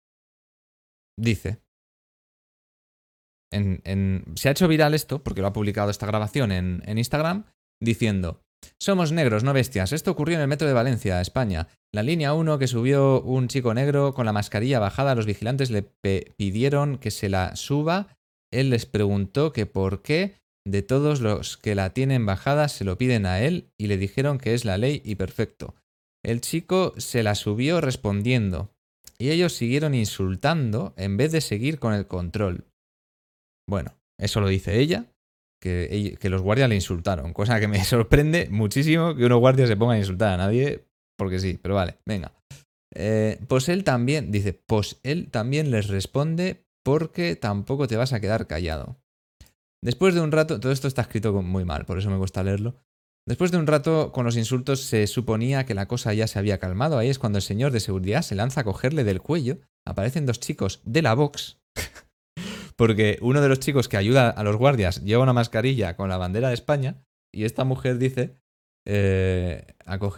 dice, 1.18 1.60
se 3.50 4.48
ha 4.48 4.52
hecho 4.52 4.68
viral 4.68 4.94
esto, 4.94 5.22
porque 5.24 5.40
lo 5.40 5.48
ha 5.48 5.52
publicado 5.52 5.90
esta 5.90 6.06
grabación 6.06 6.52
en 6.52 6.98
Instagram, 6.98 7.46
diciendo, 7.80 8.44
somos 8.78 9.12
negros, 9.12 9.44
no 9.44 9.52
bestias. 9.52 9.92
Esto 9.92 10.10
ocurrió 10.10 10.36
en 10.36 10.42
el 10.42 10.48
metro 10.48 10.66
de 10.66 10.74
Valencia, 10.74 11.20
España. 11.20 11.68
La 11.92 12.02
línea 12.02 12.34
1 12.34 12.58
que 12.58 12.66
subió 12.66 13.20
un 13.22 13.48
chico 13.48 13.74
negro 13.74 14.14
con 14.14 14.26
la 14.26 14.32
mascarilla 14.32 14.78
bajada, 14.78 15.14
los 15.14 15.26
vigilantes 15.26 15.70
le 15.70 15.82
pidieron 16.36 16.98
que 16.98 17.10
se 17.10 17.28
la 17.28 17.56
suba. 17.56 18.16
Él 18.52 18.70
les 18.70 18.86
preguntó 18.86 19.52
que 19.52 19.66
por 19.66 20.02
qué 20.02 20.36
de 20.66 20.82
todos 20.82 21.20
los 21.20 21.56
que 21.56 21.74
la 21.74 21.90
tienen 21.90 22.26
bajada 22.26 22.68
se 22.68 22.84
lo 22.84 22.96
piden 22.98 23.26
a 23.26 23.40
él 23.40 23.70
y 23.78 23.86
le 23.86 23.96
dijeron 23.96 24.38
que 24.38 24.54
es 24.54 24.64
la 24.64 24.78
ley 24.78 25.02
y 25.04 25.16
perfecto. 25.16 25.74
El 26.24 26.40
chico 26.40 26.94
se 26.98 27.22
la 27.22 27.34
subió 27.34 27.80
respondiendo, 27.80 28.70
y 29.18 29.30
ellos 29.30 29.54
siguieron 29.54 29.94
insultando 29.94 30.94
en 30.96 31.16
vez 31.16 31.32
de 31.32 31.40
seguir 31.40 31.78
con 31.78 31.94
el 31.94 32.06
control. 32.06 32.66
Bueno, 33.68 33.94
eso 34.18 34.40
lo 34.40 34.48
dice 34.48 34.78
ella, 34.78 35.06
que, 35.62 36.28
los 36.28 36.42
guardias 36.42 36.68
le 36.68 36.74
insultaron, 36.74 37.32
cosa 37.32 37.60
que 37.60 37.68
me 37.68 37.84
sorprende 37.84 38.48
muchísimo 38.50 39.14
que 39.14 39.24
unos 39.24 39.38
guardias 39.38 39.68
se 39.68 39.76
pongan 39.76 39.96
a 39.96 40.00
insultar 40.00 40.32
a 40.34 40.36
nadie, 40.36 40.84
porque 41.16 41.38
sí, 41.38 41.58
pero 41.62 41.76
vale, 41.76 41.98
venga. 42.04 42.32
Eh, 42.94 43.38
pues 43.48 43.68
él 43.68 43.84
también, 43.84 44.30
dice, 44.32 44.52
pues 44.52 45.00
él 45.02 45.30
también 45.30 45.70
les 45.70 45.88
responde 45.88 46.66
porque 46.84 47.36
tampoco 47.36 47.86
te 47.86 47.96
vas 47.96 48.12
a 48.12 48.20
quedar 48.20 48.46
callado. 48.46 48.96
Después 49.82 50.14
de 50.14 50.20
un 50.20 50.32
rato, 50.32 50.60
todo 50.60 50.72
esto 50.72 50.88
está 50.88 51.02
escrito 51.02 51.32
muy 51.42 51.64
mal, 51.64 51.86
por 51.86 51.98
eso 51.98 52.10
me 52.10 52.18
cuesta 52.18 52.42
leerlo. 52.42 52.76
Después 53.26 53.52
de 53.52 53.58
un 53.58 53.68
rato 53.68 54.10
con 54.10 54.24
los 54.24 54.36
insultos 54.36 54.80
se 54.80 55.06
suponía 55.06 55.64
que 55.64 55.74
la 55.74 55.86
cosa 55.86 56.12
ya 56.12 56.26
se 56.26 56.40
había 56.40 56.58
calmado. 56.58 56.98
Ahí 56.98 57.08
es 57.08 57.20
cuando 57.20 57.38
el 57.38 57.42
señor 57.42 57.70
de 57.70 57.78
seguridad 57.78 58.22
se 58.22 58.34
lanza 58.34 58.62
a 58.62 58.64
cogerle 58.64 59.04
del 59.04 59.22
cuello. 59.22 59.58
Aparecen 59.86 60.26
dos 60.26 60.40
chicos 60.40 60.80
de 60.84 61.02
la 61.02 61.14
box. 61.14 61.61
Porque 62.76 63.18
uno 63.20 63.40
de 63.40 63.48
los 63.48 63.60
chicos 63.60 63.88
que 63.88 63.96
ayuda 63.96 64.30
a 64.30 64.42
los 64.44 64.56
guardias 64.56 65.02
lleva 65.02 65.22
una 65.22 65.32
mascarilla 65.32 65.96
con 65.96 66.08
la 66.08 66.16
bandera 66.16 66.48
de 66.48 66.54
España. 66.54 67.02
Y 67.32 67.44
esta 67.44 67.64
mujer 67.64 67.98
dice 67.98 68.36
eh, 68.84 69.64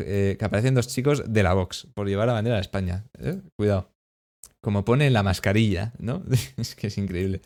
eh, 0.01 0.37
que 0.39 0.45
aparecen 0.45 0.75
dos 0.75 0.89
chicos 0.89 1.23
de 1.27 1.43
la 1.43 1.55
box 1.55 1.89
por 1.95 2.09
llevar 2.09 2.27
la 2.27 2.35
bandera 2.35 2.57
de 2.57 2.63
España. 2.63 3.07
Eh, 3.19 3.41
cuidado. 3.57 3.91
Como 4.61 4.85
pone 4.85 5.11
la 5.11 5.23
mascarilla, 5.23 5.93
¿no? 5.99 6.23
es 6.57 6.75
que 6.75 6.89
es 6.89 6.99
increíble. 6.99 7.43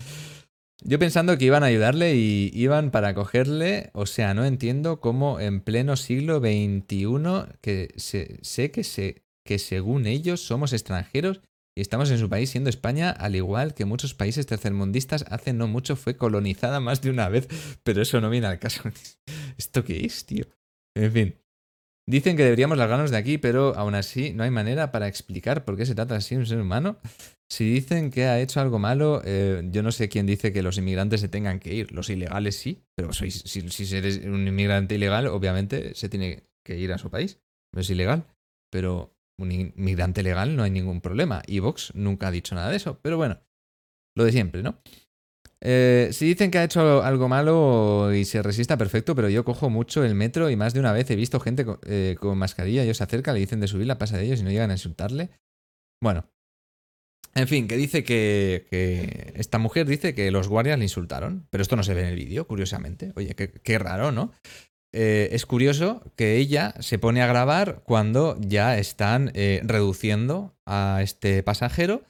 Yo 0.85 1.01
pensando 1.01 1.37
que 1.37 1.47
iban 1.47 1.65
a 1.65 1.67
ayudarle 1.67 2.15
y 2.15 2.53
iban 2.55 2.93
para 2.93 3.13
cogerle, 3.13 3.91
o 3.95 4.07
sea, 4.07 4.33
no 4.35 4.45
entiendo 4.45 5.01
cómo 5.01 5.41
en 5.41 5.61
pleno 5.61 5.97
siglo 5.97 6.39
XXI, 6.39 7.57
que 7.61 7.93
sé 7.97 8.71
que, 8.71 8.85
se, 8.85 9.25
que 9.45 9.59
según 9.59 10.07
ellos 10.07 10.41
somos 10.41 10.73
extranjeros 10.73 11.41
estamos 11.81 12.11
en 12.11 12.19
su 12.19 12.29
país 12.29 12.51
siendo 12.51 12.71
España, 12.71 13.11
al 13.11 13.37
igual 13.37 13.75
que 13.75 13.85
muchos 13.85 14.15
países 14.15 14.47
tercermundistas, 14.47 15.25
hace 15.31 15.53
no 15.53 15.69
mucho 15.69 15.97
fue 15.97 16.17
colonizada 16.17 16.81
más 16.81 17.01
de 17.03 17.11
una 17.11 17.29
vez, 17.29 17.49
pero 17.83 18.03
eso 18.03 18.21
no 18.21 18.31
viene 18.31 18.47
al 18.47 18.59
caso. 18.59 18.83
¿Esto 19.59 19.85
qué 19.85 20.05
es, 20.05 20.27
tío? 20.27 20.47
En 20.97 21.13
fin. 21.13 21.35
Dicen 22.09 22.39
que 22.39 22.45
deberíamos 22.45 22.79
largarnos 22.79 23.11
de 23.11 23.19
aquí, 23.19 23.37
pero 23.37 23.77
aún 23.77 23.95
así 23.95 24.33
no 24.33 24.43
hay 24.43 24.51
manera 24.51 24.91
para 24.93 25.09
explicar 25.09 25.67
por 25.67 25.77
qué 25.77 25.85
se 25.85 25.95
trata 25.95 26.17
así 26.17 26.37
un 26.37 26.47
ser 26.47 26.59
humano. 26.59 26.99
Si 27.51 27.71
dicen 27.71 28.11
que 28.11 28.25
ha 28.25 28.41
hecho 28.41 28.61
algo 28.61 28.79
malo, 28.79 29.21
eh, 29.27 29.63
yo 29.71 29.83
no 29.83 29.93
sé 29.93 30.09
quién 30.09 30.25
dice 30.25 30.51
que 30.51 30.63
los 30.63 30.79
inmigrantes 30.79 31.21
se 31.21 31.29
tengan 31.29 31.61
que 31.61 31.75
ir. 31.75 31.93
Los 31.93 32.09
ilegales 32.09 32.57
sí, 32.57 32.83
pero 32.97 33.13
si, 33.13 33.31
si 33.31 33.97
eres 33.97 34.25
un 34.25 34.49
inmigrante 34.49 34.95
ilegal, 34.95 35.27
obviamente 35.27 35.95
se 35.95 36.09
tiene 36.09 36.45
que 36.65 36.79
ir 36.79 36.95
a 36.95 36.99
su 36.99 37.11
país. 37.11 37.41
No 37.75 37.83
es 37.83 37.91
ilegal, 37.91 38.25
pero 38.71 39.18
un 39.39 39.53
inmigrante 39.53 40.23
legal 40.23 40.57
no 40.57 40.63
hay 40.63 40.71
ningún 40.71 41.01
problema. 41.01 41.43
Y 41.47 41.61
Vox 41.61 41.93
nunca 41.95 42.29
ha 42.29 42.31
dicho 42.31 42.55
nada 42.55 42.71
de 42.71 42.77
eso, 42.77 42.99
pero 43.01 43.17
bueno, 43.17 43.41
lo 44.17 44.25
de 44.25 44.33
siempre, 44.33 44.63
¿no? 44.63 44.81
Eh, 45.61 46.11
si 46.13 46.27
dicen 46.27 46.51
que 46.51 46.59
ha 46.59 46.65
hecho 46.65 47.03
algo 47.03 47.29
malo 47.29 48.15
y 48.15 48.25
se 48.25 48.43
resista, 48.43 48.77
perfecto, 48.77 49.15
pero 49.17 49.29
yo 49.29 49.45
cojo 49.45 49.71
mucho 49.71 50.05
el 50.05 50.15
metro 50.15 50.51
y 50.51 50.57
más 50.57 50.73
de 50.73 50.81
una 50.81 50.93
vez 50.93 51.11
he 51.11 51.17
visto 51.17 51.41
gente 51.41 51.67
eh, 51.87 52.17
con, 52.21 52.39
mascarilla, 52.39 52.85
ellos 52.85 52.99
se 52.99 53.05
acercan, 53.05 53.35
le 53.35 53.41
dicen 53.41 53.61
de 53.61 53.67
subir 53.67 53.87
la 53.87 53.99
pasa 53.99 54.17
de 54.17 54.25
ellos 54.25 54.41
y 54.41 54.45
no 54.45 54.51
llegan 54.51 54.71
a 54.71 54.75
insultarle. 54.75 55.31
Bueno, 56.01 56.31
en 57.35 57.49
fin, 57.49 57.69
que 57.69 57.77
dice 57.77 58.05
que, 58.05 59.33
esta 59.37 59.59
mujer 59.59 59.87
dice 59.87 60.15
que 60.15 60.31
los 60.31 60.49
guardias 60.49 60.79
le 60.79 60.85
insultaron, 60.85 61.47
pero 61.51 61.63
esto 61.63 61.77
no 61.77 61.83
se 61.83 61.95
ve 61.95 62.03
en 62.03 62.09
el 62.09 62.17
vídeo, 62.17 62.47
curiosamente. 62.47 63.13
Oye, 63.17 63.35
qué, 63.35 63.79
raro, 63.79 64.13
¿no? 64.13 64.33
Eh, 64.95 65.29
es 65.33 65.45
curioso 65.45 66.03
que 66.17 66.37
ella 66.37 66.75
se 66.81 66.99
pone 66.99 67.23
a 67.23 67.27
grabar 67.27 67.83
cuando 67.85 68.37
ya 68.41 68.79
están 68.79 69.33
reduciendo 69.35 70.57
a 70.67 71.01
este 71.03 71.43
pasajero 71.43 72.05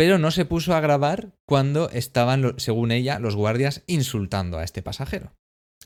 pero 0.00 0.16
no 0.16 0.30
se 0.30 0.46
puso 0.46 0.74
a 0.74 0.80
grabar 0.80 1.36
cuando 1.46 1.90
estaban, 1.90 2.54
según 2.56 2.90
ella, 2.90 3.18
los 3.18 3.36
guardias 3.36 3.82
insultando 3.86 4.56
a 4.56 4.64
este 4.64 4.80
pasajero. 4.80 5.34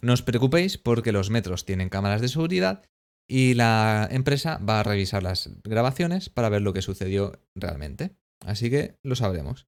No 0.03 0.12
os 0.12 0.22
preocupéis 0.22 0.79
porque 0.79 1.11
los 1.11 1.31
metros 1.31 1.64
tienen 1.64 1.89
cámaras 1.89 2.20
de 2.20 2.29
seguridad 2.29 2.85
y 3.29 3.55
la 3.55 4.07
empresa 4.09 4.59
va 4.59 4.79
a 4.79 4.83
revisar 4.85 5.25
las 5.25 5.51
grabaciones 5.64 6.29
para 6.29 6.49
ver 6.49 6.62
lo 6.62 6.72
que 6.72 6.81
sucedió 6.81 7.41
realmente. 7.57 8.14
Así 8.47 8.70
que 8.70 8.95
lo 9.03 9.16
sabremos. 9.16 9.66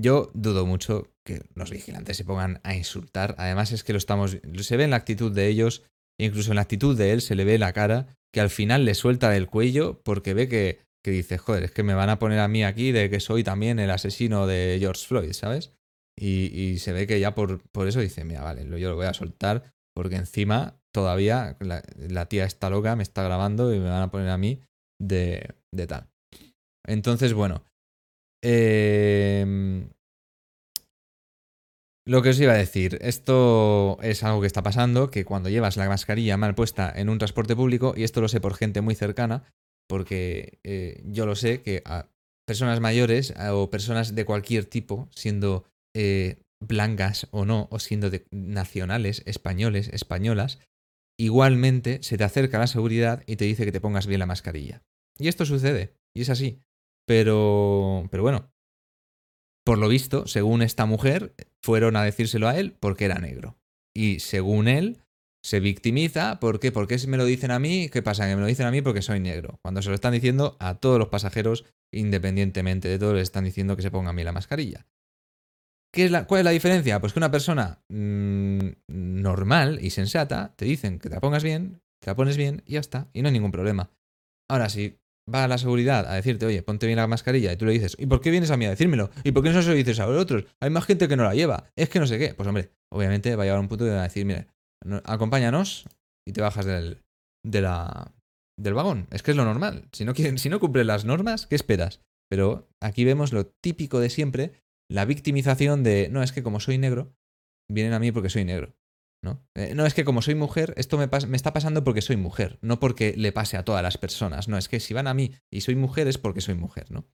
Yo 0.00 0.30
dudo 0.32 0.64
mucho 0.64 1.10
que 1.26 1.42
los 1.56 1.72
vigilantes 1.72 2.18
se 2.18 2.24
pongan 2.24 2.60
a 2.62 2.76
insultar. 2.76 3.34
Además 3.36 3.72
es 3.72 3.82
que 3.82 3.94
lo 3.94 3.98
estamos 3.98 4.38
se 4.60 4.76
ve 4.76 4.84
en 4.84 4.90
la 4.90 4.96
actitud 4.96 5.32
de 5.32 5.48
ellos, 5.48 5.82
incluso 6.18 6.50
en 6.50 6.56
la 6.56 6.62
actitud 6.62 6.96
de 6.96 7.12
él 7.12 7.20
se 7.20 7.34
le 7.34 7.44
ve 7.44 7.58
la 7.58 7.72
cara 7.72 8.16
que 8.32 8.40
al 8.40 8.50
final 8.50 8.84
le 8.84 8.94
suelta 8.94 9.30
del 9.30 9.46
cuello 9.46 10.00
porque 10.04 10.34
ve 10.34 10.48
que 10.48 10.88
que 11.04 11.10
dices, 11.10 11.40
joder, 11.40 11.64
es 11.64 11.70
que 11.70 11.82
me 11.82 11.94
van 11.94 12.10
a 12.10 12.18
poner 12.18 12.40
a 12.40 12.48
mí 12.48 12.64
aquí 12.64 12.92
de 12.92 13.08
que 13.08 13.20
soy 13.20 13.44
también 13.44 13.78
el 13.78 13.90
asesino 13.90 14.46
de 14.46 14.76
George 14.80 15.06
Floyd, 15.06 15.32
¿sabes? 15.32 15.72
Y, 16.20 16.78
se 16.78 16.92
ve 16.92 17.06
que 17.06 17.20
ya 17.20 17.34
por, 17.34 17.62
por, 17.70 17.86
eso 17.86 18.00
dice, 18.00 18.24
mira, 18.24 18.42
vale, 18.42 18.64
yo 18.80 18.90
lo 18.90 18.96
voy 18.96 19.06
a 19.06 19.14
soltar 19.14 19.72
porque 19.94 20.16
encima 20.16 20.76
todavía 20.92 21.56
la, 21.60 22.26
tía 22.26 22.44
está 22.44 22.70
loca, 22.70 22.96
me 22.96 23.04
está 23.04 23.22
grabando 23.22 23.72
y 23.72 23.78
me 23.78 23.88
van 23.88 24.02
a 24.02 24.10
poner 24.10 24.28
a 24.30 24.38
mí 24.38 24.60
de, 25.00 25.54
de 25.72 25.86
tal. 25.86 26.08
Entonces, 26.86 27.34
bueno. 27.34 27.64
Em, 28.42 29.90
lo 32.08 32.22
que 32.22 32.30
os 32.30 32.40
iba 32.40 32.54
a 32.54 32.56
decir, 32.56 32.96
esto 33.02 33.98
es 34.00 34.24
algo 34.24 34.40
que 34.40 34.46
está 34.46 34.62
pasando, 34.62 35.10
que 35.10 35.26
cuando 35.26 35.50
llevas 35.50 35.76
la 35.76 35.86
mascarilla 35.90 36.38
mal 36.38 36.54
puesta 36.54 36.90
en 36.96 37.10
un 37.10 37.18
transporte 37.18 37.54
público, 37.54 37.92
y 37.94 38.02
esto 38.02 38.22
lo 38.22 38.28
sé 38.28 38.40
por 38.40 38.54
gente 38.54 38.80
muy 38.80 38.94
cercana, 38.94 39.44
porque 39.86 40.58
eh, 40.64 41.02
yo 41.04 41.26
lo 41.26 41.36
sé 41.36 41.60
que 41.60 41.82
a 41.84 42.08
personas 42.46 42.80
mayores 42.80 43.34
o 43.52 43.68
personas 43.68 44.14
de 44.14 44.24
cualquier 44.24 44.64
tipo, 44.64 45.10
siendo 45.10 45.64
eh, 45.94 46.40
blancas 46.66 47.28
o 47.30 47.44
no, 47.44 47.68
o 47.70 47.78
siendo 47.78 48.10
nacionales, 48.30 49.22
españoles, 49.26 49.90
españolas, 49.92 50.60
igualmente 51.20 52.02
se 52.02 52.16
te 52.16 52.24
acerca 52.24 52.58
la 52.58 52.68
seguridad 52.68 53.22
y 53.26 53.36
te 53.36 53.44
dice 53.44 53.66
que 53.66 53.72
te 53.72 53.82
pongas 53.82 54.06
bien 54.06 54.20
la 54.20 54.26
mascarilla. 54.26 54.80
Y 55.18 55.28
esto 55.28 55.44
sucede, 55.44 55.92
y 56.16 56.22
es 56.22 56.30
así. 56.30 56.62
Pero, 57.06 58.08
pero 58.10 58.22
bueno, 58.22 58.50
por 59.68 59.76
lo 59.76 59.88
visto, 59.88 60.26
según 60.26 60.62
esta 60.62 60.86
mujer, 60.86 61.34
fueron 61.62 61.94
a 61.96 62.02
decírselo 62.02 62.48
a 62.48 62.58
él 62.58 62.74
porque 62.80 63.04
era 63.04 63.18
negro. 63.18 63.58
Y 63.94 64.20
según 64.20 64.66
él, 64.66 65.02
se 65.44 65.60
victimiza. 65.60 66.40
¿Por 66.40 66.58
qué? 66.58 66.72
¿Por 66.72 66.88
qué 66.88 66.96
me 67.06 67.18
lo 67.18 67.26
dicen 67.26 67.50
a 67.50 67.58
mí? 67.58 67.90
¿Qué 67.90 68.00
pasa? 68.00 68.26
Que 68.26 68.34
me 68.34 68.40
lo 68.40 68.46
dicen 68.46 68.64
a 68.64 68.70
mí 68.70 68.80
porque 68.80 69.02
soy 69.02 69.20
negro. 69.20 69.58
Cuando 69.60 69.82
se 69.82 69.90
lo 69.90 69.94
están 69.94 70.14
diciendo 70.14 70.56
a 70.58 70.76
todos 70.76 70.98
los 70.98 71.08
pasajeros, 71.08 71.66
independientemente 71.92 72.88
de 72.88 72.98
todo, 72.98 73.12
les 73.12 73.24
están 73.24 73.44
diciendo 73.44 73.76
que 73.76 73.82
se 73.82 73.90
ponga 73.90 74.08
a 74.08 74.14
mí 74.14 74.24
la 74.24 74.32
mascarilla. 74.32 74.86
¿Qué 75.92 76.06
es 76.06 76.10
la, 76.10 76.26
¿Cuál 76.26 76.38
es 76.38 76.44
la 76.46 76.52
diferencia? 76.52 76.98
Pues 76.98 77.12
que 77.12 77.18
una 77.18 77.30
persona 77.30 77.82
mm, 77.90 78.70
normal 78.88 79.80
y 79.82 79.90
sensata 79.90 80.54
te 80.56 80.64
dicen 80.64 80.98
que 80.98 81.10
te 81.10 81.16
la 81.16 81.20
pongas 81.20 81.44
bien, 81.44 81.82
te 82.02 82.08
la 82.08 82.16
pones 82.16 82.38
bien 82.38 82.62
y 82.64 82.72
ya 82.72 82.80
está, 82.80 83.10
y 83.12 83.20
no 83.20 83.28
hay 83.28 83.34
ningún 83.34 83.52
problema. 83.52 83.90
Ahora, 84.48 84.70
si 84.70 84.96
va 85.32 85.44
a 85.44 85.48
la 85.48 85.58
seguridad 85.58 86.06
a 86.06 86.14
decirte, 86.14 86.46
oye, 86.46 86.62
ponte 86.62 86.86
bien 86.86 86.98
la 86.98 87.06
mascarilla, 87.06 87.52
y 87.52 87.56
tú 87.56 87.66
le 87.66 87.72
dices, 87.72 87.96
¿y 87.98 88.06
por 88.06 88.20
qué 88.20 88.30
vienes 88.30 88.50
a 88.50 88.56
mí 88.56 88.64
a 88.66 88.70
decírmelo? 88.70 89.10
¿Y 89.24 89.32
por 89.32 89.42
qué 89.42 89.50
no 89.50 89.62
se 89.62 89.68
lo 89.68 89.74
dices 89.74 90.00
a 90.00 90.06
los 90.06 90.20
otros? 90.20 90.44
Hay 90.60 90.70
más 90.70 90.84
gente 90.84 91.08
que 91.08 91.16
no 91.16 91.24
la 91.24 91.34
lleva, 91.34 91.70
es 91.76 91.88
que 91.88 92.00
no 92.00 92.06
sé 92.06 92.18
qué. 92.18 92.34
Pues 92.34 92.48
hombre, 92.48 92.70
obviamente 92.90 93.34
va 93.36 93.42
a 93.42 93.46
llegar 93.46 93.60
un 93.60 93.68
punto 93.68 93.84
de 93.84 93.92
decir, 93.92 94.24
mire, 94.24 94.46
acompáñanos 95.04 95.86
y 96.26 96.32
te 96.32 96.40
bajas 96.40 96.64
del, 96.64 97.02
del 97.42 98.74
vagón. 98.74 99.06
Es 99.10 99.22
que 99.22 99.32
es 99.32 99.36
lo 99.36 99.44
normal. 99.44 99.88
Si 99.92 100.04
no, 100.04 100.14
si 100.14 100.48
no 100.48 100.60
cumples 100.60 100.86
las 100.86 101.04
normas, 101.04 101.46
¿qué 101.46 101.54
esperas? 101.54 102.00
Pero 102.30 102.68
aquí 102.80 103.04
vemos 103.04 103.32
lo 103.32 103.46
típico 103.46 104.00
de 104.00 104.10
siempre, 104.10 104.52
la 104.90 105.04
victimización 105.04 105.82
de, 105.82 106.08
no, 106.10 106.22
es 106.22 106.32
que 106.32 106.42
como 106.42 106.60
soy 106.60 106.78
negro, 106.78 107.14
vienen 107.70 107.92
a 107.92 107.98
mí 107.98 108.12
porque 108.12 108.30
soy 108.30 108.44
negro. 108.44 108.74
¿No? 109.22 109.46
Eh, 109.54 109.74
no, 109.74 109.86
es 109.86 109.94
que 109.94 110.04
como 110.04 110.22
soy 110.22 110.34
mujer, 110.34 110.74
esto 110.76 110.98
me, 110.98 111.08
me, 111.26 111.36
está 111.36 111.52
pasando 111.52 111.84
porque 111.84 112.02
soy 112.02 112.16
mujer, 112.16 112.58
no 112.62 112.80
porque 112.80 113.14
le 113.16 113.32
pase 113.32 113.56
a 113.56 113.64
todas 113.64 113.82
las 113.82 113.98
personas. 113.98 114.48
No, 114.48 114.56
es 114.56 114.68
que 114.68 114.80
si 114.80 114.94
van 114.94 115.06
a 115.06 115.14
mí 115.14 115.32
y 115.50 115.62
soy 115.62 115.76
mujer 115.76 116.08
es 116.08 116.18
porque 116.18 116.40
soy 116.40 116.54
mujer, 116.54 116.90
¿no? 116.90 117.08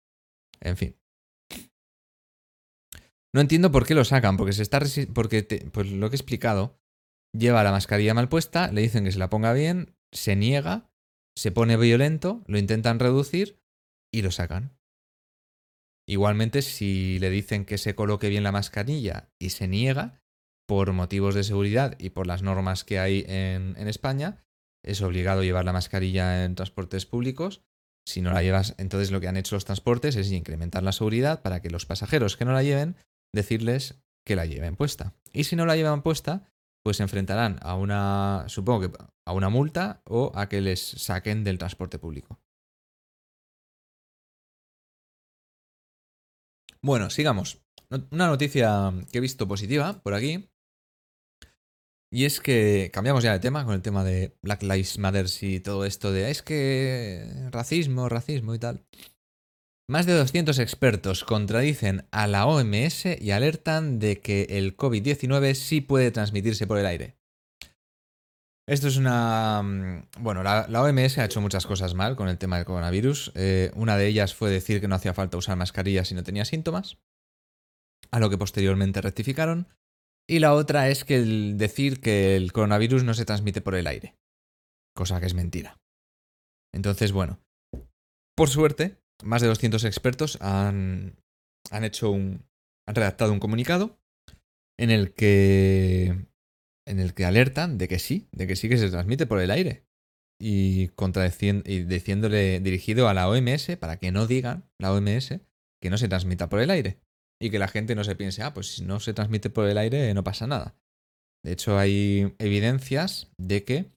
En 0.61 0.76
fin. 0.76 0.96
No 3.34 3.40
entiendo 3.40 3.72
por 3.72 3.84
qué 3.84 3.94
lo 3.94 4.05
sacan, 4.05 4.36
porque 4.36 4.52
se 4.52 4.62
está 4.62 4.80
porque 5.12 5.42
pues 5.72 5.90
lo 5.90 6.09
que 6.09 6.14
he 6.14 6.18
explicado, 6.18 6.78
lleva 7.36 7.64
la 7.64 7.72
mascarilla 7.72 8.14
mal 8.14 8.28
puesta, 8.28 8.70
le 8.70 8.80
dicen 8.80 9.05
que 9.05 9.12
se 9.12 9.18
la 9.18 9.28
ponga 9.28 9.52
bien, 9.52 9.96
se 10.12 10.36
niega, 10.36 10.88
se 11.36 11.50
pone 11.50 11.76
violento, 11.76 12.44
lo 12.46 12.59
intentan 12.59 13.00
reducir 13.00 13.61
y 14.12 14.22
lo 14.22 14.30
sacan. 14.30 14.78
Igualmente, 16.07 16.62
si 16.62 17.18
le 17.18 17.30
dicen 17.30 17.64
que 17.64 17.78
se 17.78 17.94
coloque 17.94 18.28
bien 18.28 18.44
la 18.44 18.52
mascarilla 18.52 19.32
y 19.40 19.50
se 19.50 19.66
niega, 19.66 20.22
por 20.67 20.93
motivos 20.93 21.35
de 21.35 21.45
seguridad 21.45 21.97
y 21.99 22.11
por 22.11 22.27
las 22.27 22.43
normas 22.43 22.85
que 22.85 22.99
hay 22.99 23.25
en, 23.29 23.77
España, 23.89 24.45
es 24.83 25.03
obligado 25.03 25.43
llevar 25.43 25.65
la 25.65 25.73
mascarilla 25.73 26.45
en 26.45 26.55
transportes 26.55 27.07
públicos. 27.07 27.62
Si 28.07 28.21
no 28.21 28.33
la 28.33 28.43
llevas, 28.43 28.75
entonces 28.79 29.11
lo 29.11 29.21
que 29.21 29.29
han 29.29 29.37
hecho 29.37 29.57
los 29.57 29.65
transportes 29.65 30.17
es 30.17 30.31
incrementar 30.31 30.83
la 30.83 30.93
seguridad 30.93 31.43
para 31.43 31.61
que 31.61 31.71
los 31.71 31.87
pasajeros 31.87 32.37
que 32.37 32.45
no 32.45 32.53
la 32.53 32.62
lleven, 32.62 32.97
decirles 33.33 34.03
que 34.27 34.37
la 34.37 34.47
lleven 34.47 34.77
puesta. 34.77 35.15
Y 35.33 35.45
si 35.45 35.57
no 35.57 35.67
la 35.67 35.77
llevan 35.77 36.03
puesta, 36.03 36.51
pues 36.83 36.99
se 36.99 37.03
enfrentarán 37.03 37.59
a 37.62 37.77
una, 37.77 38.45
supongo 38.49 38.81
que 38.81 38.99
a 39.27 39.33
una 39.33 39.49
multa 39.49 40.03
o 40.05 40.33
a 40.35 40.49
que 40.49 40.61
les 40.61 40.81
saquen 40.81 41.45
del 41.45 41.59
transporte 41.59 41.99
público. 41.99 42.39
Bueno, 46.83 47.09
sigamos. 47.09 47.62
Una 48.11 48.27
noticia 48.27 48.93
que 49.11 49.19
he 49.19 49.21
visto 49.23 49.49
positiva 49.49 50.03
por 50.03 50.12
aquí. 50.12 50.51
Y 52.15 52.27
es 52.27 52.39
que 52.39 52.93
cambiamos 52.93 53.25
ya 53.25 53.33
de 53.33 53.41
tema 53.41 53.65
con 53.65 53.75
el 53.75 53.83
tema 53.83 54.05
de 54.05 54.37
Black 54.41 54.62
Lives 54.62 54.99
Matter 54.99 55.27
y 55.41 55.59
todo 55.59 55.85
esto 55.85 56.12
de 56.12 56.31
es 56.31 56.43
que 56.43 57.49
racismo, 57.51 58.09
racismo 58.09 58.55
y 58.55 58.61
tal. 58.61 58.85
Más 59.89 60.07
de 60.07 60.12
200 60.12 60.61
expertos 60.61 61.25
contradicen 61.25 62.07
a 62.12 62.29
la 62.29 62.47
OMS 62.47 63.07
y 63.21 63.33
alertan 63.33 63.99
de 63.99 64.21
que 64.21 64.47
el 64.49 64.77
COVID-19 64.77 65.55
sí 65.55 65.81
puede 65.81 66.12
transmitirse 66.12 66.69
por 66.69 66.79
el 66.79 66.87
aire. 66.87 67.17
Esto 68.69 68.87
es 68.87 68.97
una... 68.97 69.61
Mm, 69.65 70.07
bueno, 70.21 70.45
la, 70.45 70.69
OMS 70.71 71.19
ha 71.19 71.25
hecho 71.25 71.41
muchas 71.41 71.67
cosas 71.67 71.95
mal 71.95 72.15
con 72.15 72.29
el 72.29 72.39
tema 72.39 72.59
del 72.59 72.65
coronavirus. 72.65 73.33
Eh, 73.35 73.73
una 73.75 73.97
de 73.97 74.07
ellas 74.07 74.37
fue 74.37 74.53
decir 74.53 74.81
que 74.81 74.87
no 74.87 74.95
hacía 74.95 75.15
falta 75.15 75.37
usar 75.37 75.57
mascarilla 75.57 76.05
si 76.05 76.15
no 76.15 76.23
tenía 76.23 76.45
síntomas, 76.45 76.97
a 78.12 78.21
lo 78.21 78.31
que 78.31 78.39
posteriormente 78.39 79.01
rectificaron. 79.01 79.67
Y 80.29 80.39
la 80.39 80.55
otra 80.55 80.89
es 80.89 81.05
que 81.05 81.16
el 81.16 81.59
decir 81.59 82.01
que 82.01 82.37
el 82.37 82.53
coronavirus 82.53 83.05
no 83.05 83.14
se 83.14 83.25
transmite 83.25 83.61
por 83.61 83.75
el 83.75 83.87
aire, 83.87 84.16
cosa 84.97 85.20
que 85.20 85.27
es 85.27 85.35
mentira. 85.35 85.79
Entonces, 86.72 87.12
bueno, 87.12 87.41
por 88.37 88.49
suerte, 88.49 88.97
más 89.22 89.43
de 89.43 89.49
200 89.49 89.85
expertos 89.85 90.39
han, 90.41 91.16
hecho 91.70 92.11
un. 92.11 92.45
han 92.89 92.95
redactado 92.95 93.33
un 93.33 93.41
comunicado 93.41 93.99
en 94.79 94.91
el 94.91 95.12
que 95.14 96.27
en 96.87 97.01
el 97.01 97.14
que 97.14 97.25
alertan 97.25 97.79
de 97.79 97.89
que 97.89 97.99
sí, 97.99 98.29
de 98.33 98.47
que 98.47 98.57
sí 98.57 98.68
que 98.68 98.77
se 98.77 98.91
transmite 98.91 99.27
por 99.27 99.41
el 99.41 99.51
aire. 99.51 99.85
Y, 100.41 100.91
y 100.91 101.83
diciéndole 101.85 102.61
dirigido 102.61 103.09
a 103.09 103.14
la 103.14 103.29
OMS 103.29 103.77
para 103.79 103.99
que 103.99 104.11
no 104.11 104.27
digan, 104.27 104.68
la 104.79 104.93
OMS, 104.93 105.41
que 105.81 105.91
no 105.91 105.97
se 105.97 106.09
transmita 106.09 106.49
por 106.49 106.61
el 106.61 106.70
aire. 106.70 106.99
Y 107.45 107.51
que 107.51 107.59
la 107.59 107.68
gente 107.68 107.95
no 107.95 108.05
se 108.05 108.16
piense, 108.16 108.42
ah, 108.42 108.55
pues 108.55 108.76
si 108.76 108.84
no 108.84 109.01
se 109.01 109.12
transmite 109.12 109.51
por 109.51 109.68
el 109.68 109.76
aire 109.76 110.14
no 110.14 110.24
pasa 110.24 110.47
nada. 110.47 110.74
De 111.45 111.53
hecho, 111.53 111.78
hay 111.78 112.34
evidencias 112.38 113.30
de 113.36 113.64
que 113.64 113.92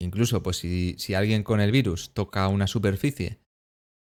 incluso 0.00 0.42
pues 0.42 0.56
si, 0.56 0.96
si 0.98 1.14
alguien 1.14 1.44
con 1.44 1.60
el 1.60 1.70
virus 1.70 2.12
toca 2.12 2.48
una 2.48 2.66
superficie 2.66 3.38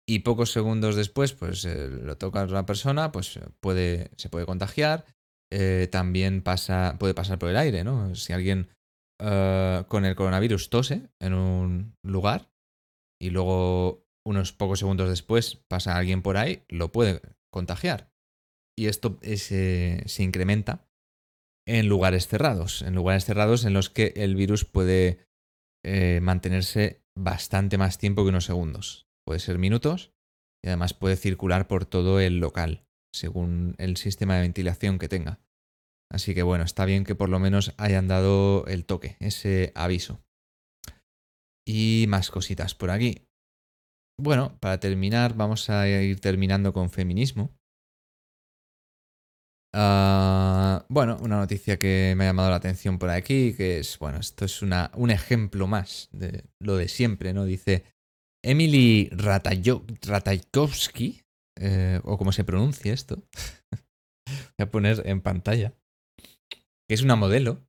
y 0.08 0.20
pocos 0.20 0.52
segundos 0.52 0.96
después 0.96 1.34
pues 1.34 1.66
eh, 1.66 1.90
lo 1.90 2.16
toca 2.18 2.44
otra 2.44 2.68
persona, 2.68 3.12
pues 3.12 3.40
puede, 3.60 4.12
se 4.18 4.30
puede 4.30 4.46
contagiar 4.46 5.06
eh, 5.52 5.88
también 5.92 6.44
pasa, 6.44 6.96
puede 7.00 7.16
pasar 7.16 7.40
por 7.40 7.50
el 7.50 7.58
aire, 7.58 7.84
¿no? 7.84 8.14
Si 8.14 8.34
alguien 8.34 8.70
eh, 9.20 9.84
con 9.88 10.06
el 10.06 10.16
coronavirus 10.16 10.70
tose 10.70 11.10
en 11.20 11.34
un 11.34 11.96
lugar 12.04 12.52
y 13.20 13.32
luego 13.32 14.06
unos 14.28 14.54
pocos 14.54 14.80
segundos 14.80 15.10
después 15.10 15.56
pasa 15.68 15.98
alguien 15.98 16.22
por 16.22 16.38
ahí, 16.38 16.64
lo 16.70 16.92
puede 16.92 17.22
contagiar. 17.52 18.12
Y 18.80 18.88
esto 18.88 19.20
se 19.36 20.24
incrementa 20.24 20.88
en 21.68 21.90
lugares 21.90 22.30
cerrados, 22.30 22.82
en 22.82 22.96
lugares 22.96 23.26
cerrados 23.26 23.66
en 23.66 23.74
los 23.74 23.90
que 23.90 24.14
el 24.16 24.38
virus 24.38 24.64
puede 24.64 25.28
eh, 25.84 26.22
mantenerse 26.22 27.04
bastante 27.14 27.78
más 27.78 27.98
tiempo 27.98 28.24
que 28.24 28.30
unos 28.30 28.46
segundos. 28.46 29.10
Puede 29.28 29.42
ser 29.42 29.58
minutos 29.58 30.14
y 30.64 30.70
además 30.70 30.94
puede 30.94 31.18
circular 31.18 31.68
por 31.68 31.86
todo 31.86 32.22
el 32.22 32.40
local 32.40 32.86
según 33.14 33.76
el 33.80 33.98
sistema 33.98 34.36
de 34.36 34.44
ventilación 34.44 34.98
que 34.98 35.10
tenga. 35.10 35.42
Así 36.10 36.34
que 36.34 36.44
bueno, 36.44 36.64
está 36.64 36.86
bien 36.86 37.04
que 37.04 37.16
por 37.16 37.28
lo 37.28 37.40
menos 37.40 37.74
hayan 37.76 38.08
dado 38.08 38.66
el 38.68 38.86
toque, 38.86 39.18
ese 39.20 39.74
aviso. 39.76 40.24
Y 41.68 42.06
más 42.08 42.32
cositas 42.32 42.76
por 42.76 42.92
aquí. 42.92 43.28
Bueno, 44.18 44.58
para 44.62 44.80
terminar, 44.80 45.36
vamos 45.36 45.70
a 45.70 45.86
ir 45.90 46.22
terminando 46.22 46.72
con 46.72 46.90
feminismo. 46.90 47.59
Ah, 49.74 50.86
bueno, 50.90 51.18
una 51.22 51.38
noticia 51.38 51.78
que 51.78 52.16
me 52.18 52.24
ha 52.24 52.28
llamado 52.28 52.50
la 52.50 52.56
atención 52.56 52.98
por 52.98 53.10
aquí, 53.10 53.54
que 53.54 53.80
es, 53.80 54.00
bueno, 54.00 54.20
esto 54.20 54.46
es 54.46 54.62
una, 54.62 54.92
un 54.96 55.12
ejemplo 55.12 55.68
más 55.68 56.10
de 56.12 56.46
lo 56.60 56.76
de 56.76 56.88
siempre, 56.88 57.34
¿no? 57.34 57.46
Dice 57.46 57.84
Emily 58.44 59.10
Ratajkowski, 59.12 61.22
eh, 61.60 62.00
o 62.04 62.18
como 62.18 62.32
se 62.32 62.44
pronuncia 62.44 62.94
esto, 62.94 63.24
voy 64.58 64.66
a 64.66 64.72
poner 64.72 65.04
en 65.06 65.22
pantalla, 65.22 65.74
que 66.18 66.96
es 66.96 67.04
una 67.04 67.16
modelo, 67.16 67.68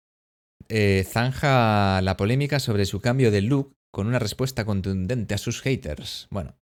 eh, 0.68 1.04
zanja 1.04 2.00
la 2.00 2.16
polémica 2.16 2.60
sobre 2.60 2.86
su 2.86 3.00
cambio 3.00 3.30
de 3.30 3.42
look 3.42 3.74
con 3.92 4.06
una 4.06 4.20
respuesta 4.20 4.64
contundente 4.64 5.34
a 5.34 5.38
sus 5.38 5.60
haters. 5.60 6.28
Bueno, 6.30 6.56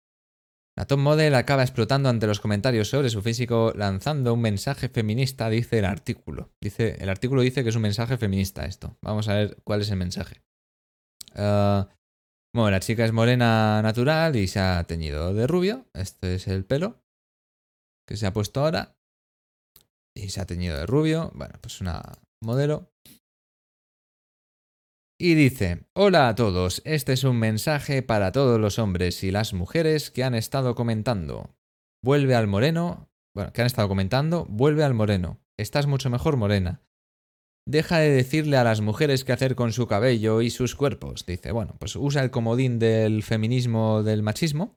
la 0.76 0.86
top 0.86 0.98
model 0.98 1.34
acaba 1.36 1.62
explotando 1.62 2.08
ante 2.08 2.26
los 2.26 2.40
comentarios 2.40 2.88
sobre 2.88 3.08
su 3.08 3.22
físico 3.22 3.72
lanzando 3.76 4.34
un 4.34 4.40
mensaje 4.40 4.88
feminista, 4.88 5.48
dice 5.48 5.78
el 5.78 5.84
artículo. 5.84 6.52
Dice, 6.60 6.96
el 7.00 7.08
artículo 7.08 7.42
dice 7.42 7.62
que 7.62 7.68
es 7.68 7.76
un 7.76 7.82
mensaje 7.82 8.18
feminista 8.18 8.64
esto. 8.64 8.96
Vamos 9.00 9.28
a 9.28 9.34
ver 9.34 9.58
cuál 9.62 9.82
es 9.82 9.90
el 9.90 9.98
mensaje. 9.98 10.42
Ah, 11.34 11.88
bueno, 12.54 12.70
la 12.70 12.80
chica 12.80 13.04
es 13.04 13.12
morena 13.12 13.82
natural 13.82 14.34
y 14.36 14.48
se 14.48 14.58
ha 14.60 14.82
teñido 14.84 15.32
de 15.32 15.46
rubio. 15.46 15.86
Este 15.94 16.34
es 16.34 16.48
el 16.48 16.64
pelo 16.64 17.02
que 18.06 18.16
se 18.16 18.26
ha 18.26 18.32
puesto 18.32 18.60
ahora. 18.60 18.96
Y 20.16 20.28
se 20.30 20.40
ha 20.40 20.46
teñido 20.46 20.76
de 20.76 20.86
rubio. 20.86 21.30
Bueno, 21.34 21.54
pues 21.60 21.80
una 21.80 22.02
modelo. 22.42 22.92
Y 25.18 25.34
dice, 25.34 25.86
hola 25.94 26.28
a 26.28 26.34
todos, 26.34 26.82
este 26.84 27.12
es 27.12 27.24
un 27.24 27.38
mensaje 27.38 28.02
para 28.02 28.32
todos 28.32 28.60
los 28.60 28.78
hombres 28.78 29.22
y 29.22 29.30
las 29.30 29.54
mujeres 29.54 30.10
que 30.10 30.24
han 30.24 30.34
estado 30.34 30.74
comentando. 30.74 31.54
Vuelve 32.02 32.34
al 32.34 32.46
moreno, 32.46 33.08
bueno, 33.34 33.52
que 33.52 33.60
han 33.60 33.66
estado 33.66 33.88
comentando, 33.88 34.46
vuelve 34.48 34.82
al 34.82 34.94
moreno. 34.94 35.40
Estás 35.58 35.86
mucho 35.86 36.10
mejor 36.10 36.36
morena. 36.36 36.82
Deja 37.66 37.98
de 37.98 38.10
decirle 38.10 38.56
a 38.56 38.64
las 38.64 38.80
mujeres 38.80 39.24
qué 39.24 39.32
hacer 39.32 39.54
con 39.54 39.72
su 39.72 39.86
cabello 39.86 40.42
y 40.42 40.50
sus 40.50 40.74
cuerpos. 40.74 41.24
Dice, 41.24 41.52
bueno, 41.52 41.76
pues 41.78 41.96
usa 41.96 42.22
el 42.22 42.30
comodín 42.30 42.78
del 42.78 43.22
feminismo, 43.22 44.02
del 44.02 44.22
machismo. 44.22 44.76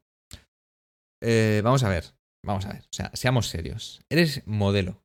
Eh, 1.22 1.62
vamos 1.64 1.84
a 1.84 1.90
ver, 1.90 2.14
Vamos 2.48 2.66
a 2.66 2.70
ver, 2.70 2.84
o 2.84 2.94
sea, 2.94 3.12
seamos 3.14 3.48
serios. 3.48 4.02
Eres 4.10 4.42
modelo. 4.46 5.04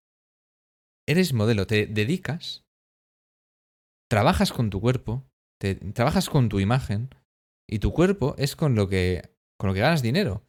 Eres 1.09 1.33
modelo, 1.33 1.67
te 1.67 1.87
dedicas, 1.87 2.62
trabajas 4.13 4.53
con 4.53 4.69
tu 4.69 4.79
cuerpo, 4.83 5.27
trabajas 5.95 6.29
con 6.29 6.51
tu 6.51 6.61
imagen 6.61 7.09
y 7.67 7.79
tu 7.79 7.95
cuerpo 7.95 8.35
es 8.37 8.57
con 8.57 8.75
lo 8.75 8.87
que 8.87 9.35
con 9.59 9.69
lo 9.69 9.75
que 9.75 9.81
ganas 9.81 10.03
dinero. 10.03 10.47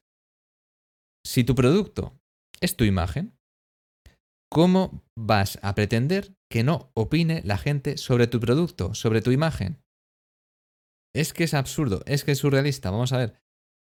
Si 1.26 1.46
tu 1.46 1.56
producto 1.56 2.20
es 2.60 2.76
tu 2.76 2.84
imagen, 2.84 3.40
¿cómo 4.52 5.06
vas 5.18 5.60
a 5.62 5.76
pretender 5.76 6.36
que 6.52 6.66
no 6.66 6.92
opine 6.94 7.42
la 7.46 7.58
gente 7.58 7.96
sobre 7.96 8.28
tu 8.28 8.42
producto, 8.42 8.96
sobre 8.96 9.22
tu 9.22 9.32
imagen? 9.32 9.82
Es 11.16 11.32
que 11.32 11.46
es 11.46 11.54
absurdo, 11.54 12.02
es 12.06 12.26
que 12.26 12.34
es 12.34 12.40
surrealista. 12.40 12.92
Vamos 12.92 13.14
a 13.14 13.18
ver. 13.20 13.42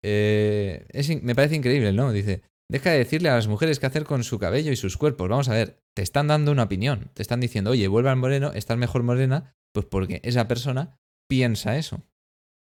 Eh, 0.01 0.87
me 1.23 1.35
parece 1.35 1.57
increíble, 1.57 1.91
¿no? 1.91 2.13
Dice, 2.13 2.41
Deja 2.69 2.91
de 2.91 2.97
decirle 2.97 3.29
a 3.29 3.35
las 3.35 3.47
mujeres 3.47 3.79
qué 3.79 3.85
hacer 3.85 4.03
con 4.03 4.25
su 4.25 4.39
cabello 4.39 4.71
y 4.71 4.75
sus 4.75 4.97
cuerpos. 4.97 5.29
Vamos 5.29 5.47
a 5.47 5.53
ver, 5.53 5.81
te 5.95 6.01
están 6.01 6.27
dando 6.27 6.51
una 6.51 6.63
opinión. 6.63 7.11
Te 7.13 7.21
están 7.21 7.39
diciendo, 7.39 7.71
oye, 7.71 7.87
vuelve 7.87 8.09
al 8.09 8.17
moreno, 8.17 8.51
estás 8.51 8.77
mejor 8.77 9.03
morena, 9.03 9.55
pues 9.77 9.85
porque 9.85 10.21
esa 10.23 10.47
persona 10.47 10.99
piensa 11.29 11.77
eso. 11.77 12.03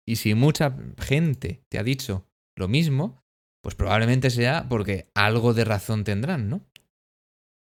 Y 0.06 0.16
si 0.16 0.34
mucha 0.34 0.76
gente 0.98 1.64
te 1.70 1.78
ha 1.78 1.82
dicho 1.82 2.28
lo 2.58 2.68
mismo, 2.68 3.24
pues 3.62 3.74
probablemente 3.74 4.28
sea 4.28 4.68
porque 4.68 5.10
algo 5.14 5.54
de 5.54 5.64
razón 5.64 6.04
tendrán, 6.04 6.50
¿no? 6.50 6.68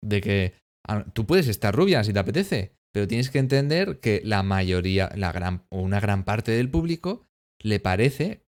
De 0.03 0.19
que 0.19 0.55
ah, 0.87 1.05
tú 1.13 1.27
puedes 1.27 1.47
estar 1.47 1.75
rubia 1.75 2.03
si 2.03 2.11
te 2.11 2.17
apetece, 2.17 2.75
pero 2.91 3.07
tienes 3.07 3.29
que 3.29 3.37
entender 3.37 3.99
que 3.99 4.19
la 4.25 4.41
mayoría, 4.41 5.11
la 5.15 5.31
gran, 5.31 5.67
o 5.69 5.79
una 5.79 5.99
gran 5.99 6.25
parte 6.25 6.51
del 6.51 6.71
público 6.71 7.27
le 7.61 7.79
parece 7.79 8.47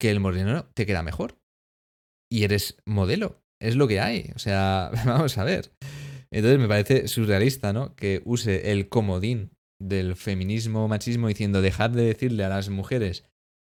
que 0.00 0.12
el 0.12 0.20
moreno 0.20 0.70
te 0.74 0.86
queda 0.86 1.02
mejor 1.02 1.40
y 2.30 2.44
eres 2.44 2.80
modelo. 2.86 3.42
Es 3.60 3.74
lo 3.74 3.88
que 3.88 3.98
hay. 3.98 4.30
O 4.36 4.38
sea, 4.38 4.92
vamos 5.04 5.38
a 5.38 5.42
ver. 5.42 5.72
Entonces 6.30 6.60
me 6.60 6.68
parece 6.68 7.08
surrealista, 7.08 7.72
¿no? 7.72 7.96
Que 7.96 8.22
use 8.24 8.70
el 8.70 8.88
comodín 8.88 9.50
del 9.88 10.16
feminismo 10.16 10.88
machismo 10.88 11.28
diciendo 11.28 11.62
dejar 11.62 11.92
de 11.92 12.04
decirle 12.04 12.44
a 12.44 12.48
las 12.48 12.70
mujeres 12.70 13.24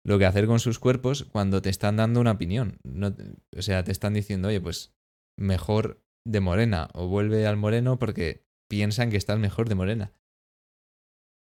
lo 0.04 0.18
que 0.18 0.26
hacer 0.26 0.46
con 0.46 0.59
sus 0.59 0.78
cuerpos 0.78 1.24
cuando 1.24 1.61
te 1.61 1.70
están 1.70 1.96
dando 1.96 2.20
una 2.20 2.32
opinión. 2.32 2.78
No, 2.82 3.14
o 3.56 3.62
sea, 3.62 3.84
te 3.84 3.92
están 3.92 4.14
diciendo, 4.14 4.48
oye, 4.48 4.61
pues 4.61 4.94
mejor 5.36 6.02
de 6.26 6.40
morena 6.40 6.88
o 6.94 7.09
vuelve 7.09 7.46
al 7.46 7.56
moreno 7.56 7.98
porque 7.98 8.46
piensan 8.68 9.11
que 9.11 9.16
estás 9.16 9.38
mejor 9.38 9.68
de 9.68 9.74
morena. 9.74 10.12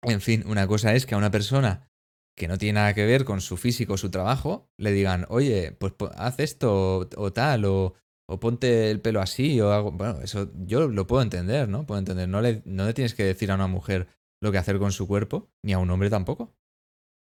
En 0.02 0.20
fin, 0.20 0.44
una 0.46 0.66
cosa 0.66 0.94
es 0.94 1.06
que 1.06 1.14
a 1.14 1.18
una 1.18 1.30
persona 1.30 1.90
que 2.36 2.48
no 2.48 2.58
tiene 2.58 2.74
nada 2.74 2.94
que 2.94 3.06
ver 3.06 3.24
con 3.24 3.40
su 3.40 3.56
físico, 3.56 3.96
su 3.96 4.10
trabajo, 4.10 4.68
le 4.76 4.92
digan, 4.92 5.24
oye, 5.28 5.72
pues 5.72 5.94
haz 6.16 6.40
esto 6.40 7.08
o, 7.16 7.32
tal, 7.32 7.64
o, 7.64 7.94
o, 8.28 8.40
ponte 8.40 8.90
el 8.90 9.00
pelo 9.00 9.20
así, 9.20 9.60
o 9.60 9.72
algo. 9.72 9.92
Bueno, 9.92 10.20
eso 10.20 10.50
yo 10.54 10.88
lo 10.88 11.06
puedo 11.06 11.22
entender, 11.22 11.68
¿no? 11.68 11.86
Puedo 11.86 12.00
entender. 12.00 12.28
No 12.28 12.40
le, 12.40 12.62
no 12.64 12.86
le 12.86 12.94
tienes 12.94 13.14
que 13.14 13.24
decir 13.24 13.50
a 13.50 13.54
una 13.54 13.68
mujer 13.68 14.08
lo 14.44 14.52
que 14.52 14.58
hacer 14.58 14.78
con 14.78 14.92
su 14.92 15.06
cuerpo, 15.08 15.50
ni 15.64 15.72
a 15.72 15.78
un 15.78 15.90
hombre 15.90 16.10
tampoco. 16.10 16.54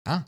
Ah, 0.06 0.28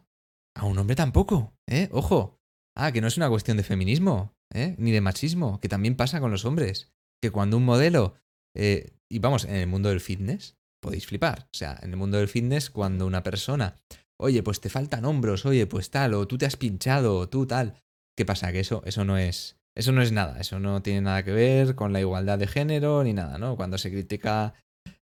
a 0.56 0.66
un 0.66 0.78
hombre 0.78 0.96
tampoco, 0.96 1.54
¿eh? 1.68 1.90
Ojo. 1.92 2.40
Ah, 2.78 2.92
que 2.92 3.02
no 3.02 3.08
es 3.08 3.18
una 3.18 3.30
cuestión 3.30 3.58
de 3.58 3.64
feminismo, 3.64 4.34
¿eh? 4.54 4.76
Ni 4.78 4.92
de 4.92 5.02
machismo, 5.02 5.60
que 5.62 5.70
también 5.70 5.96
pasa 5.96 6.20
con 6.20 6.32
los 6.32 6.44
hombres. 6.44 6.92
Que 7.22 7.32
cuando 7.32 7.58
un 7.58 7.66
modelo. 7.66 8.16
Eh, 8.56 8.98
y 9.10 9.20
vamos, 9.20 9.46
en 9.46 9.56
el 9.56 9.68
mundo 9.68 9.90
del 9.90 10.02
fitness, 10.02 10.58
podéis 10.82 11.08
flipar. 11.08 11.48
O 11.54 11.58
sea, 11.58 11.80
en 11.82 11.92
el 11.92 11.98
mundo 11.98 12.18
del 12.18 12.28
fitness, 12.28 12.70
cuando 12.70 13.06
una 13.06 13.24
persona 13.24 13.80
oye, 14.18 14.44
pues 14.44 14.62
te 14.62 14.70
faltan 14.70 15.06
hombros, 15.06 15.46
oye, 15.46 15.68
pues 15.68 15.90
tal, 15.90 16.14
o 16.14 16.28
tú 16.28 16.38
te 16.38 16.46
has 16.46 16.58
pinchado, 16.58 17.18
o 17.18 17.30
tú 17.30 17.46
tal. 17.46 17.82
¿Qué 18.18 18.26
pasa? 18.26 18.52
Que 18.52 18.62
eso, 18.62 18.82
eso 18.86 19.04
no 19.06 19.18
es. 19.18 19.58
Eso 19.76 19.92
no 19.92 20.02
es 20.02 20.14
nada, 20.14 20.40
eso 20.40 20.60
no 20.60 20.82
tiene 20.82 21.02
nada 21.02 21.24
que 21.24 21.34
ver 21.34 21.76
con 21.76 21.92
la 21.92 22.00
igualdad 22.00 22.40
de 22.40 22.48
género 22.48 23.04
ni 23.04 23.12
nada, 23.12 23.38
¿no? 23.38 23.58
Cuando 23.58 23.78
se 23.78 23.92
critica 23.92 24.54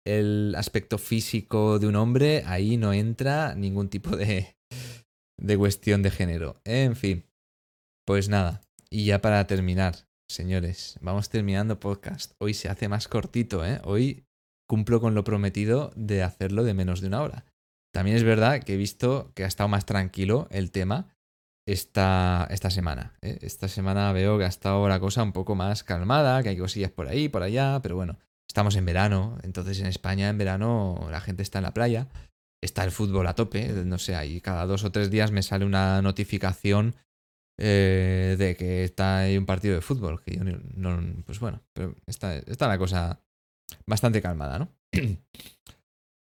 el 0.06 0.54
aspecto 0.58 0.98
físico 0.98 1.80
de 1.80 1.88
un 1.88 1.96
hombre, 1.96 2.44
ahí 2.46 2.78
no 2.78 2.94
entra 2.94 3.56
ningún 3.56 3.90
tipo 3.90 4.16
de, 4.16 4.56
de 5.38 5.58
cuestión 5.58 6.02
de 6.02 6.12
género. 6.12 6.62
En 6.64 6.96
fin, 6.96 7.26
pues 8.06 8.30
nada. 8.30 8.62
Y 8.90 9.06
ya 9.06 9.22
para 9.22 9.46
terminar, 9.46 10.08
señores, 10.30 10.98
vamos 11.02 11.30
terminando 11.30 11.80
podcast. 11.80 12.34
Hoy 12.40 12.54
se 12.54 12.70
hace 12.70 12.88
más 12.88 13.08
cortito, 13.08 13.66
¿eh? 13.66 13.80
Hoy 13.84 14.26
cumplo 14.68 15.02
con 15.02 15.16
lo 15.16 15.24
prometido 15.24 15.92
de 15.96 16.24
hacerlo 16.24 16.64
de 16.64 16.74
menos 16.74 17.02
de 17.02 17.08
una 17.08 17.22
hora. 17.22 17.46
También 17.94 18.18
es 18.18 18.24
verdad 18.24 18.62
que 18.64 18.76
he 18.76 18.78
visto 18.78 19.32
que 19.36 19.44
ha 19.44 19.48
estado 19.48 19.68
más 19.68 19.86
tranquilo 19.86 20.48
el 20.52 20.72
tema 20.72 21.16
esta, 21.68 22.48
esta 22.50 22.70
semana. 22.70 23.18
¿eh? 23.22 23.40
Esta 23.42 23.68
semana 23.68 24.12
veo 24.14 24.38
que 24.38 24.46
ha 24.46 24.48
estado 24.48 24.88
la 24.88 25.00
cosa 25.00 25.24
un 25.24 25.34
poco 25.34 25.56
más 25.56 25.84
calmada, 25.84 26.42
que 26.44 26.50
hay 26.50 26.58
cosillas 26.58 26.92
por 26.92 27.08
ahí, 27.08 27.30
por 27.30 27.44
allá, 27.44 27.80
pero 27.82 27.96
bueno, 27.96 28.20
estamos 28.50 28.76
en 28.76 28.86
verano, 28.86 29.38
entonces 29.44 29.80
en 29.80 29.86
España 29.86 30.28
en 30.28 30.38
verano 30.38 31.08
la 31.12 31.22
gente 31.22 31.44
está 31.44 31.60
en 31.60 31.64
la 31.64 31.74
playa, 31.74 32.08
está 32.62 32.84
el 32.84 32.92
fútbol 32.92 33.28
a 33.28 33.36
tope, 33.36 33.68
no 33.86 34.00
sé, 34.00 34.16
ahí 34.16 34.42
cada 34.42 34.66
dos 34.66 34.84
o 34.84 34.92
tres 34.92 35.12
días 35.12 35.32
me 35.32 35.44
sale 35.44 35.66
una 35.66 36.02
notificación 36.02 36.96
eh, 37.60 38.36
de 38.38 38.56
que 38.56 38.84
está 38.84 39.20
ahí 39.20 39.38
un 39.38 39.46
partido 39.46 39.76
de 39.76 39.82
fútbol, 39.82 40.22
que 40.22 40.36
yo 40.36 40.44
no, 40.44 41.24
pues 41.26 41.40
bueno, 41.40 41.62
pero 41.74 41.96
está, 42.08 42.38
está 42.38 42.68
la 42.68 42.78
cosa 42.78 43.22
bastante 43.86 44.22
calmada, 44.22 44.60
¿no? 44.60 44.70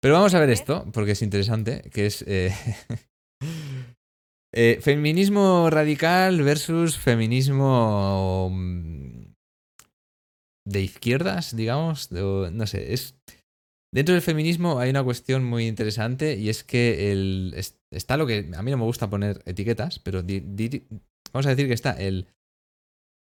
Pero 0.00 0.14
vamos 0.14 0.34
a 0.34 0.40
ver 0.40 0.50
esto, 0.50 0.86
porque 0.92 1.12
es 1.12 1.22
interesante, 1.22 1.82
que 1.92 2.06
es 2.06 2.22
eh, 2.28 2.54
eh, 4.54 4.78
feminismo 4.80 5.68
radical 5.68 6.42
versus 6.42 6.96
feminismo 6.96 8.50
mm, 8.52 9.25
de 10.66 10.82
izquierdas, 10.82 11.56
digamos, 11.56 12.10
no 12.12 12.66
sé, 12.66 12.92
es... 12.92 13.14
Dentro 13.94 14.14
del 14.14 14.22
feminismo 14.22 14.78
hay 14.78 14.90
una 14.90 15.04
cuestión 15.04 15.44
muy 15.44 15.66
interesante 15.66 16.36
y 16.36 16.50
es 16.50 16.64
que 16.64 17.12
el, 17.12 17.54
está 17.90 18.16
lo 18.16 18.26
que 18.26 18.50
a 18.54 18.62
mí 18.62 18.70
no 18.70 18.76
me 18.76 18.84
gusta 18.84 19.08
poner 19.08 19.42
etiquetas, 19.46 20.00
pero 20.00 20.22
vamos 21.32 21.46
a 21.46 21.50
decir 21.50 21.68
que 21.68 21.72
está 21.72 21.92
el, 21.92 22.26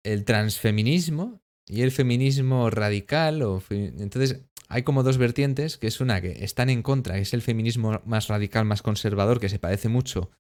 el 0.05 0.24
transfeminismo 0.24 1.43
y 1.68 1.82
el 1.82 1.91
feminismo 1.91 2.70
radical. 2.70 3.43
O 3.43 3.62
entonces 3.68 4.43
hay 4.68 4.85
como 4.85 5.03
dos 5.03 5.18
vertientes, 5.18 5.76
que 5.76 5.89
es 5.89 6.01
una 6.01 6.22
que 6.22 6.45
están 6.45 6.70
en 6.70 6.82
contra, 6.82 7.16
que 7.16 7.22
es 7.22 7.35
el 7.35 7.43
feminismo 7.43 8.01
más 8.07 8.28
radical, 8.28 8.64
más 8.64 8.80
conservador, 8.80 9.41
que 9.41 9.51
se 9.51 9.59
parece 9.59 9.89
mucho 9.89 10.30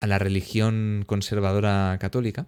a 0.00 0.06
la 0.06 0.18
religión 0.18 1.04
conservadora 1.06 1.98
católica, 2.00 2.46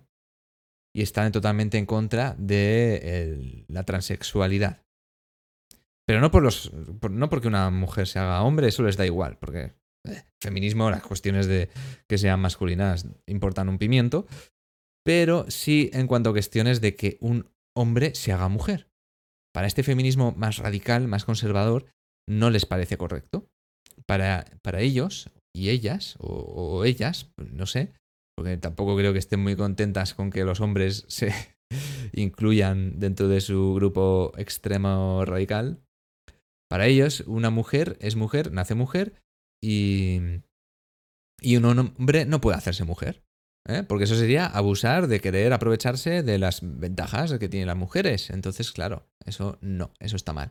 y 0.95 1.03
están 1.03 1.32
totalmente 1.32 1.78
en 1.78 1.86
contra 1.86 2.34
de 2.38 3.64
la 3.68 3.84
transexualidad. 3.84 4.82
Pero 6.07 6.20
no, 6.20 6.30
por 6.30 6.43
los, 6.43 6.72
no 6.72 7.28
porque 7.28 7.49
una 7.49 7.70
mujer 7.70 8.07
se 8.07 8.18
haga 8.18 8.43
hombre, 8.43 8.68
eso 8.68 8.82
les 8.82 8.97
da 8.97 9.07
igual, 9.07 9.38
porque 9.38 9.72
eh, 10.09 10.24
feminismo, 10.43 10.90
las 10.90 11.03
cuestiones 11.03 11.47
de 11.47 11.70
que 12.09 12.18
sean 12.18 12.40
masculinas 12.40 13.07
importan 13.26 13.68
un 13.68 13.78
pimiento, 13.78 14.26
pero 15.05 15.51
sí 15.51 15.90
en 15.93 16.07
cuanto 16.07 16.30
a 16.30 16.32
cuestiones 16.32 16.80
de 16.80 16.97
que 16.97 17.18
un 17.20 17.51
hombre 17.76 18.14
se 18.14 18.32
haga 18.32 18.49
mujer. 18.49 18.88
Para 19.55 19.66
este 19.66 19.82
feminismo 19.82 20.32
más 20.32 20.59
radical, 20.59 21.09
más 21.09 21.24
conservador, 21.24 21.86
no 22.28 22.51
les 22.51 22.66
parece 22.66 22.97
correcto. 22.97 23.49
Para, 24.07 24.45
para 24.62 24.80
ellos 24.80 25.30
y 25.55 25.68
ellas, 25.68 26.16
o, 26.18 26.84
ellas, 26.84 27.30
no 27.36 27.66
sé, 27.66 27.93
porque 28.43 28.57
tampoco 28.57 28.97
creo 28.97 29.12
que 29.12 29.20
estén 29.20 29.38
muy 29.38 29.55
contentas 29.55 30.14
con 30.14 30.30
que 30.30 30.43
los 30.43 30.61
hombres 30.61 31.05
se 31.09 31.32
incluyan 32.12 32.99
dentro 32.99 33.28
de 33.28 33.40
su 33.40 33.74
grupo 33.74 34.32
extremo 34.36 35.24
radical. 35.24 35.80
Para 36.68 36.86
ellos, 36.86 37.22
una 37.28 37.51
mujer 37.51 37.97
es 38.01 38.16
mujer, 38.16 38.51
nace 38.51 38.74
mujer, 38.74 39.22
y, 39.62 40.18
y 41.40 41.57
un 41.57 41.66
hombre 41.66 42.24
no 42.24 42.40
puede 42.40 42.57
hacerse 42.57 42.82
mujer. 42.82 43.22
¿eh? 43.68 43.84
Porque 43.86 44.05
eso 44.05 44.16
sería 44.16 44.47
abusar 44.47 45.07
de 45.07 45.20
querer 45.20 45.53
aprovecharse 45.53 46.24
de 46.24 46.38
las 46.40 46.62
ventajas 46.62 47.38
que 47.38 47.49
tienen 47.49 47.68
las 47.68 47.76
mujeres. 47.76 48.30
Entonces, 48.30 48.72
claro, 48.72 49.07
eso 49.24 49.57
no, 49.61 49.93
eso 50.01 50.16
está 50.16 50.32
mal. 50.32 50.51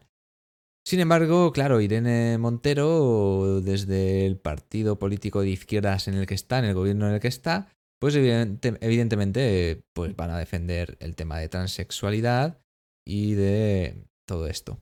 Sin 0.85 0.99
embargo, 0.99 1.51
claro, 1.51 1.81
Irene 1.81 2.37
Montero, 2.37 3.61
desde 3.61 4.25
el 4.25 4.37
partido 4.37 4.97
político 4.97 5.41
de 5.41 5.49
izquierdas 5.49 6.07
en 6.07 6.15
el 6.15 6.25
que 6.25 6.33
está, 6.33 6.59
en 6.59 6.65
el 6.65 6.73
gobierno 6.73 7.07
en 7.07 7.15
el 7.15 7.19
que 7.19 7.27
está, 7.27 7.67
pues 8.01 8.15
evidentemente 8.15 9.83
pues 9.93 10.15
van 10.15 10.31
a 10.31 10.39
defender 10.39 10.97
el 10.99 11.15
tema 11.15 11.37
de 11.37 11.49
transexualidad 11.49 12.59
y 13.07 13.35
de 13.35 14.07
todo 14.27 14.47
esto. 14.47 14.81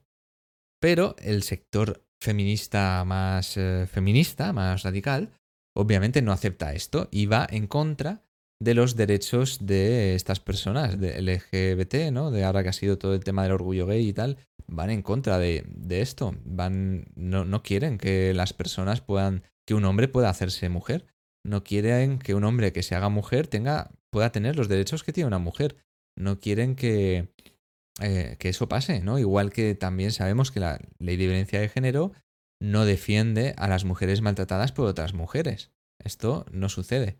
Pero 0.82 1.17
el 1.20 1.43
sector 1.43 2.05
feminista 2.22 3.03
más 3.05 3.57
eh, 3.57 3.88
feminista, 3.91 4.53
más 4.53 4.84
radical, 4.84 5.34
obviamente 5.76 6.22
no 6.22 6.32
acepta 6.32 6.74
esto 6.74 7.09
y 7.11 7.26
va 7.26 7.45
en 7.49 7.67
contra 7.67 8.24
de 8.61 8.74
los 8.74 8.95
derechos 8.95 9.65
de 9.65 10.15
estas 10.15 10.39
personas, 10.39 10.99
de 10.99 11.22
LGBT, 11.22 12.11
¿no? 12.11 12.32
De 12.32 12.45
ahora 12.45 12.63
que 12.63 12.70
ha 12.70 12.74
sido 12.74 12.97
todo 12.97 13.15
el 13.15 13.24
tema 13.24 13.43
del 13.43 13.53
orgullo 13.53 13.86
gay 13.86 14.07
y 14.07 14.13
tal, 14.13 14.38
van 14.67 14.91
en 14.91 15.01
contra 15.01 15.38
de, 15.39 15.65
esto. 15.89 16.36
Van, 16.45 17.05
no, 17.15 17.43
no, 17.45 17.63
quieren 17.63 17.97
que 17.97 18.34
las 18.34 18.53
personas 18.53 19.01
puedan, 19.01 19.43
que 19.65 19.76
un 19.76 19.86
hombre 19.86 20.07
pueda 20.07 20.30
hacerse 20.30 20.70
mujer. 20.70 21.05
No 21.50 21.64
quieren 21.64 22.20
que 22.20 22.36
un 22.36 22.43
hombre 22.43 22.72
que 22.72 22.84
se 22.84 22.93
haga 22.93 23.10
mujer 23.10 23.47
tenga, 23.47 23.89
pueda 24.12 24.32
tener 24.32 24.56
los 24.56 24.68
derechos 24.68 25.04
que 25.04 25.14
tiene 25.14 25.28
una 25.28 25.39
mujer. 25.39 25.78
No 26.16 26.39
quieren 26.39 26.76
que, 26.76 27.34
eh, 28.00 28.36
que 28.38 28.50
eso 28.50 28.70
pase, 28.70 29.02
¿no? 29.02 29.18
Igual 29.18 29.52
que 29.52 29.74
también 29.74 30.12
sabemos 30.12 30.52
que 30.52 30.60
la 30.60 30.80
ley 31.00 31.18
de 31.18 31.26
violencia 31.26 31.60
de 31.60 31.70
género 31.70 32.12
no 32.62 32.86
defiende 32.86 33.56
a 33.58 33.68
las 33.68 33.84
mujeres 33.84 34.22
maltratadas 34.22 34.74
por 34.74 34.86
otras 34.86 35.16
mujeres. 35.16 35.72
Esto 36.04 36.45
no 36.52 36.70
sucede. 36.70 37.18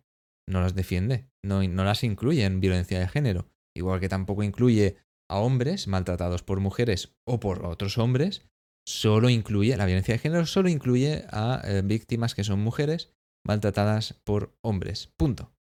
No 0.48 0.62
las 0.62 0.76
defiende. 0.76 1.28
No, 1.44 1.64
no 1.64 1.84
las 1.84 2.04
incluye 2.04 2.46
en 2.46 2.60
violencia 2.60 3.00
de 3.00 3.08
género. 3.08 3.48
Igual 3.76 4.00
que 4.00 4.10
tampoco 4.10 4.44
incluye 4.44 4.98
a 5.28 5.40
hombres 5.40 5.88
maltratados 5.88 6.44
por 6.44 6.60
mujeres 6.60 7.16
o 7.26 7.40
por 7.40 7.66
otros 7.66 7.98
hombres. 7.98 8.46
Solo 8.88 9.30
incluye, 9.30 9.76
la 9.76 9.88
violencia 9.88 10.14
de 10.14 10.20
género 10.20 10.46
solo 10.46 10.70
incluye 10.70 11.26
a 11.32 11.62
eh, 11.64 11.82
víctimas 11.84 12.36
que 12.36 12.44
son 12.44 12.60
mujeres 12.60 13.12
maltratadas 13.46 14.14
por 14.24 14.56
hombres. 14.62 15.12
Punto 15.18 15.52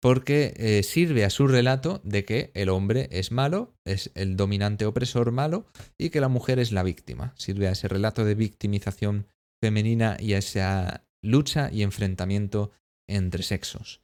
porque 0.00 0.54
eh, 0.56 0.82
sirve 0.82 1.24
a 1.24 1.30
su 1.30 1.48
relato 1.48 2.00
de 2.04 2.24
que 2.24 2.52
el 2.54 2.68
hombre 2.68 3.08
es 3.10 3.32
malo, 3.32 3.74
es 3.84 4.12
el 4.14 4.36
dominante 4.36 4.86
opresor 4.86 5.32
malo 5.32 5.66
y 5.98 6.10
que 6.10 6.20
la 6.20 6.28
mujer 6.28 6.58
es 6.58 6.72
la 6.72 6.82
víctima. 6.82 7.34
Sirve 7.36 7.68
a 7.68 7.72
ese 7.72 7.88
relato 7.88 8.24
de 8.24 8.34
victimización 8.34 9.26
femenina 9.60 10.16
y 10.20 10.34
a 10.34 10.38
esa 10.38 11.04
lucha 11.22 11.70
y 11.72 11.82
enfrentamiento 11.82 12.70
entre 13.08 13.42
sexos. 13.42 14.02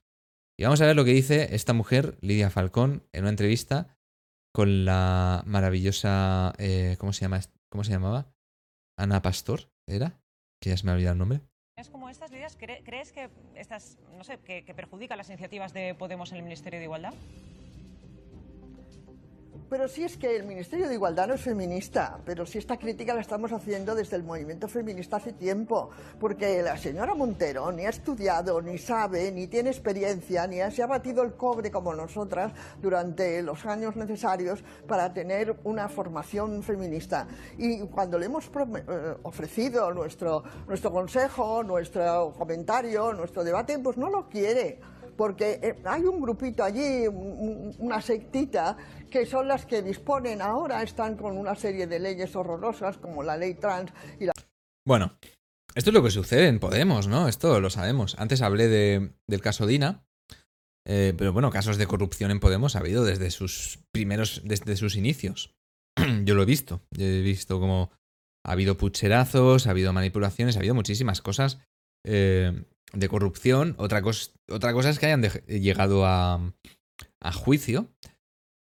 Y 0.58 0.64
vamos 0.64 0.80
a 0.80 0.86
ver 0.86 0.96
lo 0.96 1.04
que 1.04 1.12
dice 1.12 1.54
esta 1.54 1.72
mujer, 1.72 2.16
Lidia 2.20 2.50
Falcón, 2.50 3.04
en 3.12 3.22
una 3.22 3.30
entrevista 3.30 3.96
con 4.52 4.84
la 4.84 5.42
maravillosa... 5.46 6.54
Eh, 6.58 6.96
¿cómo, 6.98 7.12
se 7.12 7.22
llama? 7.22 7.40
¿Cómo 7.70 7.84
se 7.84 7.90
llamaba? 7.90 8.32
Ana 8.96 9.22
Pastor, 9.22 9.68
¿era? 9.88 10.20
Que 10.60 10.70
ya 10.70 10.76
se 10.76 10.84
me 10.84 10.92
ha 10.92 10.94
olvidado 10.94 11.14
el 11.14 11.18
nombre 11.18 11.53
como 11.88 12.08
estas, 12.08 12.30
crees 12.84 13.12
que 13.12 13.30
estas, 13.54 13.98
no 14.16 14.24
sé, 14.24 14.38
que, 14.38 14.64
que 14.64 14.74
perjudican 14.74 15.18
las 15.18 15.28
iniciativas 15.28 15.72
de 15.72 15.94
Podemos 15.94 16.30
en 16.32 16.38
el 16.38 16.42
Ministerio 16.42 16.78
de 16.78 16.84
Igualdad? 16.84 17.14
Pero 19.68 19.88
sí 19.88 20.04
es 20.04 20.16
que 20.16 20.36
el 20.36 20.44
Ministerio 20.44 20.88
de 20.88 20.94
Igualdad 20.94 21.28
no 21.28 21.34
es 21.34 21.40
feminista, 21.40 22.18
pero 22.24 22.44
sí 22.46 22.58
esta 22.58 22.76
crítica 22.76 23.14
la 23.14 23.20
estamos 23.20 23.52
haciendo 23.52 23.94
desde 23.94 24.16
el 24.16 24.22
movimiento 24.22 24.68
feminista 24.68 25.16
hace 25.16 25.32
tiempo, 25.32 25.90
porque 26.20 26.62
la 26.62 26.76
señora 26.76 27.14
Montero 27.14 27.72
ni 27.72 27.86
ha 27.86 27.90
estudiado, 27.90 28.60
ni 28.60 28.78
sabe, 28.78 29.30
ni 29.32 29.46
tiene 29.46 29.70
experiencia, 29.70 30.46
ni 30.46 30.58
se 30.70 30.82
ha 30.82 30.86
batido 30.86 31.22
el 31.22 31.34
cobre 31.34 31.70
como 31.70 31.94
nosotras 31.94 32.52
durante 32.80 33.42
los 33.42 33.64
años 33.66 33.96
necesarios 33.96 34.62
para 34.86 35.12
tener 35.12 35.56
una 35.64 35.88
formación 35.88 36.62
feminista. 36.62 37.26
Y 37.58 37.80
cuando 37.86 38.18
le 38.18 38.26
hemos 38.26 38.46
eh, 38.46 39.16
ofrecido 39.22 39.92
nuestro, 39.92 40.42
nuestro 40.66 40.92
consejo, 40.92 41.62
nuestro 41.62 42.32
comentario, 42.36 43.12
nuestro 43.12 43.44
debate, 43.44 43.78
pues 43.78 43.96
no 43.96 44.10
lo 44.10 44.28
quiere 44.28 44.93
porque 45.16 45.60
eh, 45.62 45.76
hay 45.84 46.02
un 46.02 46.20
grupito 46.20 46.64
allí, 46.64 47.06
una 47.06 48.00
sectita, 48.00 48.76
que 49.10 49.26
son 49.26 49.48
las 49.48 49.66
que 49.66 49.82
disponen 49.82 50.42
ahora, 50.42 50.82
están 50.82 51.16
con 51.16 51.36
una 51.36 51.54
serie 51.54 51.86
de 51.86 51.98
leyes 51.98 52.34
horrorosas 52.36 52.98
como 52.98 53.22
la 53.22 53.36
ley 53.36 53.54
trans 53.54 53.92
y 54.18 54.26
la... 54.26 54.32
Bueno, 54.86 55.16
esto 55.74 55.90
es 55.90 55.94
lo 55.94 56.02
que 56.02 56.10
sucede 56.10 56.48
en 56.48 56.60
Podemos, 56.60 57.08
¿no? 57.08 57.28
Esto 57.28 57.60
lo 57.60 57.70
sabemos. 57.70 58.16
Antes 58.18 58.42
hablé 58.42 58.68
del 58.68 59.40
caso 59.40 59.66
Dina, 59.66 60.04
eh, 60.86 61.14
pero 61.16 61.32
bueno, 61.32 61.50
casos 61.50 61.78
de 61.78 61.86
corrupción 61.86 62.30
en 62.30 62.40
Podemos 62.40 62.76
ha 62.76 62.80
habido 62.80 63.04
desde 63.04 63.30
sus 63.30 63.80
primeros, 63.92 64.42
desde 64.44 64.76
sus 64.76 64.96
inicios. 64.96 65.54
Yo 66.24 66.34
lo 66.34 66.42
he 66.42 66.46
visto. 66.46 66.82
Yo 66.90 67.06
he 67.06 67.22
visto 67.22 67.58
como 67.58 67.90
ha 68.44 68.52
habido 68.52 68.76
pucherazos, 68.76 69.66
ha 69.66 69.70
habido 69.70 69.92
manipulaciones, 69.92 70.56
ha 70.56 70.58
habido 70.58 70.74
muchísimas 70.74 71.22
cosas 71.22 71.58
eh, 72.04 72.64
de 72.94 73.08
corrupción. 73.08 73.74
Otra, 73.78 74.02
otra 74.50 74.72
cosa 74.72 74.90
es 74.90 74.98
que 74.98 75.06
hayan 75.06 75.22
llegado 75.22 76.06
a, 76.06 76.54
a 77.20 77.32
juicio 77.32 77.94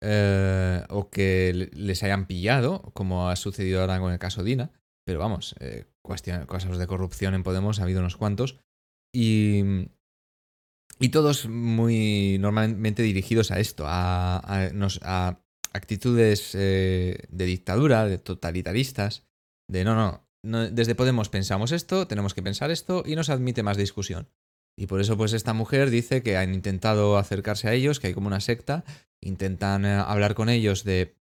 eh, 0.00 0.82
o 0.88 1.10
que 1.10 1.70
les 1.72 2.02
hayan 2.02 2.26
pillado, 2.26 2.82
como 2.94 3.28
ha 3.28 3.36
sucedido 3.36 3.80
ahora 3.80 4.00
con 4.00 4.12
el 4.12 4.18
caso 4.18 4.42
Dina. 4.42 4.72
Pero 5.04 5.18
vamos, 5.18 5.54
eh, 5.60 5.86
casos 6.48 6.78
de 6.78 6.86
corrupción 6.86 7.34
en 7.34 7.42
Podemos 7.42 7.80
ha 7.80 7.84
habido 7.84 8.00
unos 8.00 8.16
cuantos. 8.16 8.58
Y, 9.14 9.88
y 10.98 11.08
todos 11.10 11.48
muy 11.48 12.38
normalmente 12.40 13.02
dirigidos 13.02 13.50
a 13.50 13.60
esto, 13.60 13.84
a, 13.86 14.40
a, 14.40 15.40
actitudes 15.72 16.54
eh, 16.54 17.26
de 17.28 17.44
dictadura, 17.44 18.06
de 18.06 18.18
totalitaristas, 18.18 19.26
de 19.68 19.84
no, 19.84 19.94
no, 19.94 20.28
desde 20.42 20.94
Podemos 20.94 21.28
pensamos 21.28 21.72
esto, 21.72 22.06
tenemos 22.06 22.34
que 22.34 22.42
pensar 22.42 22.70
esto 22.70 23.02
y 23.06 23.16
no 23.16 23.24
se 23.24 23.32
admite 23.32 23.62
más 23.62 23.76
discusión. 23.76 24.28
Y 24.76 24.86
por 24.86 25.00
eso 25.00 25.16
pues 25.16 25.32
esta 25.32 25.52
mujer 25.52 25.90
dice 25.90 26.22
que 26.22 26.36
han 26.36 26.54
intentado 26.54 27.18
acercarse 27.18 27.68
a 27.68 27.74
ellos, 27.74 28.00
que 28.00 28.08
hay 28.08 28.14
como 28.14 28.26
una 28.26 28.40
secta, 28.40 28.84
intentan 29.22 29.84
eh, 29.84 29.94
hablar 29.94 30.34
con 30.34 30.48
ellos 30.48 30.84
de 30.84 31.16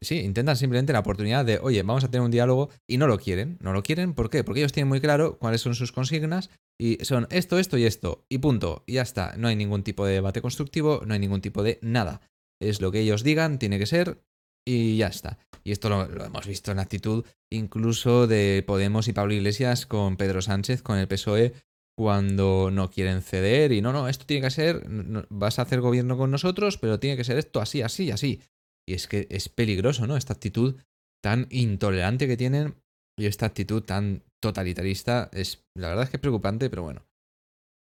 sí, 0.00 0.20
intentan 0.20 0.56
simplemente 0.56 0.92
la 0.92 1.00
oportunidad 1.00 1.44
de, 1.44 1.58
oye, 1.58 1.82
vamos 1.82 2.04
a 2.04 2.10
tener 2.10 2.24
un 2.24 2.30
diálogo 2.30 2.70
y 2.86 2.98
no 2.98 3.06
lo 3.06 3.18
quieren. 3.18 3.58
No 3.60 3.72
lo 3.72 3.82
quieren, 3.82 4.14
¿por 4.14 4.30
qué? 4.30 4.44
Porque 4.44 4.60
ellos 4.60 4.72
tienen 4.72 4.88
muy 4.88 5.00
claro 5.00 5.38
cuáles 5.38 5.60
son 5.60 5.74
sus 5.74 5.92
consignas 5.92 6.50
y 6.78 7.04
son 7.04 7.26
esto, 7.30 7.58
esto 7.58 7.78
y 7.78 7.84
esto. 7.84 8.24
Y 8.28 8.38
punto. 8.38 8.84
Y 8.86 8.94
ya 8.94 9.02
está. 9.02 9.34
No 9.36 9.48
hay 9.48 9.56
ningún 9.56 9.82
tipo 9.82 10.06
de 10.06 10.14
debate 10.14 10.40
constructivo, 10.40 11.02
no 11.06 11.14
hay 11.14 11.20
ningún 11.20 11.40
tipo 11.40 11.62
de 11.62 11.78
nada. 11.82 12.20
Es 12.60 12.80
lo 12.80 12.90
que 12.90 13.00
ellos 13.00 13.22
digan, 13.22 13.58
tiene 13.58 13.78
que 13.78 13.86
ser 13.86 14.22
y 14.68 14.98
ya 14.98 15.06
está. 15.06 15.38
Y 15.64 15.72
esto 15.72 15.88
lo, 15.88 16.24
hemos 16.24 16.46
visto 16.46 16.70
en 16.70 16.76
la 16.76 16.82
actitud 16.82 17.24
incluso 17.50 18.26
de 18.26 18.62
Podemos 18.66 19.08
y 19.08 19.14
Pablo 19.14 19.32
Iglesias 19.32 19.86
con 19.86 20.16
Pedro 20.16 20.42
Sánchez, 20.42 20.82
con 20.82 20.98
el 20.98 21.08
PSOE, 21.08 21.54
cuando 21.96 22.70
no 22.70 22.90
quieren 22.90 23.22
ceder 23.22 23.72
y 23.72 23.80
no, 23.80 23.92
no, 23.92 24.08
esto 24.08 24.26
tiene 24.26 24.46
que 24.46 24.50
ser, 24.50 24.86
vas 25.30 25.58
a 25.58 25.62
hacer 25.62 25.80
gobierno 25.80 26.18
con 26.18 26.30
nosotros, 26.30 26.76
pero 26.76 27.00
tiene 27.00 27.16
que 27.16 27.24
ser 27.24 27.38
esto 27.38 27.60
así, 27.60 27.80
así, 27.82 28.10
así. 28.10 28.42
Y 28.86 28.94
es 28.94 29.08
que 29.08 29.26
es 29.30 29.48
peligroso, 29.48 30.06
¿no? 30.06 30.16
Esta 30.16 30.34
actitud 30.34 30.76
tan 31.22 31.46
intolerante 31.50 32.28
que 32.28 32.36
tienen 32.36 32.74
y 33.18 33.26
esta 33.26 33.46
actitud 33.46 33.82
tan 33.82 34.22
totalitarista 34.40 35.30
es, 35.32 35.66
la 35.74 35.88
verdad 35.88 36.04
es 36.04 36.10
que 36.10 36.18
es 36.18 36.20
preocupante, 36.20 36.70
pero 36.70 36.82
bueno 36.82 37.07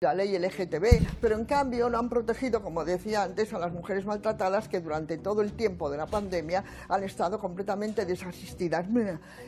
la 0.04 0.14
ley 0.14 0.38
LGTB, 0.38 1.20
pero 1.22 1.36
en 1.36 1.46
cambio 1.46 1.90
no 1.90 1.98
han 1.98 2.10
protegido, 2.10 2.62
como 2.62 2.84
decía 2.84 3.24
antes, 3.24 3.54
a 3.54 3.60
las 3.60 3.72
mujeres 3.72 4.06
maltratadas 4.06 4.68
que 4.68 4.82
durante 4.82 5.18
todo 5.18 5.42
el 5.42 5.54
tiempo 5.54 5.90
de 5.90 5.98
la 5.98 6.06
pandemia 6.06 6.64
han 6.90 7.04
estado 7.04 7.40
completamente 7.40 8.06
desasistidas. 8.06 8.86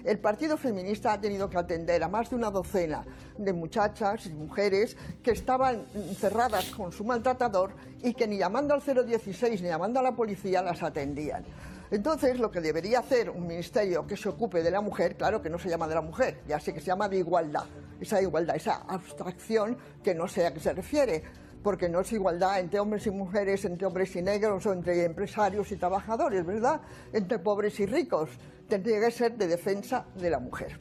El 0.03 0.19
Partido 0.19 0.55
Feminista 0.55 1.11
ha 1.13 1.19
tenido 1.19 1.49
que 1.49 1.57
atender 1.57 2.01
a 2.03 2.07
más 2.07 2.29
de 2.29 2.37
una 2.37 2.49
docena 2.49 3.05
de 3.37 3.51
muchachas 3.51 4.25
y 4.27 4.33
mujeres 4.33 4.95
que 5.21 5.31
estaban 5.31 5.83
encerradas 5.93 6.71
con 6.71 6.91
su 6.91 7.03
maltratador 7.03 7.71
y 8.01 8.13
que 8.13 8.25
ni 8.25 8.37
llamando 8.37 8.73
al 8.73 8.81
016 8.81 9.61
ni 9.61 9.67
llamando 9.67 9.99
a 9.99 10.03
la 10.03 10.15
policía 10.15 10.61
las 10.61 10.81
atendían. 10.81 11.43
Entonces, 11.91 12.39
lo 12.39 12.49
que 12.49 12.61
debería 12.61 12.99
hacer 12.99 13.29
un 13.29 13.45
ministerio 13.45 14.07
que 14.07 14.17
se 14.17 14.29
ocupe 14.29 14.63
de 14.63 14.71
la 14.71 14.81
mujer, 14.81 15.15
claro 15.15 15.41
que 15.41 15.49
no 15.49 15.59
se 15.59 15.69
llama 15.69 15.87
de 15.87 15.95
la 15.95 16.01
mujer, 16.01 16.41
ya 16.47 16.59
sé 16.59 16.73
que 16.73 16.79
se 16.79 16.87
llama 16.87 17.07
de 17.07 17.17
igualdad, 17.17 17.65
esa 17.99 18.21
igualdad, 18.21 18.55
esa 18.55 18.83
abstracción 18.87 19.77
que 20.03 20.13
no 20.15 20.27
sé 20.27 20.45
a 20.45 20.53
qué 20.53 20.59
se 20.59 20.73
refiere, 20.73 21.23
porque 21.63 21.89
no 21.89 22.01
es 22.01 22.11
igualdad 22.13 22.59
entre 22.59 22.79
hombres 22.79 23.07
y 23.07 23.11
mujeres, 23.11 23.65
entre 23.65 23.87
hombres 23.87 24.15
y 24.15 24.21
negros 24.21 24.65
o 24.65 24.73
entre 24.73 25.03
empresarios 25.03 25.71
y 25.71 25.77
trabajadores, 25.77 26.45
¿verdad? 26.45 26.81
Entre 27.11 27.39
pobres 27.39 27.79
y 27.79 27.85
ricos. 27.85 28.29
Tendría 28.69 28.99
que 28.99 29.11
ser 29.11 29.35
de 29.35 29.47
defensa 29.47 30.05
de 30.15 30.29
la 30.29 30.39
mujer. 30.39 30.79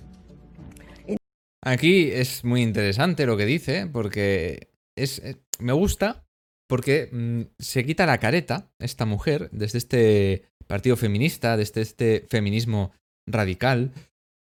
Aquí 1.63 2.11
es 2.13 2.45
muy 2.45 2.61
interesante 2.61 3.25
lo 3.25 3.39
que 3.39 3.47
dice, 3.47 3.87
porque 3.91 4.69
es, 4.97 5.19
eh, 5.21 5.37
me 5.59 5.73
gusta 5.73 6.25
porque 6.69 7.09
mm, 7.11 7.43
se 7.59 7.85
quita 7.85 8.07
la 8.07 8.19
careta 8.19 8.71
esta 8.79 9.07
mujer 9.07 9.49
desde 9.53 9.79
este 9.79 10.43
partido 10.67 10.97
feminista, 10.97 11.57
desde 11.57 11.81
este 11.81 12.27
feminismo 12.29 12.93
radical, 13.27 13.93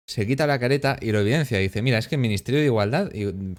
se 0.07 0.25
quita 0.25 0.47
la 0.47 0.59
careta 0.59 0.97
y 1.01 1.11
lo 1.11 1.19
evidencia. 1.19 1.59
Dice, 1.59 1.81
mira, 1.81 1.97
es 1.97 2.07
que 2.07 2.15
el 2.15 2.21
Ministerio 2.21 2.59
de 2.59 2.67
Igualdad, 2.67 3.11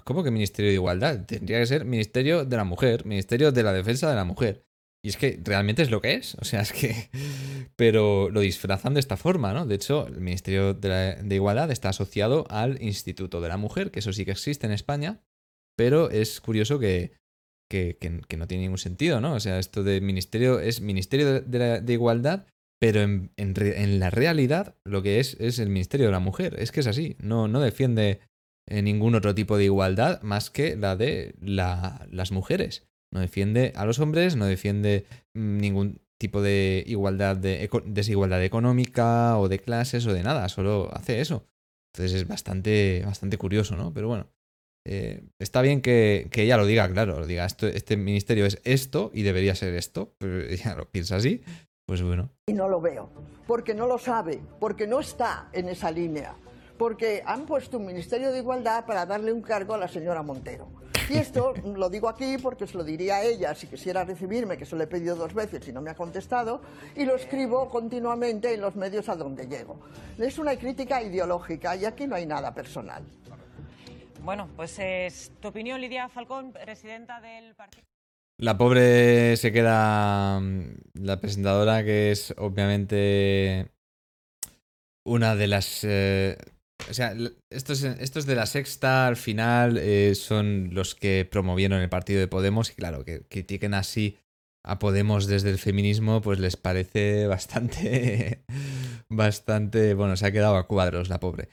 ¿cómo 0.03 0.23
que 0.23 0.31
Ministerio 0.31 0.69
de 0.69 0.75
Igualdad? 0.75 1.25
Tendría 1.25 1.59
que 1.59 1.65
ser 1.67 1.85
Ministerio 1.85 2.43
de 2.43 2.57
la 2.57 2.63
Mujer, 2.63 3.05
Ministerio 3.05 3.51
de 3.51 3.63
la 3.63 3.73
Defensa 3.73 4.09
de 4.09 4.15
la 4.15 4.25
Mujer. 4.25 4.65
Y 5.01 5.09
es 5.09 5.17
que 5.17 5.39
realmente 5.43 5.81
es 5.81 5.91
lo 5.91 6.01
que 6.01 6.15
es, 6.15 6.35
o 6.35 6.45
sea, 6.45 6.61
es 6.61 6.73
que... 6.73 7.09
Pero 7.75 8.29
lo 8.29 8.41
disfrazan 8.41 8.95
de 8.95 8.99
esta 8.99 9.15
forma, 9.15 9.53
¿no? 9.53 9.65
De 9.65 9.75
hecho, 9.75 10.07
el 10.07 10.19
Ministerio 10.19 10.73
de, 10.73 11.23
Igualdad 11.29 11.71
está 11.71 11.89
asociado 11.89 12.45
al 12.49 12.81
Instituto 12.81 13.39
de 13.39 13.47
la 13.47 13.57
Mujer, 13.57 13.91
que 13.91 13.99
eso 13.99 14.11
sí 14.11 14.25
que 14.25 14.31
existe 14.31 14.65
en 14.65 14.73
España, 14.73 15.21
pero 15.77 16.09
es 16.09 16.41
curioso 16.41 16.77
que, 16.77 17.13
que, 17.69 17.97
no 18.37 18.47
tiene 18.47 18.63
ningún 18.63 18.77
sentido, 18.77 19.21
¿no? 19.21 19.35
O 19.35 19.39
sea, 19.39 19.59
esto 19.59 19.83
de 19.83 20.01
ministerio 20.01 20.59
es 20.59 20.81
Ministerio 20.81 21.41
de, 21.41 21.93
Igualdad, 21.93 22.45
pero 22.79 23.01
en, 23.01 23.99
la 23.99 24.09
realidad 24.09 24.75
lo 24.85 25.03
que 25.03 25.19
es 25.19 25.35
es 25.39 25.59
el 25.59 25.69
Ministerio 25.69 26.07
de 26.07 26.13
la 26.13 26.19
Mujer. 26.19 26.55
Es 26.59 26.71
que 26.71 26.79
es 26.79 26.87
así, 26.87 27.17
no, 27.19 27.47
no 27.47 27.59
defiende 27.59 28.21
eh, 28.67 28.81
ningún 28.81 29.15
otro 29.15 29.35
tipo 29.35 29.57
de 29.57 29.65
igualdad 29.65 30.21
más 30.21 30.49
que 30.49 30.75
la 30.75 30.95
de 30.95 31.35
las 31.41 32.31
mujeres. 32.31 32.87
No 33.11 33.19
defiende 33.19 33.73
a 33.75 33.85
los 33.85 33.99
hombres, 33.99 34.35
no 34.35 34.45
defiende 34.45 35.05
mm, 35.33 35.57
ningún 35.57 36.01
tipo 36.19 36.41
de 36.41 36.83
igualdad 36.85 37.37
de 37.37 37.69
desigualdad 37.85 38.43
económica 38.43 39.37
o 39.37 39.49
de 39.49 39.59
clases 39.59 40.05
o 40.05 40.13
de 40.13 40.23
nada, 40.23 40.47
solo 40.49 40.89
hace 40.93 41.21
eso. 41.21 41.45
Entonces 41.93 42.21
es 42.21 42.27
bastante, 42.27 43.03
bastante 43.05 43.37
curioso, 43.37 43.75
¿no? 43.75 43.93
Pero 43.93 44.07
bueno, 44.09 44.27
eh, 44.85 45.23
está 45.39 45.61
bien 45.61 45.81
que, 45.81 46.29
ella 46.33 46.57
lo 46.57 46.65
diga, 46.65 46.89
claro, 46.91 47.19
lo 47.19 47.27
diga, 47.27 47.45
esto, 47.45 47.67
este 47.67 47.97
ministerio 47.97 48.45
es 48.45 48.61
esto 48.63 49.11
y 49.13 49.23
debería 49.23 49.55
ser 49.55 49.73
esto, 49.73 50.15
pero 50.19 50.41
ella 50.41 50.75
lo 50.75 50.89
piensa 50.89 51.15
así, 51.15 51.41
pues 51.89 52.03
bueno. 52.03 52.29
Y 52.45 52.53
no 52.53 52.69
lo 52.69 52.79
veo, 52.79 53.09
porque 53.47 53.73
no 53.73 53.87
lo 53.87 53.97
sabe, 53.97 54.39
porque 54.59 54.85
no 54.85 54.99
está 54.99 55.49
en 55.51 55.69
esa 55.69 55.89
línea, 55.89 56.35
porque 56.77 57.23
han 57.25 57.47
puesto 57.47 57.79
un 57.79 57.87
ministerio 57.87 58.31
de 58.31 58.37
igualdad 58.37 58.85
para 58.85 59.07
darle 59.07 59.33
un 59.33 59.41
cargo 59.41 59.73
a 59.73 59.77
la 59.79 59.87
señora 59.87 60.21
Montero. 60.21 60.67
Y 61.09 61.17
esto 61.17 61.55
lo 61.63 61.89
digo 61.89 62.07
aquí 62.07 62.37
porque 62.37 62.67
se 62.67 62.77
lo 62.77 62.83
diría 62.83 63.15
a 63.15 63.23
ella 63.23 63.55
si 63.55 63.65
quisiera 63.65 64.03
recibirme, 64.03 64.55
que 64.55 64.67
se 64.67 64.75
lo 64.75 64.83
he 64.83 64.87
pedido 64.87 65.15
dos 65.15 65.33
veces 65.33 65.67
y 65.67 65.73
no 65.73 65.81
me 65.81 65.89
ha 65.89 65.95
contestado, 65.95 66.61
y 66.95 67.05
lo 67.05 67.15
escribo 67.15 67.67
continuamente 67.69 68.53
en 68.53 68.61
los 68.61 68.75
medios 68.75 69.09
a 69.09 69.15
donde 69.15 69.47
llego. 69.47 69.79
Es 70.19 70.37
una 70.37 70.55
crítica 70.55 71.01
ideológica 71.01 71.75
y 71.75 71.85
aquí 71.85 72.05
no 72.05 72.15
hay 72.15 72.27
nada 72.27 72.53
personal. 72.53 73.03
Bueno, 74.21 74.47
pues 74.55 74.77
es 74.77 75.31
tu 75.39 75.47
opinión, 75.47 75.81
Lidia 75.81 76.07
Falcón, 76.07 76.51
presidenta 76.51 77.19
del 77.19 77.55
partido. 77.55 77.88
La 78.39 78.57
pobre 78.57 79.35
se 79.35 79.51
queda 79.51 80.39
mm, 80.39 80.75
la 80.93 81.19
presentadora, 81.19 81.83
que 81.83 82.11
es 82.11 82.33
obviamente 82.37 83.69
una 85.05 85.35
de 85.35 85.47
las... 85.47 85.83
Eh, 85.83 86.37
o 86.89 86.93
sea, 86.93 87.13
estos, 87.49 87.81
de 87.81 88.35
la 88.35 88.45
sexta 88.45 89.07
al 89.07 89.17
final 89.17 89.77
eh, 89.77 90.15
son 90.15 90.69
los 90.73 90.95
que 90.95 91.27
promovieron 91.29 91.81
el 91.81 91.89
partido 91.89 92.21
de 92.21 92.29
Podemos 92.29 92.71
y 92.71 92.75
claro, 92.75 93.03
que 93.03 93.23
critiquen 93.23 93.73
así 93.73 94.17
a 94.65 94.79
Podemos 94.79 95.27
desde 95.27 95.49
el 95.49 95.57
feminismo, 95.57 96.21
pues 96.21 96.39
les 96.39 96.55
parece 96.55 97.27
bastante... 97.27 98.45
bastante... 99.09 99.93
Bueno, 99.95 100.15
se 100.15 100.25
ha 100.25 100.31
quedado 100.31 100.55
a 100.55 100.65
cuadros 100.65 101.09
la 101.09 101.19
pobre. 101.19 101.49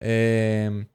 Eh, 0.00 0.86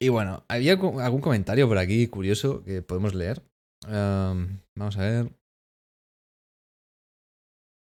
y 0.00 0.08
bueno, 0.08 0.44
había 0.48 0.72
algún 0.72 1.20
comentario 1.20 1.68
por 1.68 1.78
aquí 1.78 2.08
curioso 2.08 2.64
que 2.64 2.82
podemos 2.82 3.14
leer. 3.14 3.42
Vamos 3.86 4.96
a 4.98 5.00
ver. 5.00 5.32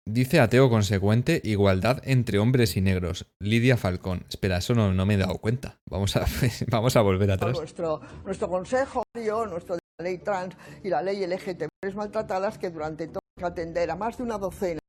Dice 0.09 0.39
ateo 0.39 0.69
consecuente, 0.69 1.41
igualdad 1.43 2.01
entre 2.05 2.39
hombres 2.39 2.77
y 2.77 2.81
negros. 2.81 3.27
Lidia 3.41 3.75
Falcón. 3.75 4.25
Espera, 4.29 4.57
eso 4.57 4.73
no, 4.73 4.93
no 4.93 5.05
me 5.05 5.15
he 5.15 5.17
dado 5.17 5.38
cuenta. 5.39 5.79
Vamos 5.89 6.15
a, 6.15 6.25
vamos 6.71 6.95
a 6.95 7.01
volver 7.01 7.31
atrás. 7.31 7.57
Nuestro, 7.57 7.99
nuestro 8.23 8.47
consejo, 8.47 9.03
nuestro 9.13 9.77
ley 9.99 10.19
trans 10.19 10.55
y 10.83 10.89
la 10.89 11.01
ley 11.01 11.25
LGTB 11.25 11.67
maltratadas 11.93 12.57
que 12.57 12.69
durante 12.69 13.07
todo 13.07 13.19
que 13.38 13.45
atender 13.45 13.91
a 13.91 13.95
más 13.95 14.17
de 14.17 14.23
una 14.23 14.38
docena 14.38 14.79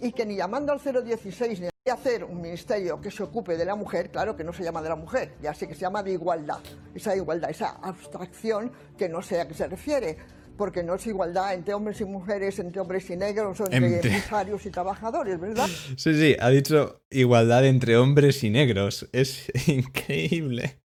y 0.00 0.12
que 0.12 0.24
ni 0.24 0.36
llamando 0.36 0.72
al 0.72 0.80
016 0.80 1.60
ni 1.60 1.68
hacer 1.90 2.24
un 2.24 2.40
ministerio 2.40 3.00
que 3.00 3.10
se 3.10 3.22
ocupe 3.22 3.56
de 3.56 3.64
la 3.64 3.74
mujer, 3.74 4.10
claro 4.10 4.36
que 4.36 4.44
no 4.44 4.52
se 4.52 4.62
llama 4.62 4.82
de 4.82 4.88
la 4.88 4.96
mujer, 4.96 5.34
ya 5.40 5.54
sé 5.54 5.68
que 5.68 5.74
se 5.74 5.82
llama 5.82 6.02
de 6.02 6.12
igualdad, 6.12 6.58
esa 6.94 7.16
igualdad, 7.16 7.50
esa 7.50 7.70
abstracción 7.82 8.72
que 8.98 9.08
no 9.08 9.22
sé 9.22 9.40
a 9.40 9.48
qué 9.48 9.54
se 9.54 9.68
refiere, 9.68 10.16
porque 10.56 10.82
no 10.82 10.94
es 10.94 11.06
igualdad 11.06 11.54
entre 11.54 11.74
hombres 11.74 12.00
y 12.00 12.04
mujeres, 12.04 12.58
entre 12.58 12.80
hombres 12.80 13.08
y 13.10 13.16
negros, 13.16 13.60
o 13.60 13.64
entre, 13.64 13.96
empresarios 13.96 14.64
y 14.66 14.70
trabajadores, 14.70 15.38
¿verdad? 15.38 15.68
Sí, 15.96 16.14
sí, 16.14 16.36
ha 16.40 16.48
dicho 16.50 17.02
igualdad 17.10 17.66
entre 17.66 17.96
hombres 17.96 18.42
y 18.42 18.50
negros, 18.50 19.08
es 19.12 19.52
increíble. 19.68 20.80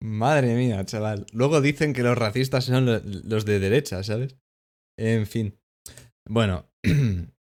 Madre 0.00 0.54
mía, 0.54 0.84
chaval. 0.84 1.26
Luego 1.32 1.60
dicen 1.60 1.92
que 1.92 2.02
los 2.02 2.16
racistas 2.16 2.64
son 2.64 2.86
los 2.86 3.44
de 3.44 3.58
derecha, 3.58 4.02
¿sabes? 4.02 4.36
En 4.98 5.26
fin. 5.26 5.58
Bueno, 6.28 6.66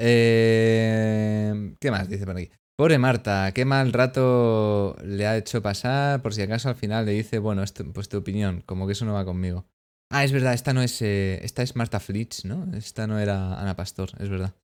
Eh, 0.00 1.74
¿Qué 1.78 1.90
más 1.90 2.08
dice 2.08 2.24
por 2.24 2.36
aquí? 2.36 2.50
Pobre 2.76 2.98
Marta, 2.98 3.52
qué 3.52 3.66
mal 3.66 3.92
rato 3.92 4.96
le 5.04 5.26
ha 5.26 5.36
hecho 5.36 5.60
pasar, 5.60 6.22
por 6.22 6.32
si 6.32 6.40
acaso 6.40 6.70
al 6.70 6.76
final 6.76 7.04
le 7.04 7.12
dice, 7.12 7.38
bueno, 7.38 7.62
pues 7.92 8.08
tu 8.08 8.16
opinión, 8.16 8.62
como 8.64 8.86
que 8.86 8.94
eso 8.94 9.04
no 9.04 9.12
va 9.12 9.26
conmigo. 9.26 9.66
Ah, 10.10 10.24
es 10.24 10.32
verdad, 10.32 10.54
esta 10.54 10.72
no 10.72 10.80
es, 10.80 11.02
eh, 11.02 11.44
esta 11.44 11.62
es 11.62 11.76
Marta 11.76 12.00
Flitz, 12.00 12.46
¿no? 12.46 12.74
Esta 12.74 13.06
no 13.06 13.18
era 13.18 13.60
Ana 13.60 13.76
Pastor, 13.76 14.10
es 14.18 14.30
verdad. 14.30 14.54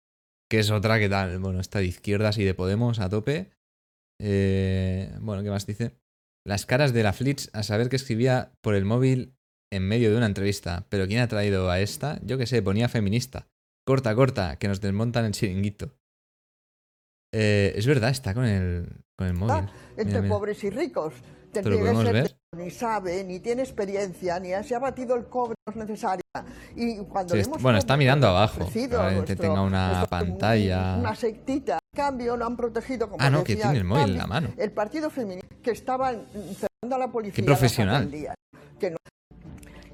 Que 0.50 0.60
es 0.60 0.70
otra 0.70 0.98
que 0.98 1.10
tal, 1.10 1.38
bueno, 1.38 1.60
está 1.60 1.80
de 1.80 1.86
izquierdas 1.86 2.38
y 2.38 2.44
de 2.44 2.54
Podemos 2.54 3.00
a 3.00 3.10
tope. 3.10 3.50
Eh, 4.18 5.14
bueno, 5.20 5.42
¿qué 5.42 5.50
más 5.50 5.66
dice? 5.66 5.92
Las 6.44 6.64
caras 6.64 6.94
de 6.94 7.02
la 7.02 7.12
Flitz 7.12 7.50
a 7.52 7.62
saber 7.62 7.90
que 7.90 7.96
escribía 7.96 8.52
por 8.62 8.74
el 8.74 8.86
móvil 8.86 9.36
en 9.70 9.86
medio 9.86 10.10
de 10.10 10.16
una 10.16 10.26
entrevista. 10.26 10.86
Pero 10.88 11.06
¿quién 11.06 11.20
ha 11.20 11.28
traído 11.28 11.70
a 11.70 11.80
esta? 11.80 12.18
Yo 12.24 12.38
qué 12.38 12.46
sé, 12.46 12.62
ponía 12.62 12.88
feminista. 12.88 13.46
Corta, 13.86 14.14
corta, 14.14 14.56
que 14.58 14.66
nos 14.68 14.80
desmontan 14.80 15.24
el 15.26 15.32
chiringuito. 15.32 15.92
Eh, 17.32 17.72
es 17.76 17.86
verdad, 17.86 18.10
está 18.10 18.34
con 18.34 18.44
el, 18.44 18.88
con 19.16 19.28
el 19.28 19.34
móvil. 19.34 19.68
entre 19.96 20.22
pobres 20.24 20.62
y 20.64 20.70
ricos. 20.70 21.14
Tendría 21.52 21.90
que 21.92 21.96
ser 22.02 22.12
ver? 22.12 22.36
ni 22.56 22.70
sabe, 22.70 23.24
ni 23.24 23.40
tiene 23.40 23.62
experiencia, 23.62 24.38
ni 24.40 24.50
se 24.64 24.74
ha 24.74 24.78
batido 24.78 25.14
el 25.14 25.26
cobre 25.26 25.54
necesaria. 25.74 26.20
Y 26.74 26.98
cuando 27.04 27.34
Sí, 27.34 27.40
hemos 27.40 27.62
bueno, 27.62 27.78
está 27.78 27.96
mirando 27.96 28.26
abajo. 28.26 28.56
Probablemente 28.66 29.14
nuestro- 29.34 29.36
tenga 29.36 29.62
una 29.62 30.06
pantalla. 30.10 30.96
Una 30.98 31.14
sectita. 31.14 31.78
En 31.94 31.96
cambio, 31.96 32.36
lo 32.36 32.44
han 32.44 32.56
protegido 32.56 33.08
como 33.08 33.22
Ah, 33.24 33.30
no, 33.30 33.42
que 33.44 33.52
decía 33.54 33.70
tiene 33.70 33.78
el 33.78 33.84
móvil 33.84 34.10
en 34.10 34.18
la 34.18 34.26
mano. 34.26 34.48
El 34.58 34.72
partido 34.72 35.08
feminista 35.08 35.48
que 35.62 35.70
estaba 35.70 36.10
encerrando 36.12 36.94
a 36.94 36.98
la 36.98 37.08
policía. 37.10 37.36
Qué 37.36 37.42
profesional. 37.42 38.10
que 38.78 38.90
no- 38.90 38.98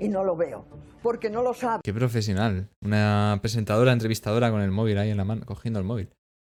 y 0.03 0.09
no 0.09 0.24
lo 0.24 0.36
veo. 0.36 0.66
Porque 1.03 1.30
no 1.30 1.42
lo 1.42 1.55
sabe. 1.55 1.80
Qué 1.84 1.94
profesional. 1.94 2.68
Una 2.82 3.38
presentadora, 3.40 3.92
entrevistadora 3.92 4.50
con 4.50 4.61
el 4.61 4.70
móvil 4.70 4.98
ahí 4.98 5.11
en 5.11 5.16
la 5.16 5.24
mano, 5.24 5.46
cogiendo 5.46 5.78
el 5.78 5.86
móvil. 5.86 6.11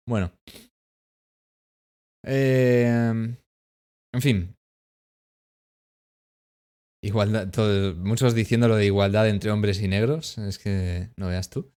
Bueno. 0.07 0.31
Eh, 2.25 2.87
en 4.13 4.21
fin. 4.21 4.55
Igualdad, 7.03 7.47
muchos 7.95 8.35
diciendo 8.35 8.67
lo 8.67 8.75
de 8.75 8.85
igualdad 8.85 9.27
entre 9.29 9.51
hombres 9.51 9.81
y 9.81 9.87
negros. 9.87 10.37
Es 10.37 10.59
que 10.59 11.09
no 11.17 11.27
veas 11.27 11.49
tú. 11.49 11.71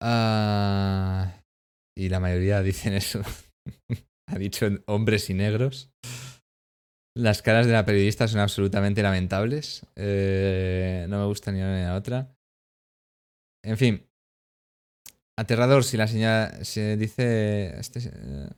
Ah, 0.00 1.42
y 1.96 2.08
la 2.08 2.20
mayoría 2.20 2.62
dicen 2.62 2.94
eso. 2.94 3.20
ha 4.28 4.38
dicho 4.38 4.66
hombres 4.86 5.28
y 5.30 5.34
negros. 5.34 5.90
Las 7.18 7.42
caras 7.42 7.66
de 7.66 7.72
la 7.72 7.84
periodista 7.84 8.28
son 8.28 8.38
absolutamente 8.38 9.02
lamentables. 9.02 9.84
Eh, 9.96 11.04
no 11.08 11.18
me 11.18 11.26
gusta 11.26 11.50
ni 11.50 11.58
una 11.58 11.76
ni 11.76 11.82
la 11.82 11.96
otra. 11.96 12.32
En 13.64 13.76
fin. 13.76 14.06
Aterrador 15.36 15.82
si 15.82 15.96
la 15.96 16.06
señora 16.06 16.64
se 16.64 16.96
dice 16.96 17.76
este 17.80 17.98
eh, 18.04 18.50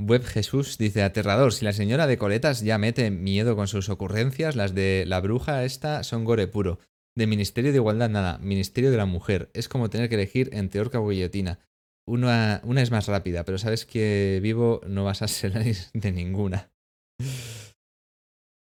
Web 0.00 0.24
Jesús 0.24 0.78
dice 0.78 1.04
aterrador 1.04 1.52
si 1.52 1.64
la 1.64 1.72
señora 1.72 2.08
de 2.08 2.18
coletas 2.18 2.60
ya 2.62 2.76
mete 2.76 3.12
miedo 3.12 3.54
con 3.54 3.68
sus 3.68 3.88
ocurrencias, 3.88 4.56
las 4.56 4.74
de 4.74 5.04
la 5.06 5.20
bruja 5.20 5.62
esta 5.62 6.02
son 6.02 6.24
gore 6.24 6.48
puro. 6.48 6.80
De 7.14 7.28
Ministerio 7.28 7.70
de 7.70 7.78
Igualdad 7.78 8.10
nada, 8.10 8.38
Ministerio 8.38 8.90
de 8.90 8.96
la 8.96 9.06
Mujer. 9.06 9.48
Es 9.54 9.68
como 9.68 9.90
tener 9.90 10.08
que 10.08 10.16
elegir 10.16 10.50
entre 10.52 10.80
horca 10.80 10.98
o 10.98 11.08
guillotina. 11.08 11.60
Una, 12.04 12.60
una 12.64 12.82
es 12.82 12.90
más 12.90 13.06
rápida, 13.06 13.44
pero 13.44 13.58
sabes 13.58 13.86
que 13.86 14.40
vivo 14.42 14.80
no 14.88 15.04
vas 15.04 15.22
a 15.22 15.28
salir 15.28 15.76
de 15.94 16.10
ninguna. 16.10 16.72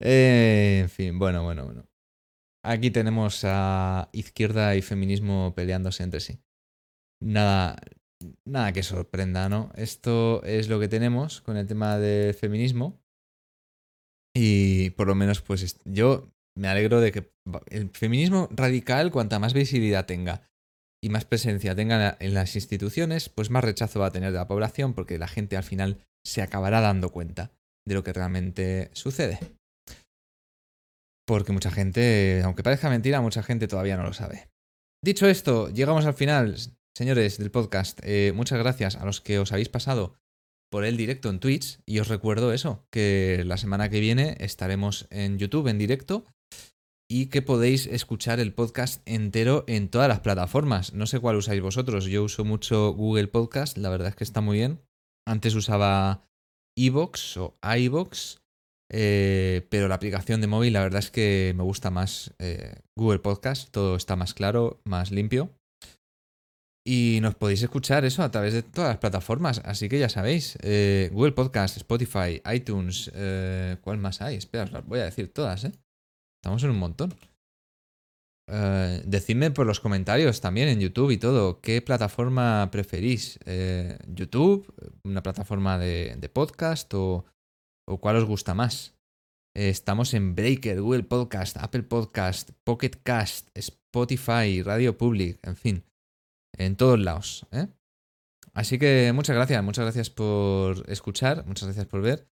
Eh, 0.00 0.80
en 0.82 0.88
fin, 0.88 1.18
bueno, 1.18 1.42
bueno, 1.42 1.64
bueno. 1.64 1.84
Aquí 2.64 2.90
tenemos 2.90 3.42
a 3.44 4.08
izquierda 4.12 4.76
y 4.76 4.82
feminismo 4.82 5.54
peleándose 5.54 6.02
entre 6.02 6.20
sí. 6.20 6.38
Nada, 7.20 7.76
nada 8.44 8.72
que 8.72 8.82
sorprenda, 8.82 9.48
¿no? 9.48 9.72
Esto 9.74 10.42
es 10.44 10.68
lo 10.68 10.78
que 10.80 10.88
tenemos 10.88 11.40
con 11.40 11.56
el 11.56 11.66
tema 11.66 11.98
del 11.98 12.34
feminismo. 12.34 13.00
Y 14.34 14.90
por 14.90 15.06
lo 15.08 15.14
menos, 15.14 15.40
pues 15.40 15.78
yo 15.84 16.30
me 16.56 16.68
alegro 16.68 17.00
de 17.00 17.12
que 17.12 17.32
el 17.70 17.90
feminismo 17.90 18.48
radical, 18.50 19.10
cuanta 19.10 19.38
más 19.38 19.54
visibilidad 19.54 20.06
tenga 20.06 20.42
y 21.02 21.08
más 21.08 21.24
presencia 21.24 21.74
tenga 21.74 22.16
en 22.20 22.34
las 22.34 22.54
instituciones, 22.56 23.28
pues 23.28 23.50
más 23.50 23.64
rechazo 23.64 24.00
va 24.00 24.06
a 24.06 24.12
tener 24.12 24.32
de 24.32 24.38
la 24.38 24.48
población, 24.48 24.94
porque 24.94 25.18
la 25.18 25.28
gente 25.28 25.56
al 25.56 25.62
final 25.62 26.04
se 26.24 26.42
acabará 26.42 26.80
dando 26.80 27.10
cuenta 27.10 27.52
de 27.86 27.94
lo 27.94 28.02
que 28.02 28.12
realmente 28.12 28.90
sucede. 28.92 29.38
Porque 31.28 31.52
mucha 31.52 31.70
gente, 31.70 32.40
aunque 32.42 32.62
parezca 32.62 32.88
mentira, 32.88 33.20
mucha 33.20 33.42
gente 33.42 33.68
todavía 33.68 33.98
no 33.98 34.02
lo 34.02 34.14
sabe. 34.14 34.48
Dicho 35.04 35.28
esto, 35.28 35.68
llegamos 35.68 36.06
al 36.06 36.14
final, 36.14 36.56
señores 36.96 37.36
del 37.36 37.50
podcast. 37.50 38.00
Eh, 38.02 38.32
muchas 38.34 38.58
gracias 38.58 38.96
a 38.96 39.04
los 39.04 39.20
que 39.20 39.38
os 39.38 39.52
habéis 39.52 39.68
pasado 39.68 40.14
por 40.70 40.86
el 40.86 40.96
directo 40.96 41.28
en 41.28 41.38
Twitch. 41.38 41.80
Y 41.84 41.98
os 41.98 42.08
recuerdo 42.08 42.54
eso, 42.54 42.86
que 42.90 43.42
la 43.44 43.58
semana 43.58 43.90
que 43.90 44.00
viene 44.00 44.38
estaremos 44.40 45.06
en 45.10 45.38
YouTube 45.38 45.68
en 45.68 45.76
directo 45.76 46.24
y 47.10 47.26
que 47.26 47.42
podéis 47.42 47.86
escuchar 47.86 48.40
el 48.40 48.54
podcast 48.54 49.06
entero 49.06 49.64
en 49.66 49.90
todas 49.90 50.08
las 50.08 50.20
plataformas. 50.20 50.94
No 50.94 51.04
sé 51.04 51.20
cuál 51.20 51.36
usáis 51.36 51.60
vosotros. 51.60 52.06
Yo 52.06 52.24
uso 52.24 52.46
mucho 52.46 52.94
Google 52.94 53.28
Podcast, 53.28 53.76
la 53.76 53.90
verdad 53.90 54.08
es 54.08 54.16
que 54.16 54.24
está 54.24 54.40
muy 54.40 54.56
bien. 54.56 54.80
Antes 55.26 55.54
usaba 55.54 56.26
Evox 56.74 57.36
o 57.36 57.58
iVox. 57.62 58.40
Eh, 58.90 59.66
pero 59.70 59.88
la 59.88 59.96
aplicación 59.96 60.40
de 60.40 60.46
móvil, 60.46 60.72
la 60.72 60.82
verdad 60.82 61.00
es 61.00 61.10
que 61.10 61.52
me 61.56 61.62
gusta 61.62 61.90
más 61.90 62.34
eh, 62.38 62.80
Google 62.96 63.18
Podcast, 63.18 63.70
todo 63.70 63.96
está 63.96 64.16
más 64.16 64.34
claro, 64.34 64.80
más 64.84 65.10
limpio. 65.10 65.50
Y 66.86 67.18
nos 67.20 67.34
podéis 67.34 67.62
escuchar 67.62 68.06
eso 68.06 68.22
a 68.22 68.30
través 68.30 68.54
de 68.54 68.62
todas 68.62 68.88
las 68.88 68.98
plataformas, 68.98 69.60
así 69.66 69.90
que 69.90 69.98
ya 69.98 70.08
sabéis, 70.08 70.56
eh, 70.62 71.10
Google 71.12 71.32
Podcast, 71.32 71.76
Spotify, 71.76 72.40
iTunes, 72.50 73.12
¿cuál 73.82 73.98
más 73.98 74.22
hay? 74.22 74.36
Espera, 74.36 74.64
las 74.66 74.86
voy 74.86 75.00
a 75.00 75.04
decir 75.04 75.30
todas, 75.30 75.64
¿eh? 75.64 75.72
Estamos 76.42 76.62
en 76.64 76.70
un 76.70 76.78
montón. 76.78 77.14
Decidme 79.04 79.50
por 79.50 79.66
los 79.66 79.80
comentarios 79.80 80.40
también 80.40 80.68
en 80.68 80.80
YouTube 80.80 81.10
y 81.10 81.18
todo, 81.18 81.60
¿qué 81.60 81.82
plataforma 81.82 82.70
preferís? 82.72 83.38
¿YouTube? 84.06 84.72
¿Una 85.04 85.22
plataforma 85.22 85.76
de, 85.76 86.16
de 86.18 86.28
podcast? 86.30 86.94
¿O, 86.94 87.26
o 87.88 87.98
cuál 87.98 88.16
os 88.16 88.24
gusta 88.24 88.54
más? 88.54 88.94
Eh, 89.56 89.70
estamos 89.70 90.14
en 90.14 90.34
Breaker, 90.34 90.80
Google 90.80 91.04
Podcast, 91.04 91.56
Apple 91.56 91.82
Podcast, 91.82 92.50
Pocket 92.64 92.92
Cast, 93.02 93.48
Spotify, 93.54 94.62
Radio 94.62 94.96
Public, 94.96 95.38
en 95.42 95.56
fin, 95.56 95.84
en 96.56 96.76
todos 96.76 96.98
lados. 97.00 97.46
¿eh? 97.50 97.68
Así 98.52 98.78
que 98.78 99.12
muchas 99.14 99.34
gracias, 99.34 99.64
muchas 99.64 99.84
gracias 99.84 100.10
por 100.10 100.88
escuchar, 100.90 101.46
muchas 101.46 101.64
gracias 101.64 101.86
por 101.86 102.02
ver. 102.02 102.28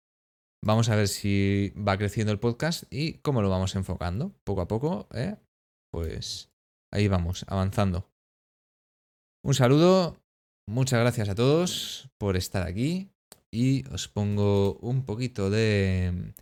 Vamos 0.65 0.89
a 0.89 0.97
ver 0.97 1.09
si 1.09 1.73
va 1.77 1.97
creciendo 1.97 2.33
el 2.33 2.41
podcast 2.41 2.85
y 2.91 3.15
cómo 3.19 3.41
lo 3.41 3.51
vamos 3.51 3.75
enfocando, 3.77 4.35
poco 4.45 4.61
a 4.61 4.69
poco, 4.69 5.09
¿eh? 5.15 5.37
Pues 5.91 6.51
ahí 6.93 7.09
vamos, 7.09 7.45
avanzando. 7.49 8.11
Un 9.43 9.55
saludo, 9.55 10.17
muchas 10.69 11.01
gracias 11.01 11.29
a 11.29 11.35
todos 11.35 12.11
por 12.19 12.37
estar 12.37 12.67
aquí 12.67 13.11
y 13.57 13.85
os 13.91 14.07
pongo 14.07 14.77
un 14.83 15.07
poquito 15.07 15.49
de, 15.49 16.35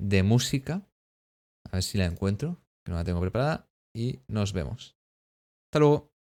de 0.00 0.22
música, 0.24 0.82
a 1.70 1.76
ver 1.76 1.82
si 1.84 1.96
la 1.96 2.06
encuentro, 2.06 2.58
que 2.84 2.90
no 2.90 2.98
la 2.98 3.04
tengo 3.04 3.20
preparada, 3.20 3.70
y 3.94 4.18
nos 4.26 4.52
vemos. 4.52 4.96
Hasta 5.68 5.78
luego. 5.78 6.15